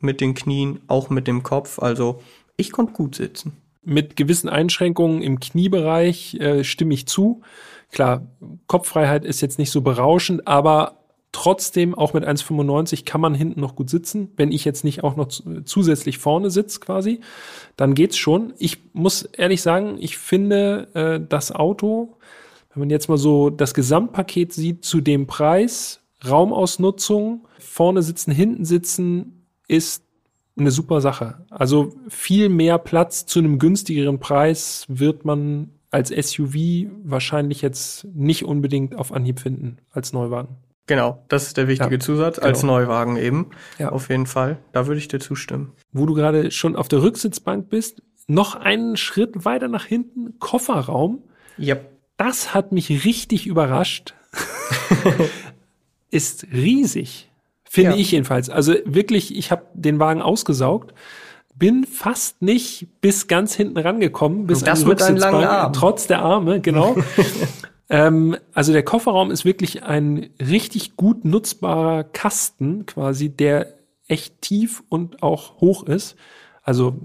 mit 0.00 0.20
den 0.20 0.34
Knien, 0.34 0.80
auch 0.86 1.10
mit 1.10 1.26
dem 1.26 1.42
Kopf. 1.42 1.78
Also 1.78 2.20
ich 2.56 2.72
konnte 2.72 2.92
gut 2.92 3.14
sitzen. 3.14 3.56
Mit 3.84 4.16
gewissen 4.16 4.48
Einschränkungen 4.48 5.22
im 5.22 5.40
Kniebereich 5.40 6.34
äh, 6.34 6.64
stimme 6.64 6.94
ich 6.94 7.06
zu. 7.06 7.42
Klar, 7.90 8.26
Kopffreiheit 8.66 9.24
ist 9.24 9.40
jetzt 9.40 9.58
nicht 9.58 9.70
so 9.70 9.80
berauschend, 9.80 10.46
aber 10.46 10.98
trotzdem 11.32 11.94
auch 11.94 12.14
mit 12.14 12.24
1,95 12.24 13.04
kann 13.04 13.20
man 13.20 13.34
hinten 13.34 13.60
noch 13.60 13.76
gut 13.76 13.90
sitzen. 13.90 14.32
Wenn 14.36 14.52
ich 14.52 14.64
jetzt 14.64 14.84
nicht 14.84 15.04
auch 15.04 15.16
noch 15.16 15.28
zusätzlich 15.64 16.18
vorne 16.18 16.50
sitze 16.50 16.80
quasi, 16.80 17.20
dann 17.76 17.94
geht's 17.94 18.16
schon. 18.16 18.52
Ich 18.58 18.78
muss 18.92 19.22
ehrlich 19.22 19.62
sagen, 19.62 19.96
ich 20.00 20.18
finde 20.18 20.88
äh, 20.94 21.26
das 21.26 21.52
Auto, 21.52 22.16
wenn 22.70 22.80
man 22.80 22.90
jetzt 22.90 23.08
mal 23.08 23.18
so 23.18 23.50
das 23.50 23.74
Gesamtpaket 23.74 24.52
sieht 24.52 24.84
zu 24.84 25.00
dem 25.00 25.26
Preis, 25.26 26.00
Raumausnutzung, 26.26 27.46
vorne 27.58 28.02
sitzen, 28.02 28.32
hinten 28.32 28.64
sitzen, 28.64 29.37
ist 29.68 30.02
eine 30.58 30.70
super 30.70 31.00
Sache. 31.00 31.44
Also 31.50 31.94
viel 32.08 32.48
mehr 32.48 32.78
Platz 32.78 33.26
zu 33.26 33.38
einem 33.38 33.58
günstigeren 33.58 34.18
Preis 34.18 34.84
wird 34.88 35.24
man 35.24 35.70
als 35.90 36.10
SUV 36.10 36.90
wahrscheinlich 37.04 37.62
jetzt 37.62 38.04
nicht 38.14 38.44
unbedingt 38.44 38.96
auf 38.96 39.12
Anhieb 39.12 39.40
finden 39.40 39.78
als 39.90 40.12
Neuwagen. 40.12 40.56
Genau, 40.86 41.22
das 41.28 41.46
ist 41.48 41.56
der 41.58 41.68
wichtige 41.68 41.96
ja, 41.96 42.00
Zusatz 42.00 42.36
genau. 42.36 42.46
als 42.46 42.62
Neuwagen 42.62 43.16
eben. 43.16 43.50
Ja. 43.78 43.90
Auf 43.90 44.08
jeden 44.08 44.26
Fall. 44.26 44.58
Da 44.72 44.86
würde 44.86 44.98
ich 44.98 45.08
dir 45.08 45.20
zustimmen. 45.20 45.72
Wo 45.92 46.06
du 46.06 46.14
gerade 46.14 46.50
schon 46.50 46.76
auf 46.76 46.88
der 46.88 47.02
Rücksitzbank 47.02 47.68
bist, 47.68 48.02
noch 48.26 48.54
einen 48.54 48.96
Schritt 48.96 49.44
weiter 49.44 49.68
nach 49.68 49.84
hinten, 49.84 50.38
Kofferraum. 50.38 51.22
Ja. 51.58 51.76
Das 52.16 52.54
hat 52.54 52.72
mich 52.72 53.04
richtig 53.04 53.46
überrascht. 53.46 54.14
ist 56.10 56.46
riesig. 56.52 57.27
Finde 57.70 57.92
ja. 57.92 57.96
ich 57.96 58.10
jedenfalls. 58.10 58.50
Also 58.50 58.74
wirklich, 58.84 59.36
ich 59.36 59.50
habe 59.50 59.64
den 59.74 59.98
Wagen 59.98 60.22
ausgesaugt 60.22 60.94
bin 61.58 61.84
fast 61.84 62.40
nicht 62.40 62.86
bis 63.00 63.26
ganz 63.26 63.54
hinten 63.54 63.78
rangekommen, 63.78 64.46
bis 64.46 64.62
das 64.62 64.82
an 64.82 64.88
mit 64.88 65.02
einen 65.02 65.16
langen 65.16 65.44
Arm. 65.44 65.72
trotz 65.72 66.06
der 66.06 66.20
Arme, 66.20 66.60
genau. 66.60 66.96
ähm, 67.90 68.36
also 68.54 68.72
der 68.72 68.84
Kofferraum 68.84 69.30
ist 69.30 69.44
wirklich 69.44 69.82
ein 69.82 70.30
richtig 70.40 70.96
gut 70.96 71.24
nutzbarer 71.24 72.04
Kasten, 72.04 72.86
quasi, 72.86 73.28
der 73.28 73.74
echt 74.06 74.40
tief 74.40 74.82
und 74.88 75.22
auch 75.22 75.60
hoch 75.60 75.84
ist. 75.84 76.16
Also 76.62 76.96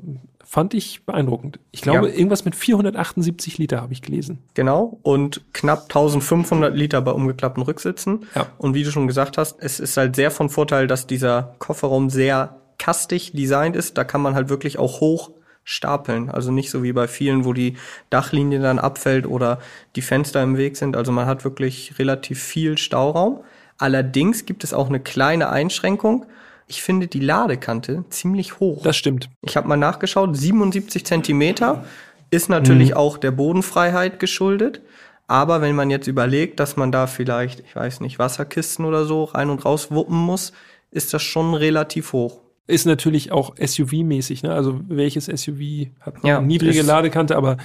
fand 0.53 0.75
ich 0.75 1.03
beeindruckend. 1.03 1.59
Ich 1.71 1.81
glaube, 1.81 2.09
ja. 2.09 2.13
irgendwas 2.13 2.45
mit 2.45 2.53
478 2.53 3.57
Liter 3.57 3.81
habe 3.81 3.91
ich 3.91 4.03
gelesen. 4.03 4.37
Genau, 4.53 4.99
und 5.01 5.41
knapp 5.51 5.85
1500 5.85 6.75
Liter 6.75 7.01
bei 7.01 7.09
umgeklappten 7.09 7.63
Rücksitzen. 7.63 8.27
Ja. 8.35 8.45
Und 8.59 8.75
wie 8.75 8.83
du 8.83 8.91
schon 8.91 9.07
gesagt 9.07 9.39
hast, 9.39 9.55
es 9.59 9.79
ist 9.79 9.97
halt 9.97 10.15
sehr 10.15 10.29
von 10.29 10.49
Vorteil, 10.49 10.85
dass 10.85 11.07
dieser 11.07 11.55
Kofferraum 11.57 12.11
sehr 12.11 12.57
kastig 12.77 13.31
designt 13.31 13.75
ist, 13.75 13.97
da 13.97 14.03
kann 14.03 14.21
man 14.21 14.35
halt 14.35 14.49
wirklich 14.49 14.77
auch 14.77 14.99
hoch 14.99 15.31
stapeln. 15.63 16.29
Also 16.29 16.51
nicht 16.51 16.69
so 16.69 16.83
wie 16.83 16.93
bei 16.93 17.07
vielen, 17.07 17.45
wo 17.45 17.53
die 17.53 17.77
Dachlinie 18.11 18.59
dann 18.59 18.77
abfällt 18.77 19.25
oder 19.25 19.57
die 19.95 20.03
Fenster 20.03 20.43
im 20.43 20.55
Weg 20.55 20.77
sind. 20.77 20.95
Also 20.95 21.11
man 21.11 21.25
hat 21.25 21.43
wirklich 21.45 21.97
relativ 21.97 22.43
viel 22.43 22.77
Stauraum. 22.77 23.39
Allerdings 23.79 24.45
gibt 24.45 24.63
es 24.63 24.71
auch 24.71 24.89
eine 24.89 24.99
kleine 24.99 25.49
Einschränkung. 25.49 26.27
Ich 26.67 26.81
finde 26.81 27.07
die 27.07 27.19
Ladekante 27.19 28.05
ziemlich 28.09 28.59
hoch. 28.59 28.83
Das 28.83 28.95
stimmt. 28.95 29.29
Ich 29.41 29.57
habe 29.57 29.67
mal 29.67 29.77
nachgeschaut, 29.77 30.35
77 30.35 31.05
Zentimeter 31.05 31.85
ist 32.31 32.49
natürlich 32.49 32.91
mhm. 32.91 32.97
auch 32.97 33.17
der 33.17 33.31
Bodenfreiheit 33.31 34.19
geschuldet. 34.19 34.81
Aber 35.27 35.61
wenn 35.61 35.75
man 35.75 35.89
jetzt 35.89 36.07
überlegt, 36.07 36.59
dass 36.59 36.75
man 36.75 36.91
da 36.91 37.07
vielleicht, 37.07 37.61
ich 37.61 37.75
weiß 37.75 38.01
nicht, 38.01 38.19
Wasserkisten 38.19 38.85
oder 38.85 39.05
so 39.05 39.23
rein 39.23 39.49
und 39.49 39.63
raus 39.65 39.89
wuppen 39.91 40.17
muss, 40.17 40.51
ist 40.91 41.13
das 41.13 41.21
schon 41.21 41.53
relativ 41.53 42.13
hoch. 42.13 42.41
Ist 42.67 42.85
natürlich 42.85 43.31
auch 43.31 43.55
SUV-mäßig, 43.55 44.43
ne? 44.43 44.53
Also 44.53 44.79
welches 44.87 45.25
SUV 45.25 45.87
hat 45.99 46.15
ja, 46.23 46.37
eine 46.37 46.47
niedrige 46.47 46.81
Ladekante, 46.81 47.35
aber 47.35 47.57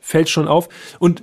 fällt 0.00 0.28
schon 0.28 0.48
auf. 0.48 0.68
Und 0.98 1.22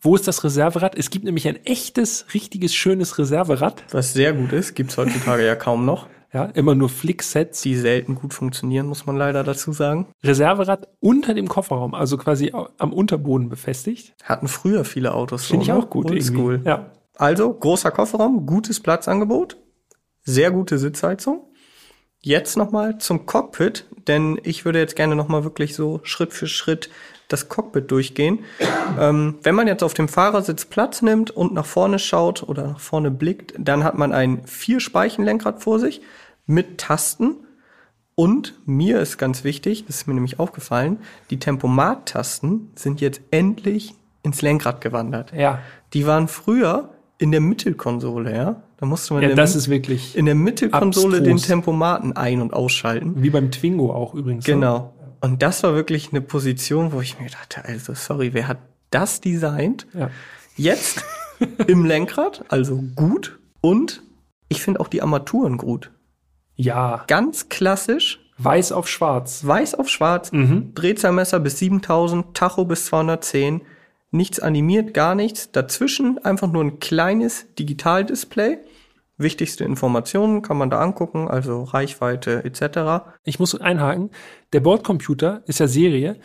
wo 0.00 0.14
ist 0.14 0.28
das 0.28 0.44
Reserverad? 0.44 0.96
Es 0.96 1.10
gibt 1.10 1.24
nämlich 1.24 1.46
ein 1.48 1.64
echtes, 1.64 2.26
richtiges, 2.32 2.74
schönes 2.74 3.18
Reserverad. 3.18 3.84
Was 3.90 4.12
sehr 4.12 4.32
gut 4.32 4.52
ist, 4.52 4.74
gibt's 4.74 4.96
heutzutage 4.96 5.44
ja 5.44 5.56
kaum 5.56 5.84
noch. 5.84 6.06
Ja, 6.32 6.44
immer 6.44 6.74
nur 6.74 6.88
Flicksets. 6.90 7.62
Die 7.62 7.74
selten 7.74 8.14
gut 8.14 8.34
funktionieren, 8.34 8.86
muss 8.86 9.06
man 9.06 9.16
leider 9.16 9.44
dazu 9.44 9.72
sagen. 9.72 10.08
Reserverad 10.22 10.88
unter 11.00 11.32
dem 11.34 11.48
Kofferraum, 11.48 11.94
also 11.94 12.18
quasi 12.18 12.52
am 12.52 12.92
Unterboden 12.92 13.48
befestigt. 13.48 14.14
Hatten 14.22 14.48
früher 14.48 14.84
viele 14.84 15.14
Autos 15.14 15.46
Finde 15.46 15.64
so, 15.64 15.72
ich 15.72 15.76
ne? 15.76 15.82
auch 15.82 15.90
gut. 15.90 16.10
Oldschool. 16.10 16.60
Ja. 16.64 16.90
Also, 17.16 17.52
großer 17.52 17.90
Kofferraum, 17.90 18.46
gutes 18.46 18.80
Platzangebot, 18.80 19.56
sehr 20.22 20.50
gute 20.50 20.78
Sitzheizung. 20.78 21.44
Jetzt 22.20 22.56
nochmal 22.56 22.98
zum 22.98 23.26
Cockpit, 23.26 23.86
denn 24.06 24.38
ich 24.42 24.64
würde 24.64 24.80
jetzt 24.80 24.96
gerne 24.96 25.16
nochmal 25.16 25.44
wirklich 25.44 25.74
so 25.74 26.00
Schritt 26.02 26.32
für 26.32 26.46
Schritt 26.46 26.90
das 27.28 27.48
Cockpit 27.48 27.90
durchgehen. 27.90 28.40
Ähm, 28.98 29.36
wenn 29.42 29.54
man 29.54 29.66
jetzt 29.66 29.82
auf 29.82 29.94
dem 29.94 30.08
Fahrersitz 30.08 30.64
Platz 30.64 31.02
nimmt 31.02 31.30
und 31.30 31.52
nach 31.52 31.66
vorne 31.66 31.98
schaut 31.98 32.42
oder 32.42 32.66
nach 32.66 32.80
vorne 32.80 33.10
blickt, 33.10 33.54
dann 33.58 33.84
hat 33.84 33.96
man 33.96 34.12
ein 34.12 34.44
Vier-Speichen-Lenkrad 34.46 35.62
vor 35.62 35.78
sich 35.78 36.00
mit 36.46 36.78
Tasten. 36.78 37.36
Und 38.14 38.54
mir 38.66 39.00
ist 39.00 39.18
ganz 39.18 39.44
wichtig, 39.44 39.84
das 39.86 39.96
ist 39.96 40.06
mir 40.08 40.14
nämlich 40.14 40.40
aufgefallen, 40.40 40.98
die 41.30 41.38
Tempomat-Tasten 41.38 42.72
sind 42.74 43.00
jetzt 43.00 43.20
endlich 43.30 43.94
ins 44.22 44.42
Lenkrad 44.42 44.80
gewandert. 44.80 45.32
Ja. 45.32 45.60
Die 45.92 46.06
waren 46.06 46.26
früher 46.26 46.88
in 47.18 47.30
der 47.30 47.40
Mittelkonsole, 47.40 48.34
ja. 48.34 48.62
Da 48.78 48.86
musste 48.86 49.14
man 49.14 49.22
ja, 49.24 49.30
in 49.30 49.36
wirklich 49.36 50.16
in 50.16 50.26
der 50.26 50.36
Mittelkonsole 50.36 51.20
den 51.20 51.36
Tempomaten 51.36 52.16
ein- 52.16 52.40
und 52.40 52.52
ausschalten. 52.52 53.22
Wie 53.22 53.30
beim 53.30 53.50
Twingo 53.50 53.92
auch 53.92 54.14
übrigens. 54.14 54.46
Ne? 54.46 54.54
Genau. 54.54 54.94
Und 55.20 55.42
das 55.42 55.62
war 55.62 55.74
wirklich 55.74 56.10
eine 56.10 56.20
Position, 56.20 56.92
wo 56.92 57.00
ich 57.00 57.18
mir 57.18 57.30
dachte, 57.30 57.64
also 57.64 57.94
sorry, 57.94 58.34
wer 58.34 58.48
hat 58.48 58.58
das 58.90 59.20
designt? 59.20 59.86
Ja. 59.94 60.10
Jetzt 60.56 61.04
im 61.66 61.84
Lenkrad, 61.84 62.44
also 62.48 62.82
gut. 62.94 63.38
Und 63.60 64.02
ich 64.48 64.62
finde 64.62 64.80
auch 64.80 64.88
die 64.88 65.02
Armaturen 65.02 65.56
gut. 65.56 65.90
Ja. 66.56 67.04
Ganz 67.06 67.48
klassisch. 67.48 68.20
Weiß 68.38 68.72
auf 68.72 68.88
schwarz. 68.88 69.44
Weiß 69.44 69.74
auf 69.74 69.88
schwarz. 69.88 70.32
Mhm. 70.32 70.72
Drehzahlmesser 70.74 71.40
bis 71.40 71.58
7000, 71.58 72.34
Tacho 72.34 72.64
bis 72.64 72.86
210 72.86 73.62
nichts 74.10 74.40
animiert, 74.40 74.94
gar 74.94 75.14
nichts. 75.14 75.50
Dazwischen 75.52 76.24
einfach 76.24 76.50
nur 76.50 76.64
ein 76.64 76.80
kleines 76.80 77.46
Digitaldisplay. 77.58 78.58
Wichtigste 79.18 79.64
Informationen 79.64 80.42
kann 80.42 80.56
man 80.56 80.70
da 80.70 80.80
angucken, 80.80 81.28
also 81.28 81.64
Reichweite 81.64 82.44
etc. 82.44 83.04
Ich 83.24 83.40
muss 83.40 83.54
einhaken, 83.60 84.10
der 84.52 84.60
Bordcomputer 84.60 85.42
ist 85.46 85.58
ja 85.58 85.66
Serie. 85.66 86.16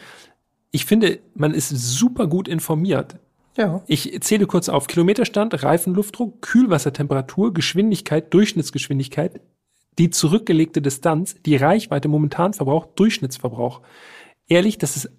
Ich 0.70 0.86
finde, 0.86 1.20
man 1.34 1.56
ist 1.56 1.70
super 1.70 2.28
gut 2.28 2.48
informiert. 2.48 3.18
Ja. 3.58 3.84
Ich 3.88 4.20
zähle 4.22 4.46
kurz 4.46 4.70
auf 4.70 4.88
Kilometerstand, 4.88 5.64
Reifenluftdruck, 5.64 6.42
Kühlwassertemperatur, 6.42 7.54
Geschwindigkeit, 7.54 8.34
Durchschnittsgeschwindigkeit, 8.34 9.42
die 9.98 10.10
zurückgelegte 10.10 10.82
Distanz, 10.82 11.36
die 11.46 11.56
Reichweite, 11.56 12.08
Momentanverbrauch, 12.08 12.88
Durchschnittsverbrauch. 12.96 13.82
Ehrlich, 14.48 14.78
das 14.78 14.98
ist 14.98 15.12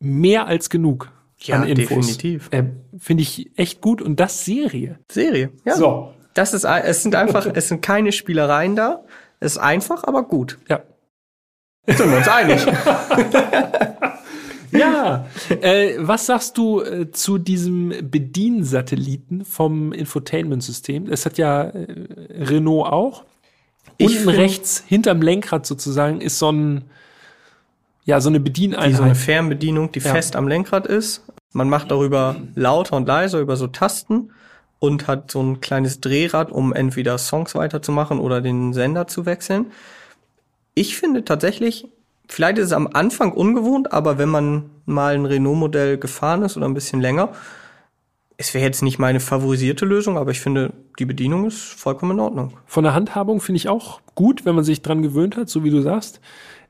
mehr 0.00 0.46
als 0.46 0.70
genug 0.70 1.12
ja, 1.40 1.56
an 1.56 1.68
Infos. 1.68 1.88
definitiv. 1.88 2.48
Äh, 2.52 2.64
Finde 2.98 3.22
ich 3.22 3.50
echt 3.56 3.80
gut 3.80 4.02
und 4.02 4.18
das 4.20 4.44
Serie. 4.44 4.98
Serie, 5.10 5.52
ja. 5.64 5.76
So. 5.76 6.12
Das 6.38 6.54
ist, 6.54 6.64
es 6.64 7.02
sind 7.02 7.16
einfach, 7.16 7.48
es 7.54 7.68
sind 7.68 7.82
keine 7.82 8.12
Spielereien 8.12 8.76
da. 8.76 9.02
Es 9.40 9.52
ist 9.52 9.58
einfach, 9.58 10.04
aber 10.04 10.22
gut. 10.22 10.58
Ja. 10.68 10.82
Sind 11.86 12.10
wir 12.10 12.18
uns 12.18 12.28
einig. 12.28 12.64
ja. 14.70 15.26
Äh, 15.48 15.94
was 15.98 16.26
sagst 16.26 16.56
du 16.56 16.80
äh, 16.80 17.10
zu 17.10 17.38
diesem 17.38 17.92
Bediensatelliten 18.02 19.44
vom 19.44 19.92
Infotainment-System? 19.92 21.06
Das 21.06 21.26
hat 21.26 21.38
ja 21.38 21.62
äh, 21.62 21.86
Renault 22.30 22.92
auch. 22.92 23.24
Ich 23.96 24.18
Unten 24.18 24.28
rechts 24.28 24.84
hinterm 24.86 25.22
Lenkrad 25.22 25.66
sozusagen 25.66 26.20
ist 26.20 26.38
so 26.38 26.52
ein 26.52 26.84
ja, 28.04 28.20
so 28.20 28.28
eine 28.28 28.38
Bedieneinheit. 28.38 28.90
Die 28.90 28.94
so 28.94 29.02
eine 29.02 29.16
Fernbedienung, 29.16 29.90
die 29.92 29.98
ja. 29.98 30.12
fest 30.12 30.36
am 30.36 30.46
Lenkrad 30.46 30.86
ist. 30.86 31.24
Man 31.52 31.68
macht 31.68 31.90
darüber 31.90 32.36
lauter 32.54 32.96
und 32.96 33.08
leiser 33.08 33.40
über 33.40 33.56
so 33.56 33.66
Tasten 33.66 34.30
und 34.78 35.06
hat 35.06 35.30
so 35.30 35.42
ein 35.42 35.60
kleines 35.60 36.00
Drehrad, 36.00 36.52
um 36.52 36.72
entweder 36.72 37.18
Songs 37.18 37.54
weiterzumachen 37.54 38.20
oder 38.20 38.40
den 38.40 38.72
Sender 38.72 39.06
zu 39.06 39.26
wechseln. 39.26 39.66
Ich 40.74 40.96
finde 40.96 41.24
tatsächlich, 41.24 41.88
vielleicht 42.28 42.58
ist 42.58 42.66
es 42.66 42.72
am 42.72 42.88
Anfang 42.92 43.32
ungewohnt, 43.32 43.92
aber 43.92 44.18
wenn 44.18 44.28
man 44.28 44.70
mal 44.86 45.14
ein 45.14 45.26
Renault-Modell 45.26 45.98
gefahren 45.98 46.42
ist 46.42 46.56
oder 46.56 46.66
ein 46.66 46.74
bisschen 46.74 47.00
länger, 47.00 47.32
es 48.36 48.54
wäre 48.54 48.64
jetzt 48.64 48.82
nicht 48.82 49.00
meine 49.00 49.18
favorisierte 49.18 49.84
Lösung, 49.84 50.16
aber 50.16 50.30
ich 50.30 50.40
finde, 50.40 50.72
die 51.00 51.06
Bedienung 51.06 51.44
ist 51.44 51.58
vollkommen 51.58 52.12
in 52.12 52.20
Ordnung. 52.20 52.52
Von 52.66 52.84
der 52.84 52.94
Handhabung 52.94 53.40
finde 53.40 53.56
ich 53.56 53.68
auch 53.68 54.00
gut, 54.14 54.44
wenn 54.44 54.54
man 54.54 54.62
sich 54.62 54.80
dran 54.80 55.02
gewöhnt 55.02 55.36
hat, 55.36 55.48
so 55.48 55.64
wie 55.64 55.70
du 55.70 55.82
sagst 55.82 56.20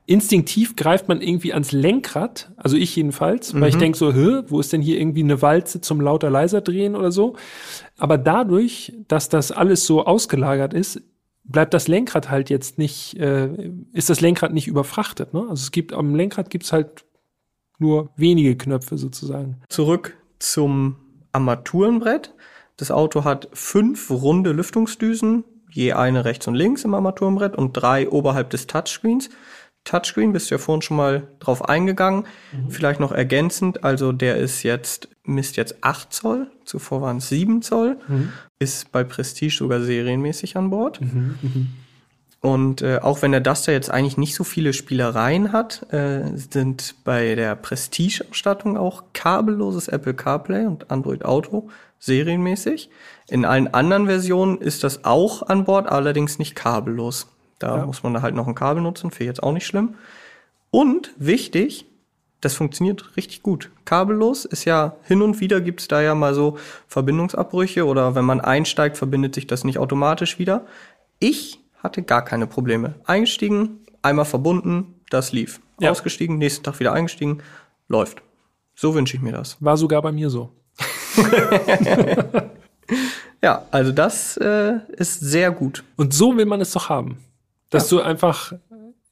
instinktiv 0.09 0.75
greift 0.75 1.07
man 1.07 1.21
irgendwie 1.21 1.53
ans 1.53 1.71
Lenkrad, 1.71 2.51
also 2.57 2.75
ich 2.75 2.95
jedenfalls, 2.95 3.53
mhm. 3.53 3.61
weil 3.61 3.69
ich 3.69 3.75
mhm. 3.75 3.79
denke 3.79 3.97
so, 3.97 4.11
Hä, 4.11 4.41
wo 4.47 4.59
ist 4.59 4.73
denn 4.73 4.81
hier 4.81 4.99
irgendwie 4.99 5.23
eine 5.23 5.41
Walze 5.43 5.81
zum 5.81 6.01
lauter 6.01 6.31
leiser 6.31 6.61
drehen 6.61 6.95
oder 6.95 7.11
so? 7.11 7.35
Aber 7.97 8.17
dadurch, 8.17 8.93
dass 9.07 9.29
das 9.29 9.51
alles 9.51 9.85
so 9.85 10.05
ausgelagert 10.05 10.73
ist, 10.73 11.01
bleibt 11.43 11.75
das 11.75 11.87
Lenkrad 11.87 12.31
halt 12.31 12.49
jetzt 12.49 12.79
nicht, 12.79 13.19
äh, 13.19 13.71
ist 13.93 14.09
das 14.09 14.19
Lenkrad 14.19 14.51
nicht 14.51 14.67
überfrachtet. 14.67 15.33
Ne? 15.33 15.41
Also 15.41 15.61
es 15.61 15.71
gibt 15.71 15.93
am 15.93 16.15
Lenkrad 16.15 16.49
gibt's 16.49 16.73
halt 16.73 17.05
nur 17.77 18.09
wenige 18.15 18.57
Knöpfe 18.57 18.97
sozusagen. 18.97 19.57
Zurück 19.69 20.17
zum 20.39 20.95
Armaturenbrett. 21.33 22.33
Das 22.77 22.89
Auto 22.89 23.25
hat 23.25 23.47
fünf 23.53 24.09
runde 24.09 24.53
Lüftungsdüsen, 24.53 25.43
je 25.69 25.93
eine 25.93 26.25
rechts 26.25 26.47
und 26.47 26.55
links 26.55 26.83
im 26.83 26.95
Armaturenbrett 26.95 27.55
und 27.55 27.73
drei 27.73 28.09
oberhalb 28.09 28.49
des 28.49 28.65
Touchscreens. 28.65 29.29
Touchscreen, 29.83 30.33
bist 30.33 30.49
du 30.49 30.55
ja 30.55 30.59
vorhin 30.59 30.81
schon 30.81 30.97
mal 30.97 31.27
drauf 31.39 31.67
eingegangen. 31.67 32.25
Mhm. 32.51 32.69
Vielleicht 32.69 32.99
noch 32.99 33.11
ergänzend, 33.11 33.83
also 33.83 34.11
der 34.11 34.37
ist 34.37 34.63
jetzt, 34.63 35.09
misst 35.23 35.57
jetzt 35.57 35.83
8 35.83 36.13
Zoll, 36.13 36.47
zuvor 36.65 37.01
waren 37.01 37.17
es 37.17 37.29
7 37.29 37.61
Zoll, 37.61 37.97
mhm. 38.07 38.31
ist 38.59 38.91
bei 38.91 39.03
Prestige 39.03 39.55
sogar 39.55 39.81
serienmäßig 39.81 40.57
an 40.57 40.69
Bord. 40.69 41.01
Mhm. 41.01 41.37
mhm. 41.41 41.67
Und 42.41 42.81
äh, 42.81 42.99
auch 43.01 43.21
wenn 43.21 43.31
der 43.31 43.41
Duster 43.41 43.73
jetzt 43.73 43.91
eigentlich 43.91 44.17
nicht 44.17 44.33
so 44.33 44.45
viele 44.45 44.71
Spielereien 44.71 45.51
hat, 45.51 45.91
äh, 45.91 46.21
sind 46.35 46.95
bei 47.03 47.35
der 47.35 47.55
Prestige-Ausstattung 47.55 48.77
auch 48.77 49.03
kabelloses 49.13 49.89
Apple 49.89 50.13
CarPlay 50.13 50.65
und 50.65 50.89
Android 50.89 51.25
Auto 51.25 51.69
serienmäßig. 51.99 52.89
In 53.27 53.43
allen 53.43 53.73
anderen 53.73 54.05
Versionen 54.05 54.59
ist 54.59 54.85
das 54.85 55.03
auch 55.03 55.43
an 55.43 55.65
Bord, 55.65 55.87
allerdings 55.89 56.39
nicht 56.39 56.55
kabellos. 56.55 57.27
Da 57.59 57.77
ja. 57.77 57.85
muss 57.85 58.03
man 58.03 58.13
da 58.13 58.21
halt 58.21 58.35
noch 58.35 58.47
ein 58.47 58.55
Kabel 58.55 58.81
nutzen, 58.81 59.11
finde 59.11 59.23
ich 59.25 59.27
jetzt 59.27 59.43
auch 59.43 59.51
nicht 59.51 59.65
schlimm. 59.65 59.95
Und 60.71 61.11
wichtig, 61.17 61.85
das 62.41 62.53
funktioniert 62.53 63.17
richtig 63.17 63.43
gut. 63.43 63.69
Kabellos 63.85 64.45
ist 64.45 64.65
ja 64.65 64.95
hin 65.03 65.21
und 65.21 65.41
wieder 65.41 65.59
gibt 65.61 65.81
es 65.81 65.87
da 65.87 66.01
ja 66.01 66.15
mal 66.15 66.33
so 66.33 66.57
Verbindungsabbrüche 66.87 67.85
oder 67.85 68.15
wenn 68.15 68.25
man 68.25 68.39
einsteigt, 68.39 68.97
verbindet 68.97 69.35
sich 69.35 69.45
das 69.45 69.63
nicht 69.63 69.77
automatisch 69.77 70.39
wieder. 70.39 70.65
Ich 71.19 71.59
hatte 71.83 72.01
gar 72.01 72.23
keine 72.23 72.47
Probleme. 72.47 72.95
Eingestiegen, 73.05 73.79
einmal 74.01 74.25
verbunden, 74.25 74.95
das 75.09 75.33
lief. 75.33 75.59
Ja. 75.79 75.91
Ausgestiegen, 75.91 76.37
nächsten 76.37 76.63
Tag 76.63 76.79
wieder 76.79 76.93
eingestiegen, 76.93 77.41
läuft. 77.87 78.21
So 78.75 78.95
wünsche 78.95 79.17
ich 79.17 79.21
mir 79.21 79.33
das. 79.33 79.57
War 79.59 79.75
sogar 79.75 80.01
bei 80.01 80.11
mir 80.11 80.29
so. 80.29 80.51
ja, 83.41 83.65
also 83.71 83.91
das 83.91 84.37
äh, 84.37 84.75
ist 84.91 85.19
sehr 85.19 85.51
gut. 85.51 85.83
Und 85.97 86.13
so 86.13 86.37
will 86.37 86.45
man 86.45 86.61
es 86.61 86.71
doch 86.71 86.87
haben. 86.87 87.17
Dass 87.69 87.89
ja. 87.91 87.97
du 87.97 88.03
einfach 88.03 88.53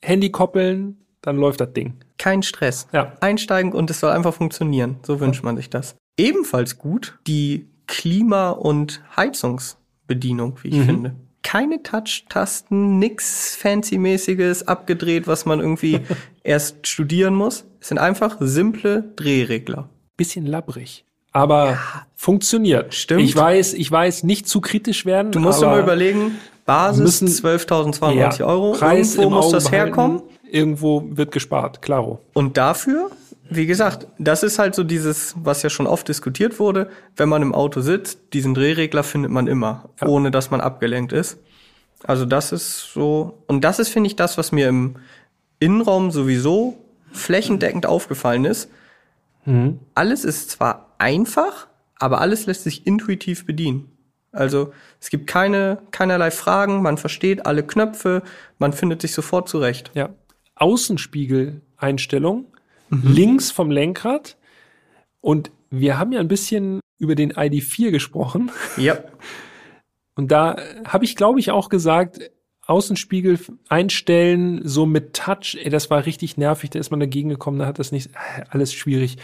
Handy 0.02 0.32
koppeln, 0.32 0.98
dann 1.22 1.38
läuft 1.38 1.62
das 1.62 1.74
Ding. 1.74 1.96
Kein 2.18 2.44
Stress. 2.44 2.88
Ja. 2.94 3.14
Einsteigen 3.20 3.74
und 3.74 3.90
es 3.90 4.00
soll 4.00 4.12
einfach 4.12 4.34
funktionieren. 4.34 4.98
So 5.04 5.20
wünscht 5.20 5.44
man 5.44 5.58
sich 5.58 5.70
das. 5.70 5.96
Ebenfalls 6.18 6.78
gut 6.78 7.20
die 7.28 7.68
Klima- 7.86 8.52
und 8.52 9.04
Heizungsbedienung, 9.16 10.58
wie 10.64 10.70
ich 10.70 10.76
mhm. 10.76 10.86
finde. 10.86 11.16
Keine 11.44 11.82
Touch-Tasten, 11.82 13.00
nix 13.00 13.56
Fancy-mäßiges 13.56 14.68
abgedreht, 14.68 15.28
was 15.28 15.46
man 15.46 15.60
irgendwie 15.60 16.02
erst 16.44 16.88
studieren 16.88 17.36
muss. 17.36 17.66
Es 17.80 17.90
sind 17.90 18.00
einfach 18.00 18.38
simple 18.40 19.04
Drehregler. 19.16 19.90
Bisschen 20.18 20.46
labbrig 20.46 21.06
aber 21.38 21.72
ja, 21.72 22.08
funktioniert. 22.16 22.96
Stimmt. 22.96 23.22
Ich 23.22 23.36
weiß, 23.36 23.74
ich 23.76 23.92
weiß, 23.92 24.24
nicht 24.24 24.48
zu 24.48 24.60
kritisch 24.60 25.06
werden. 25.06 25.32
Du 25.32 25.40
musst 25.40 25.62
mal 25.62 25.80
überlegen, 25.80 26.38
Basis 26.68 27.22
12.290 27.22 28.40
ja, 28.40 28.46
Euro. 28.46 28.74
Preis 28.74 29.16
Irgendwo 29.16 29.38
muss 29.38 29.52
das 29.52 29.72
herkommen. 29.72 30.22
Irgendwo 30.52 31.02
wird 31.10 31.32
gespart, 31.32 31.82
klaro. 31.82 32.20
Und 32.34 32.58
dafür, 32.58 33.10
wie 33.50 33.66
gesagt, 33.66 34.08
das 34.20 34.44
ist 34.44 34.60
halt 34.60 34.76
so 34.76 34.84
dieses, 34.84 35.34
was 35.42 35.64
ja 35.64 35.70
schon 35.70 35.88
oft 35.88 36.10
diskutiert 36.10 36.60
wurde, 36.60 36.90
wenn 37.16 37.30
man 37.30 37.42
im 37.42 37.56
Auto 37.56 37.80
sitzt, 37.80 38.34
diesen 38.34 38.54
Drehregler 38.54 39.04
findet 39.04 39.32
man 39.32 39.48
immer, 39.48 39.90
ja. 40.02 40.08
ohne 40.08 40.30
dass 40.30 40.52
man 40.52 40.60
abgelenkt 40.60 41.14
ist. 41.14 41.40
Also 42.04 42.26
das 42.26 42.52
ist 42.52 42.92
so, 42.94 43.42
und 43.48 43.64
das 43.64 43.80
ist, 43.80 43.88
finde 43.88 44.08
ich, 44.08 44.18
das, 44.18 44.38
was 44.38 44.52
mir 44.52 44.68
im 44.68 44.98
Innenraum 45.60 46.12
sowieso 46.12 46.78
flächendeckend 47.14 47.86
aufgefallen 47.86 48.44
ist. 48.44 48.70
Mhm. 49.46 49.80
Alles 49.96 50.26
ist 50.26 50.52
zwar 50.52 50.96
einfach, 50.98 51.68
aber 51.98 52.20
alles 52.20 52.46
lässt 52.46 52.64
sich 52.64 52.86
intuitiv 52.86 53.46
bedienen. 53.46 53.90
Also 54.32 54.74
es 55.00 55.10
gibt 55.10 55.28
keine, 55.28 55.80
keinerlei 55.92 56.32
Fragen, 56.32 56.82
man 56.82 56.98
versteht 56.98 57.46
alle 57.46 57.64
Knöpfe, 57.64 58.24
man 58.60 58.74
findet 58.74 59.02
sich 59.02 59.14
sofort 59.14 59.50
zurecht. 59.50 59.92
Ja. 59.94 60.10
Außenspiegeleinstellung, 60.56 62.46
mhm. 62.90 63.02
links 63.04 63.52
vom 63.52 63.72
Lenkrad. 63.72 64.38
Und 65.22 65.52
wir 65.70 65.98
haben 65.98 66.12
ja 66.12 66.20
ein 66.20 66.28
bisschen 66.28 66.80
über 66.98 67.16
den 67.16 67.34
ID4 67.34 67.92
gesprochen. 67.92 68.52
Ja. 68.78 68.98
Und 70.16 70.32
da 70.32 70.58
habe 70.86 71.06
ich, 71.06 71.16
glaube 71.16 71.40
ich, 71.40 71.52
auch 71.52 71.70
gesagt, 71.70 72.32
Außenspiegel 72.66 73.40
einstellen, 73.70 74.62
so 74.64 74.86
mit 74.86 75.14
Touch, 75.14 75.58
ey, 75.62 75.70
das 75.70 75.90
war 75.90 76.06
richtig 76.06 76.38
nervig, 76.38 76.72
da 76.72 76.80
ist 76.80 76.90
man 76.90 77.00
dagegen 77.00 77.30
gekommen, 77.30 77.60
da 77.60 77.66
hat 77.66 77.80
das 77.80 77.92
nicht, 77.92 78.10
alles 78.50 78.74
schwierig. 78.74 79.18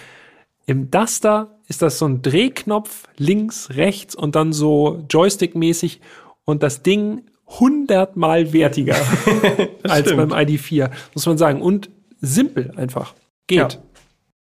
Im 0.65 0.89
Duster 0.91 1.59
ist 1.67 1.81
das 1.81 1.99
so 1.99 2.05
ein 2.05 2.21
Drehknopf 2.21 3.07
links, 3.17 3.69
rechts 3.71 4.15
und 4.15 4.35
dann 4.35 4.53
so 4.53 5.03
Joystick-mäßig 5.09 5.99
und 6.45 6.63
das 6.63 6.83
Ding 6.83 7.23
hundertmal 7.47 8.53
wertiger 8.53 8.95
als 9.83 10.15
beim 10.15 10.31
ID4, 10.31 10.89
muss 11.13 11.25
man 11.25 11.37
sagen. 11.37 11.61
Und 11.61 11.89
simpel 12.21 12.71
einfach. 12.77 13.13
Geht. 13.47 13.59
Ja. 13.59 13.69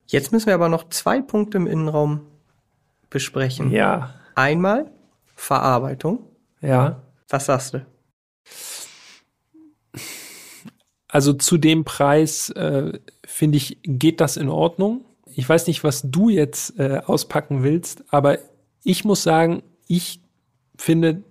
Jetzt 0.07 0.31
müssen 0.31 0.47
wir 0.47 0.55
aber 0.55 0.69
noch 0.69 0.89
zwei 0.89 1.21
Punkte 1.21 1.57
im 1.57 1.67
Innenraum 1.67 2.21
besprechen. 3.09 3.71
Ja. 3.71 4.15
Einmal 4.35 4.91
Verarbeitung. 5.35 6.19
Ja. 6.61 7.03
Was 7.29 7.45
sagst 7.45 7.75
du? 7.75 7.85
Also 11.07 11.33
zu 11.33 11.57
dem 11.57 11.83
Preis, 11.83 12.49
äh, 12.51 12.99
finde 13.25 13.57
ich, 13.57 13.79
geht 13.83 14.19
das 14.19 14.37
in 14.37 14.49
Ordnung 14.49 15.05
ich 15.37 15.47
weiß 15.47 15.67
nicht, 15.67 15.83
was 15.83 16.01
du 16.03 16.29
jetzt 16.29 16.79
äh, 16.79 16.99
auspacken 17.05 17.61
willst, 17.61 18.03
aber 18.09 18.39
ich 18.83 19.05
muss 19.05 19.21
sagen, 19.21 19.61
ich 19.87 20.19
finde, 20.75 21.21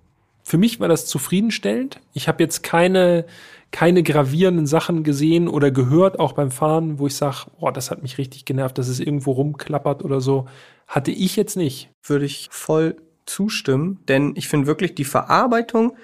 für 0.44 0.58
mich 0.58 0.78
war 0.78 0.86
das 0.86 1.06
zufriedenstellend. 1.06 2.00
Ich 2.12 2.28
habe 2.28 2.40
jetzt 2.40 2.62
keine, 2.62 3.26
keine 3.72 4.04
gravierenden 4.04 4.66
Sachen 4.66 5.02
gesehen 5.02 5.48
oder 5.48 5.72
gehört, 5.72 6.20
auch 6.20 6.34
beim 6.34 6.52
Fahren, 6.52 7.00
wo 7.00 7.08
ich 7.08 7.16
sage, 7.16 7.50
oh, 7.58 7.72
das 7.72 7.90
hat 7.90 8.02
mich 8.02 8.16
richtig 8.16 8.44
genervt, 8.44 8.78
dass 8.78 8.86
es 8.86 9.00
irgendwo 9.00 9.32
rumklappert 9.32 10.04
oder 10.04 10.20
so. 10.20 10.46
Hatte 10.86 11.10
ich 11.10 11.34
jetzt 11.34 11.56
nicht. 11.56 11.90
Würde 12.04 12.26
ich 12.26 12.46
voll 12.52 12.94
zustimmen, 13.26 13.98
denn 14.06 14.34
ich 14.36 14.46
finde 14.46 14.68
wirklich 14.68 14.94
die 14.94 15.04
Verarbeitung 15.04 15.96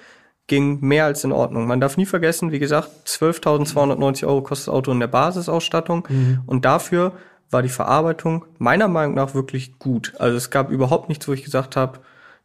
ging 0.47 0.81
mehr 0.81 1.05
als 1.05 1.23
in 1.23 1.31
Ordnung. 1.31 1.67
Man 1.67 1.79
darf 1.79 1.95
nie 1.95 2.05
vergessen, 2.05 2.51
wie 2.51 2.59
gesagt, 2.59 2.89
12.290 3.07 4.27
Euro 4.27 4.41
kostet 4.41 4.67
das 4.67 4.73
Auto 4.73 4.91
in 4.91 4.99
der 4.99 5.07
Basisausstattung 5.07 6.05
mhm. 6.09 6.41
und 6.45 6.65
dafür 6.65 7.13
war 7.53 7.61
die 7.61 7.69
Verarbeitung 7.69 8.45
meiner 8.57 8.87
Meinung 8.87 9.15
nach 9.15 9.33
wirklich 9.33 9.79
gut. 9.79 10.13
Also 10.17 10.37
es 10.37 10.49
gab 10.49 10.69
überhaupt 10.69 11.09
nichts, 11.09 11.27
wo 11.27 11.33
ich 11.33 11.43
gesagt 11.43 11.75
habe, 11.75 11.99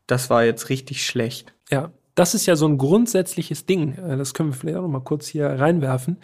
das 0.06 0.30
war 0.30 0.44
jetzt 0.44 0.68
richtig 0.68 1.04
schlecht. 1.04 1.54
Ja, 1.70 1.90
das 2.14 2.34
ist 2.34 2.46
ja 2.46 2.56
so 2.56 2.66
ein 2.66 2.78
grundsätzliches 2.78 3.66
Ding. 3.66 3.94
Äh, 3.94 4.16
das 4.16 4.34
können 4.34 4.50
wir 4.50 4.56
vielleicht 4.56 4.78
auch 4.78 4.82
noch 4.82 4.88
mal 4.88 5.00
kurz 5.00 5.26
hier 5.26 5.46
reinwerfen. 5.48 6.18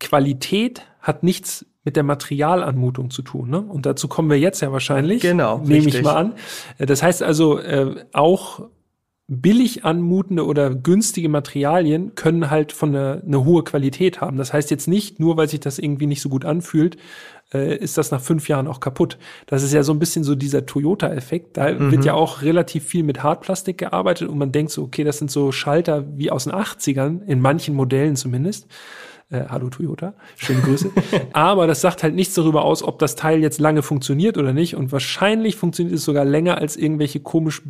Qualität 0.00 0.82
hat 1.00 1.22
nichts 1.22 1.66
mit 1.84 1.96
der 1.96 2.02
Materialanmutung 2.02 3.10
zu 3.10 3.22
tun. 3.22 3.50
Ne? 3.50 3.60
Und 3.60 3.86
dazu 3.86 4.08
kommen 4.08 4.30
wir 4.30 4.38
jetzt 4.38 4.60
ja 4.60 4.72
wahrscheinlich. 4.72 5.20
Genau. 5.20 5.58
Nehme 5.58 5.88
ich 5.88 6.02
mal 6.02 6.16
an. 6.16 6.34
Äh, 6.78 6.86
das 6.86 7.02
heißt 7.02 7.22
also, 7.22 7.58
äh, 7.58 8.04
auch 8.12 8.68
billig 9.28 9.84
anmutende 9.84 10.44
oder 10.44 10.74
günstige 10.74 11.28
Materialien 11.28 12.14
können 12.14 12.50
halt 12.50 12.72
von 12.72 12.90
einer 12.90 13.22
eine 13.24 13.44
hohe 13.44 13.64
Qualität 13.64 14.20
haben. 14.20 14.36
Das 14.36 14.52
heißt 14.52 14.70
jetzt 14.70 14.88
nicht, 14.88 15.20
nur 15.20 15.36
weil 15.36 15.48
sich 15.48 15.60
das 15.60 15.78
irgendwie 15.78 16.06
nicht 16.06 16.20
so 16.20 16.28
gut 16.28 16.44
anfühlt, 16.44 16.96
äh, 17.52 17.76
ist 17.76 17.98
das 17.98 18.10
nach 18.10 18.20
fünf 18.20 18.48
Jahren 18.48 18.66
auch 18.66 18.80
kaputt. 18.80 19.18
Das 19.46 19.62
ist 19.62 19.72
ja 19.72 19.82
so 19.82 19.92
ein 19.92 19.98
bisschen 19.98 20.24
so 20.24 20.34
dieser 20.34 20.66
Toyota-Effekt. 20.66 21.56
Da 21.56 21.72
mhm. 21.72 21.90
wird 21.90 22.04
ja 22.04 22.14
auch 22.14 22.42
relativ 22.42 22.84
viel 22.84 23.02
mit 23.02 23.22
Hartplastik 23.22 23.78
gearbeitet 23.78 24.28
und 24.28 24.38
man 24.38 24.52
denkt 24.52 24.72
so, 24.72 24.82
okay, 24.82 25.04
das 25.04 25.18
sind 25.18 25.30
so 25.30 25.52
Schalter 25.52 26.04
wie 26.16 26.30
aus 26.30 26.44
den 26.44 26.52
80ern, 26.52 27.24
in 27.26 27.40
manchen 27.40 27.74
Modellen 27.74 28.16
zumindest. 28.16 28.66
Äh, 29.30 29.46
hallo 29.48 29.70
Toyota, 29.70 30.14
schöne 30.36 30.60
Grüße. 30.60 30.90
Aber 31.32 31.66
das 31.66 31.80
sagt 31.80 32.02
halt 32.02 32.14
nichts 32.14 32.34
darüber 32.34 32.64
aus, 32.64 32.82
ob 32.82 32.98
das 32.98 33.16
Teil 33.16 33.40
jetzt 33.40 33.60
lange 33.60 33.82
funktioniert 33.82 34.36
oder 34.36 34.52
nicht. 34.52 34.76
Und 34.76 34.92
wahrscheinlich 34.92 35.56
funktioniert 35.56 35.96
es 35.96 36.04
sogar 36.04 36.24
länger 36.24 36.58
als 36.58 36.76
irgendwelche 36.76 37.20
komisch 37.20 37.62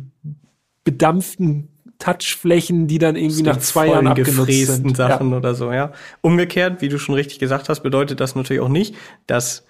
bedampften 0.83 1.69
Touchflächen, 1.99 2.87
die 2.87 2.97
dann 2.97 3.15
irgendwie 3.15 3.43
nach 3.43 3.59
zwei 3.59 3.87
Jahren 3.87 4.07
abgenutzt 4.07 4.65
sind. 4.65 4.97
Sachen 4.97 5.31
ja. 5.31 5.37
oder 5.37 5.55
so, 5.55 5.71
ja. 5.71 5.93
Umgekehrt, 6.19 6.81
wie 6.81 6.89
du 6.89 6.99
schon 6.99 7.15
richtig 7.15 7.39
gesagt 7.39 7.69
hast, 7.69 7.81
bedeutet 7.81 8.19
das 8.19 8.35
natürlich 8.35 8.61
auch 8.61 8.67
nicht, 8.67 8.95
dass 9.25 9.65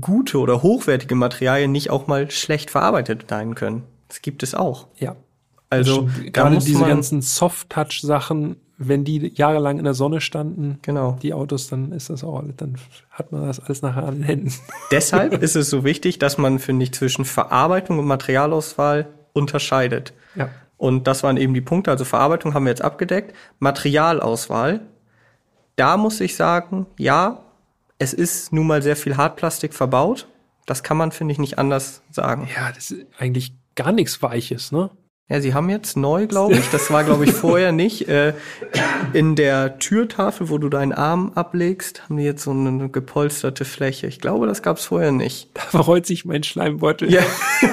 gute 0.00 0.38
oder 0.38 0.62
hochwertige 0.62 1.14
Materialien 1.14 1.72
nicht 1.72 1.90
auch 1.90 2.06
mal 2.06 2.30
schlecht 2.30 2.70
verarbeitet 2.70 3.26
sein 3.28 3.54
können. 3.54 3.82
Das 4.08 4.22
gibt 4.22 4.42
es 4.42 4.54
auch. 4.54 4.88
Ja. 4.96 5.16
Also 5.70 6.08
gerade 6.32 6.58
diese 6.58 6.84
ganzen 6.84 7.22
Soft-Touch-Sachen, 7.22 8.56
wenn 8.76 9.04
die 9.04 9.32
jahrelang 9.34 9.78
in 9.78 9.84
der 9.84 9.94
Sonne 9.94 10.20
standen, 10.20 10.78
genau. 10.82 11.18
die 11.22 11.32
Autos, 11.32 11.68
dann 11.68 11.92
ist 11.92 12.10
das 12.10 12.22
auch, 12.22 12.42
dann 12.58 12.76
hat 13.10 13.32
man 13.32 13.46
das 13.46 13.58
alles 13.58 13.80
nachher 13.80 14.04
an 14.04 14.16
den 14.16 14.22
Händen. 14.22 14.52
Deshalb 14.90 15.42
ist 15.42 15.56
es 15.56 15.70
so 15.70 15.82
wichtig, 15.82 16.18
dass 16.18 16.36
man, 16.36 16.58
finde 16.58 16.84
ich, 16.84 16.92
zwischen 16.92 17.24
Verarbeitung 17.24 17.98
und 17.98 18.04
Materialauswahl 18.04 19.08
unterscheidet. 19.32 20.12
Ja. 20.34 20.50
Und 20.76 21.06
das 21.06 21.22
waren 21.22 21.38
eben 21.38 21.54
die 21.54 21.60
Punkte. 21.62 21.90
Also 21.90 22.04
Verarbeitung 22.04 22.52
haben 22.52 22.64
wir 22.64 22.70
jetzt 22.70 22.82
abgedeckt. 22.82 23.34
Materialauswahl. 23.58 24.80
Da 25.76 25.96
muss 25.96 26.20
ich 26.20 26.36
sagen, 26.36 26.86
ja, 26.98 27.44
es 28.02 28.12
ist 28.12 28.52
nun 28.52 28.66
mal 28.66 28.82
sehr 28.82 28.96
viel 28.96 29.16
Hartplastik 29.16 29.74
verbaut. 29.74 30.26
Das 30.66 30.82
kann 30.82 30.96
man, 30.96 31.12
finde 31.12 31.32
ich, 31.32 31.38
nicht 31.38 31.58
anders 31.58 32.02
sagen. 32.10 32.48
Ja, 32.54 32.72
das 32.72 32.90
ist 32.90 33.06
eigentlich 33.16 33.54
gar 33.76 33.92
nichts 33.92 34.20
Weiches, 34.22 34.72
ne? 34.72 34.90
Ja, 35.28 35.40
sie 35.40 35.54
haben 35.54 35.70
jetzt 35.70 35.96
neu, 35.96 36.26
glaube 36.26 36.54
ich, 36.54 36.68
das 36.70 36.90
war, 36.90 37.04
glaube 37.04 37.24
ich, 37.24 37.32
vorher 37.32 37.70
nicht, 37.72 38.08
äh, 38.08 38.34
in 39.12 39.36
der 39.36 39.78
Türtafel, 39.78 40.50
wo 40.50 40.58
du 40.58 40.68
deinen 40.68 40.92
Arm 40.92 41.32
ablegst, 41.36 42.02
haben 42.04 42.16
die 42.16 42.24
jetzt 42.24 42.42
so 42.42 42.50
eine 42.50 42.88
gepolsterte 42.88 43.64
Fläche. 43.64 44.08
Ich 44.08 44.20
glaube, 44.20 44.48
das 44.48 44.62
gab 44.62 44.78
es 44.78 44.84
vorher 44.84 45.12
nicht. 45.12 45.50
Da 45.54 45.62
verrollt 45.62 46.06
sich 46.06 46.24
mein 46.24 46.42
Schleimbeutel. 46.42 47.10
Ja. 47.10 47.22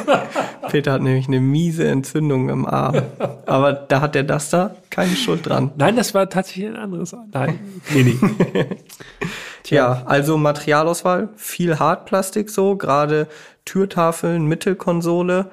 Peter 0.69 0.93
hat 0.93 1.01
nämlich 1.01 1.27
eine 1.27 1.39
miese 1.39 1.87
Entzündung 1.87 2.49
im 2.49 2.67
Arm. 2.67 3.01
Aber 3.47 3.73
da 3.73 4.01
hat 4.01 4.13
der 4.13 4.23
Duster 4.23 4.75
keine 4.91 5.15
Schuld 5.15 5.49
dran. 5.49 5.71
Nein, 5.75 5.95
das 5.95 6.13
war 6.13 6.29
tatsächlich 6.29 6.67
ein 6.67 6.75
anderes. 6.77 7.15
Nein, 7.33 7.59
nee, 7.93 8.03
nee. 8.03 8.17
Ja, 9.65 10.03
also 10.05 10.37
Materialauswahl, 10.37 11.29
viel 11.35 11.79
Hartplastik 11.79 12.49
so, 12.49 12.75
gerade 12.75 13.27
Türtafeln, 13.65 14.45
Mittelkonsole 14.45 15.51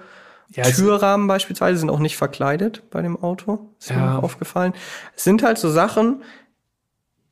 ja, 0.54 0.64
Türrahmen 0.64 1.26
beispielsweise 1.26 1.80
sind 1.80 1.90
auch 1.90 1.98
nicht 1.98 2.16
verkleidet 2.16 2.88
bei 2.90 3.02
dem 3.02 3.20
Auto. 3.22 3.74
Ist 3.78 3.90
ja. 3.90 3.96
mir 3.96 4.22
aufgefallen. 4.22 4.74
Es 5.16 5.24
sind 5.24 5.42
halt 5.42 5.58
so 5.58 5.70
Sachen, 5.70 6.22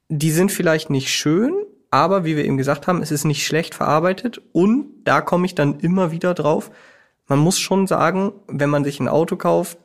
die 0.08 0.30
sind 0.30 0.50
vielleicht 0.50 0.90
nicht 0.90 1.10
schön, 1.10 1.54
aber 1.90 2.24
wie 2.24 2.36
wir 2.36 2.44
eben 2.44 2.56
gesagt 2.56 2.86
haben, 2.86 3.02
es 3.02 3.12
ist 3.12 3.24
nicht 3.24 3.46
schlecht 3.46 3.74
verarbeitet. 3.74 4.40
Und 4.52 4.86
da 5.04 5.20
komme 5.20 5.46
ich 5.46 5.54
dann 5.54 5.80
immer 5.80 6.10
wieder 6.10 6.34
drauf. 6.34 6.70
Man 7.26 7.38
muss 7.38 7.58
schon 7.58 7.86
sagen, 7.86 8.32
wenn 8.48 8.70
man 8.70 8.84
sich 8.84 9.00
ein 9.00 9.08
Auto 9.08 9.36
kauft, 9.36 9.78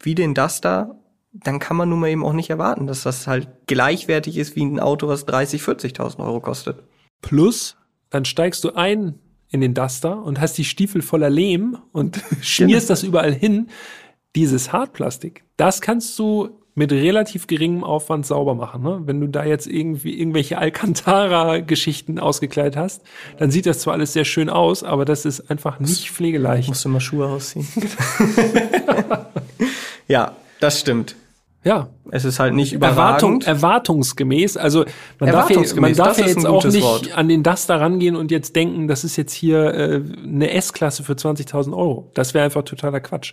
wie 0.00 0.14
den 0.14 0.34
Duster, 0.34 0.96
dann 1.34 1.58
kann 1.58 1.76
man 1.76 1.88
nun 1.88 2.00
mal 2.00 2.08
eben 2.08 2.24
auch 2.24 2.32
nicht 2.32 2.50
erwarten, 2.50 2.86
dass 2.86 3.02
das 3.02 3.26
halt 3.26 3.48
gleichwertig 3.66 4.38
ist 4.38 4.54
wie 4.54 4.64
ein 4.64 4.78
Auto, 4.78 5.08
was 5.08 5.26
30, 5.26 5.62
40.000 5.62 6.24
Euro 6.24 6.40
kostet. 6.40 6.84
Plus, 7.22 7.76
dann 8.10 8.24
steigst 8.24 8.62
du 8.62 8.74
ein 8.74 9.18
in 9.48 9.60
den 9.60 9.74
Duster 9.74 10.22
und 10.22 10.40
hast 10.40 10.56
die 10.56 10.64
Stiefel 10.64 11.02
voller 11.02 11.30
Lehm 11.30 11.78
und 11.92 12.22
schmierst 12.40 12.88
das 12.88 13.02
überall 13.02 13.32
hin. 13.32 13.68
Dieses 14.36 14.72
Hartplastik, 14.72 15.44
das 15.56 15.80
kannst 15.80 16.18
du 16.18 16.60
mit 16.76 16.90
relativ 16.90 17.46
geringem 17.46 17.84
Aufwand 17.84 18.26
sauber 18.26 18.56
machen. 18.56 18.82
Ne? 18.82 19.02
Wenn 19.04 19.20
du 19.20 19.28
da 19.28 19.44
jetzt 19.44 19.68
irgendwie 19.68 20.18
irgendwelche 20.18 20.58
Alcantara-Geschichten 20.58 22.18
ausgekleidet 22.18 22.76
hast, 22.76 23.02
dann 23.38 23.52
sieht 23.52 23.66
das 23.66 23.78
zwar 23.78 23.94
alles 23.94 24.12
sehr 24.12 24.24
schön 24.24 24.50
aus, 24.50 24.82
aber 24.82 25.04
das 25.04 25.24
ist 25.24 25.50
einfach 25.52 25.78
nicht 25.78 26.10
pflegeleicht. 26.10 26.66
Musst 26.66 26.84
du 26.84 26.88
mal 26.88 26.98
Schuhe 26.98 27.28
ausziehen. 27.28 27.68
ja, 30.08 30.34
das 30.58 30.80
stimmt. 30.80 31.14
Ja. 31.64 31.88
Es 32.10 32.24
ist 32.24 32.38
halt 32.38 32.54
nicht 32.54 32.74
Erwartung, 32.74 33.40
erwartungsgemäß. 33.40 34.56
Also 34.56 34.84
man 35.18 35.32
darf, 35.32 35.50
ja, 35.50 35.62
man 35.80 35.94
darf 35.94 36.18
ja 36.18 36.26
jetzt 36.26 36.46
auch 36.46 36.64
nicht 36.64 36.82
Wort. 36.82 37.16
an 37.16 37.28
den 37.28 37.42
Duster 37.42 37.80
rangehen 37.80 38.14
und 38.16 38.30
jetzt 38.30 38.54
denken, 38.54 38.86
das 38.86 39.02
ist 39.02 39.16
jetzt 39.16 39.32
hier 39.32 39.74
äh, 39.74 40.02
eine 40.22 40.52
S-Klasse 40.52 41.02
für 41.02 41.14
20.000 41.14 41.72
Euro. 41.76 42.10
Das 42.14 42.34
wäre 42.34 42.44
einfach 42.44 42.62
totaler 42.62 43.00
Quatsch. 43.00 43.32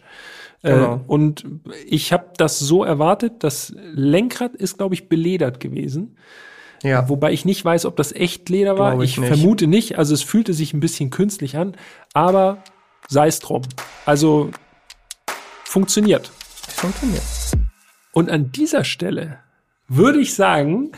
Äh, 0.63 0.71
genau. 0.71 0.95
Äh, 0.95 0.99
und 1.07 1.45
ich 1.85 2.13
habe 2.13 2.27
das 2.37 2.57
so 2.59 2.83
erwartet, 2.83 3.33
das 3.39 3.75
Lenkrad 3.93 4.55
ist, 4.55 4.77
glaube 4.77 4.95
ich, 4.95 5.09
beledert 5.09 5.59
gewesen. 5.59 6.15
Ja. 6.83 7.07
Wobei 7.09 7.31
ich 7.33 7.45
nicht 7.45 7.63
weiß, 7.63 7.85
ob 7.85 7.95
das 7.97 8.11
echt 8.11 8.49
Leder 8.49 8.79
war. 8.79 8.91
Glaube 8.91 9.05
ich, 9.05 9.11
ich 9.11 9.17
nicht. 9.19 9.27
vermute 9.27 9.67
nicht. 9.67 9.97
Also 9.97 10.13
es 10.13 10.23
fühlte 10.23 10.53
sich 10.53 10.73
ein 10.73 10.79
bisschen 10.79 11.09
künstlich 11.09 11.57
an, 11.57 11.75
aber 12.13 12.63
sei 13.07 13.27
es 13.27 13.39
drum. 13.39 13.61
Also 14.05 14.49
funktioniert. 15.65 16.31
Funktioniert. 16.67 17.23
Und 18.13 18.29
an 18.29 18.51
dieser 18.51 18.83
Stelle 18.83 19.39
würde 19.87 20.19
ich 20.19 20.33
sagen, 20.33 20.91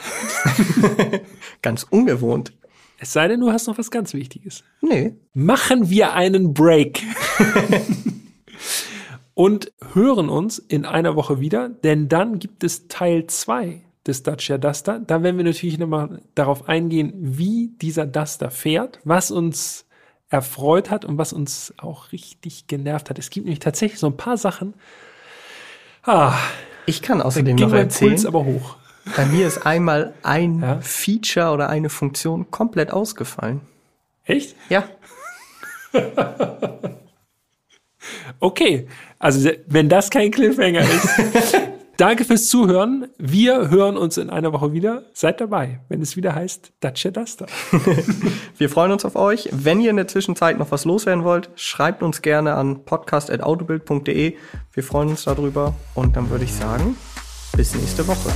ganz 1.61 1.83
ungewohnt. 1.83 2.53
Es 2.99 3.13
sei 3.13 3.27
denn, 3.27 3.39
du 3.39 3.51
hast 3.51 3.67
noch 3.67 3.77
was 3.77 3.91
ganz 3.91 4.13
Wichtiges. 4.13 4.63
Nee. 4.81 5.15
Machen 5.33 5.89
wir 5.89 6.13
einen 6.13 6.53
Break. 6.53 7.03
und 9.33 9.71
hören 9.93 10.29
uns 10.29 10.59
in 10.59 10.85
einer 10.85 11.15
Woche 11.15 11.39
wieder, 11.39 11.69
denn 11.69 12.07
dann 12.07 12.39
gibt 12.39 12.63
es 12.63 12.87
Teil 12.87 13.27
2 13.27 13.81
des 14.05 14.23
Dacia 14.23 14.57
Duster. 14.57 14.99
Da 14.99 15.23
werden 15.23 15.37
wir 15.37 15.45
natürlich 15.45 15.79
nochmal 15.79 16.21
darauf 16.35 16.67
eingehen, 16.69 17.13
wie 17.15 17.69
dieser 17.81 18.05
Duster 18.05 18.51
fährt, 18.51 18.99
was 19.03 19.31
uns 19.31 19.85
erfreut 20.29 20.89
hat 20.89 21.05
und 21.05 21.17
was 21.17 21.33
uns 21.33 21.73
auch 21.77 22.11
richtig 22.11 22.67
genervt 22.67 23.09
hat. 23.09 23.19
Es 23.19 23.29
gibt 23.29 23.45
nämlich 23.45 23.59
tatsächlich 23.59 23.99
so 23.99 24.07
ein 24.07 24.17
paar 24.17 24.37
Sachen. 24.37 24.73
Ah, 26.03 26.37
ich 26.85 27.01
kann 27.01 27.21
außerdem 27.21 27.55
noch 27.55 27.73
erzählen. 27.73 28.11
Puls 28.11 28.25
aber 28.25 28.45
hoch. 28.45 28.77
Bei 29.15 29.25
mir 29.25 29.47
ist 29.47 29.65
einmal 29.65 30.13
ein 30.23 30.61
ja? 30.61 30.79
Feature 30.81 31.51
oder 31.51 31.69
eine 31.69 31.89
Funktion 31.89 32.49
komplett 32.51 32.91
ausgefallen. 32.91 33.61
Echt? 34.25 34.55
Ja. 34.69 34.85
okay, 38.39 38.87
also 39.19 39.49
wenn 39.67 39.89
das 39.89 40.09
kein 40.09 40.31
Cliffhanger 40.31 40.81
ist. 40.81 41.57
Danke 41.97 42.25
fürs 42.25 42.47
Zuhören. 42.47 43.07
Wir 43.19 43.69
hören 43.69 43.97
uns 43.97 44.17
in 44.17 44.31
einer 44.31 44.51
Woche 44.51 44.73
wieder. 44.73 45.03
Seid 45.13 45.39
dabei, 45.39 45.79
wenn 45.89 46.01
es 46.01 46.15
wieder 46.15 46.33
heißt 46.33 46.73
Dacia 46.79 47.11
Duster. 47.11 47.45
Wir 48.57 48.69
freuen 48.69 48.91
uns 48.91 49.05
auf 49.05 49.15
euch. 49.15 49.49
Wenn 49.51 49.79
ihr 49.79 49.91
in 49.91 49.97
der 49.97 50.07
Zwischenzeit 50.07 50.57
noch 50.57 50.71
was 50.71 50.85
loswerden 50.85 51.23
wollt, 51.23 51.49
schreibt 51.55 52.01
uns 52.01 52.23
gerne 52.23 52.55
an 52.55 52.83
podcast.autobild.de. 52.83 54.35
Wir 54.73 54.83
freuen 54.83 55.09
uns 55.09 55.25
darüber 55.25 55.75
und 55.93 56.15
dann 56.15 56.31
würde 56.31 56.45
ich 56.45 56.53
sagen, 56.53 56.97
bis 57.55 57.75
nächste 57.75 58.07
Woche. 58.07 58.31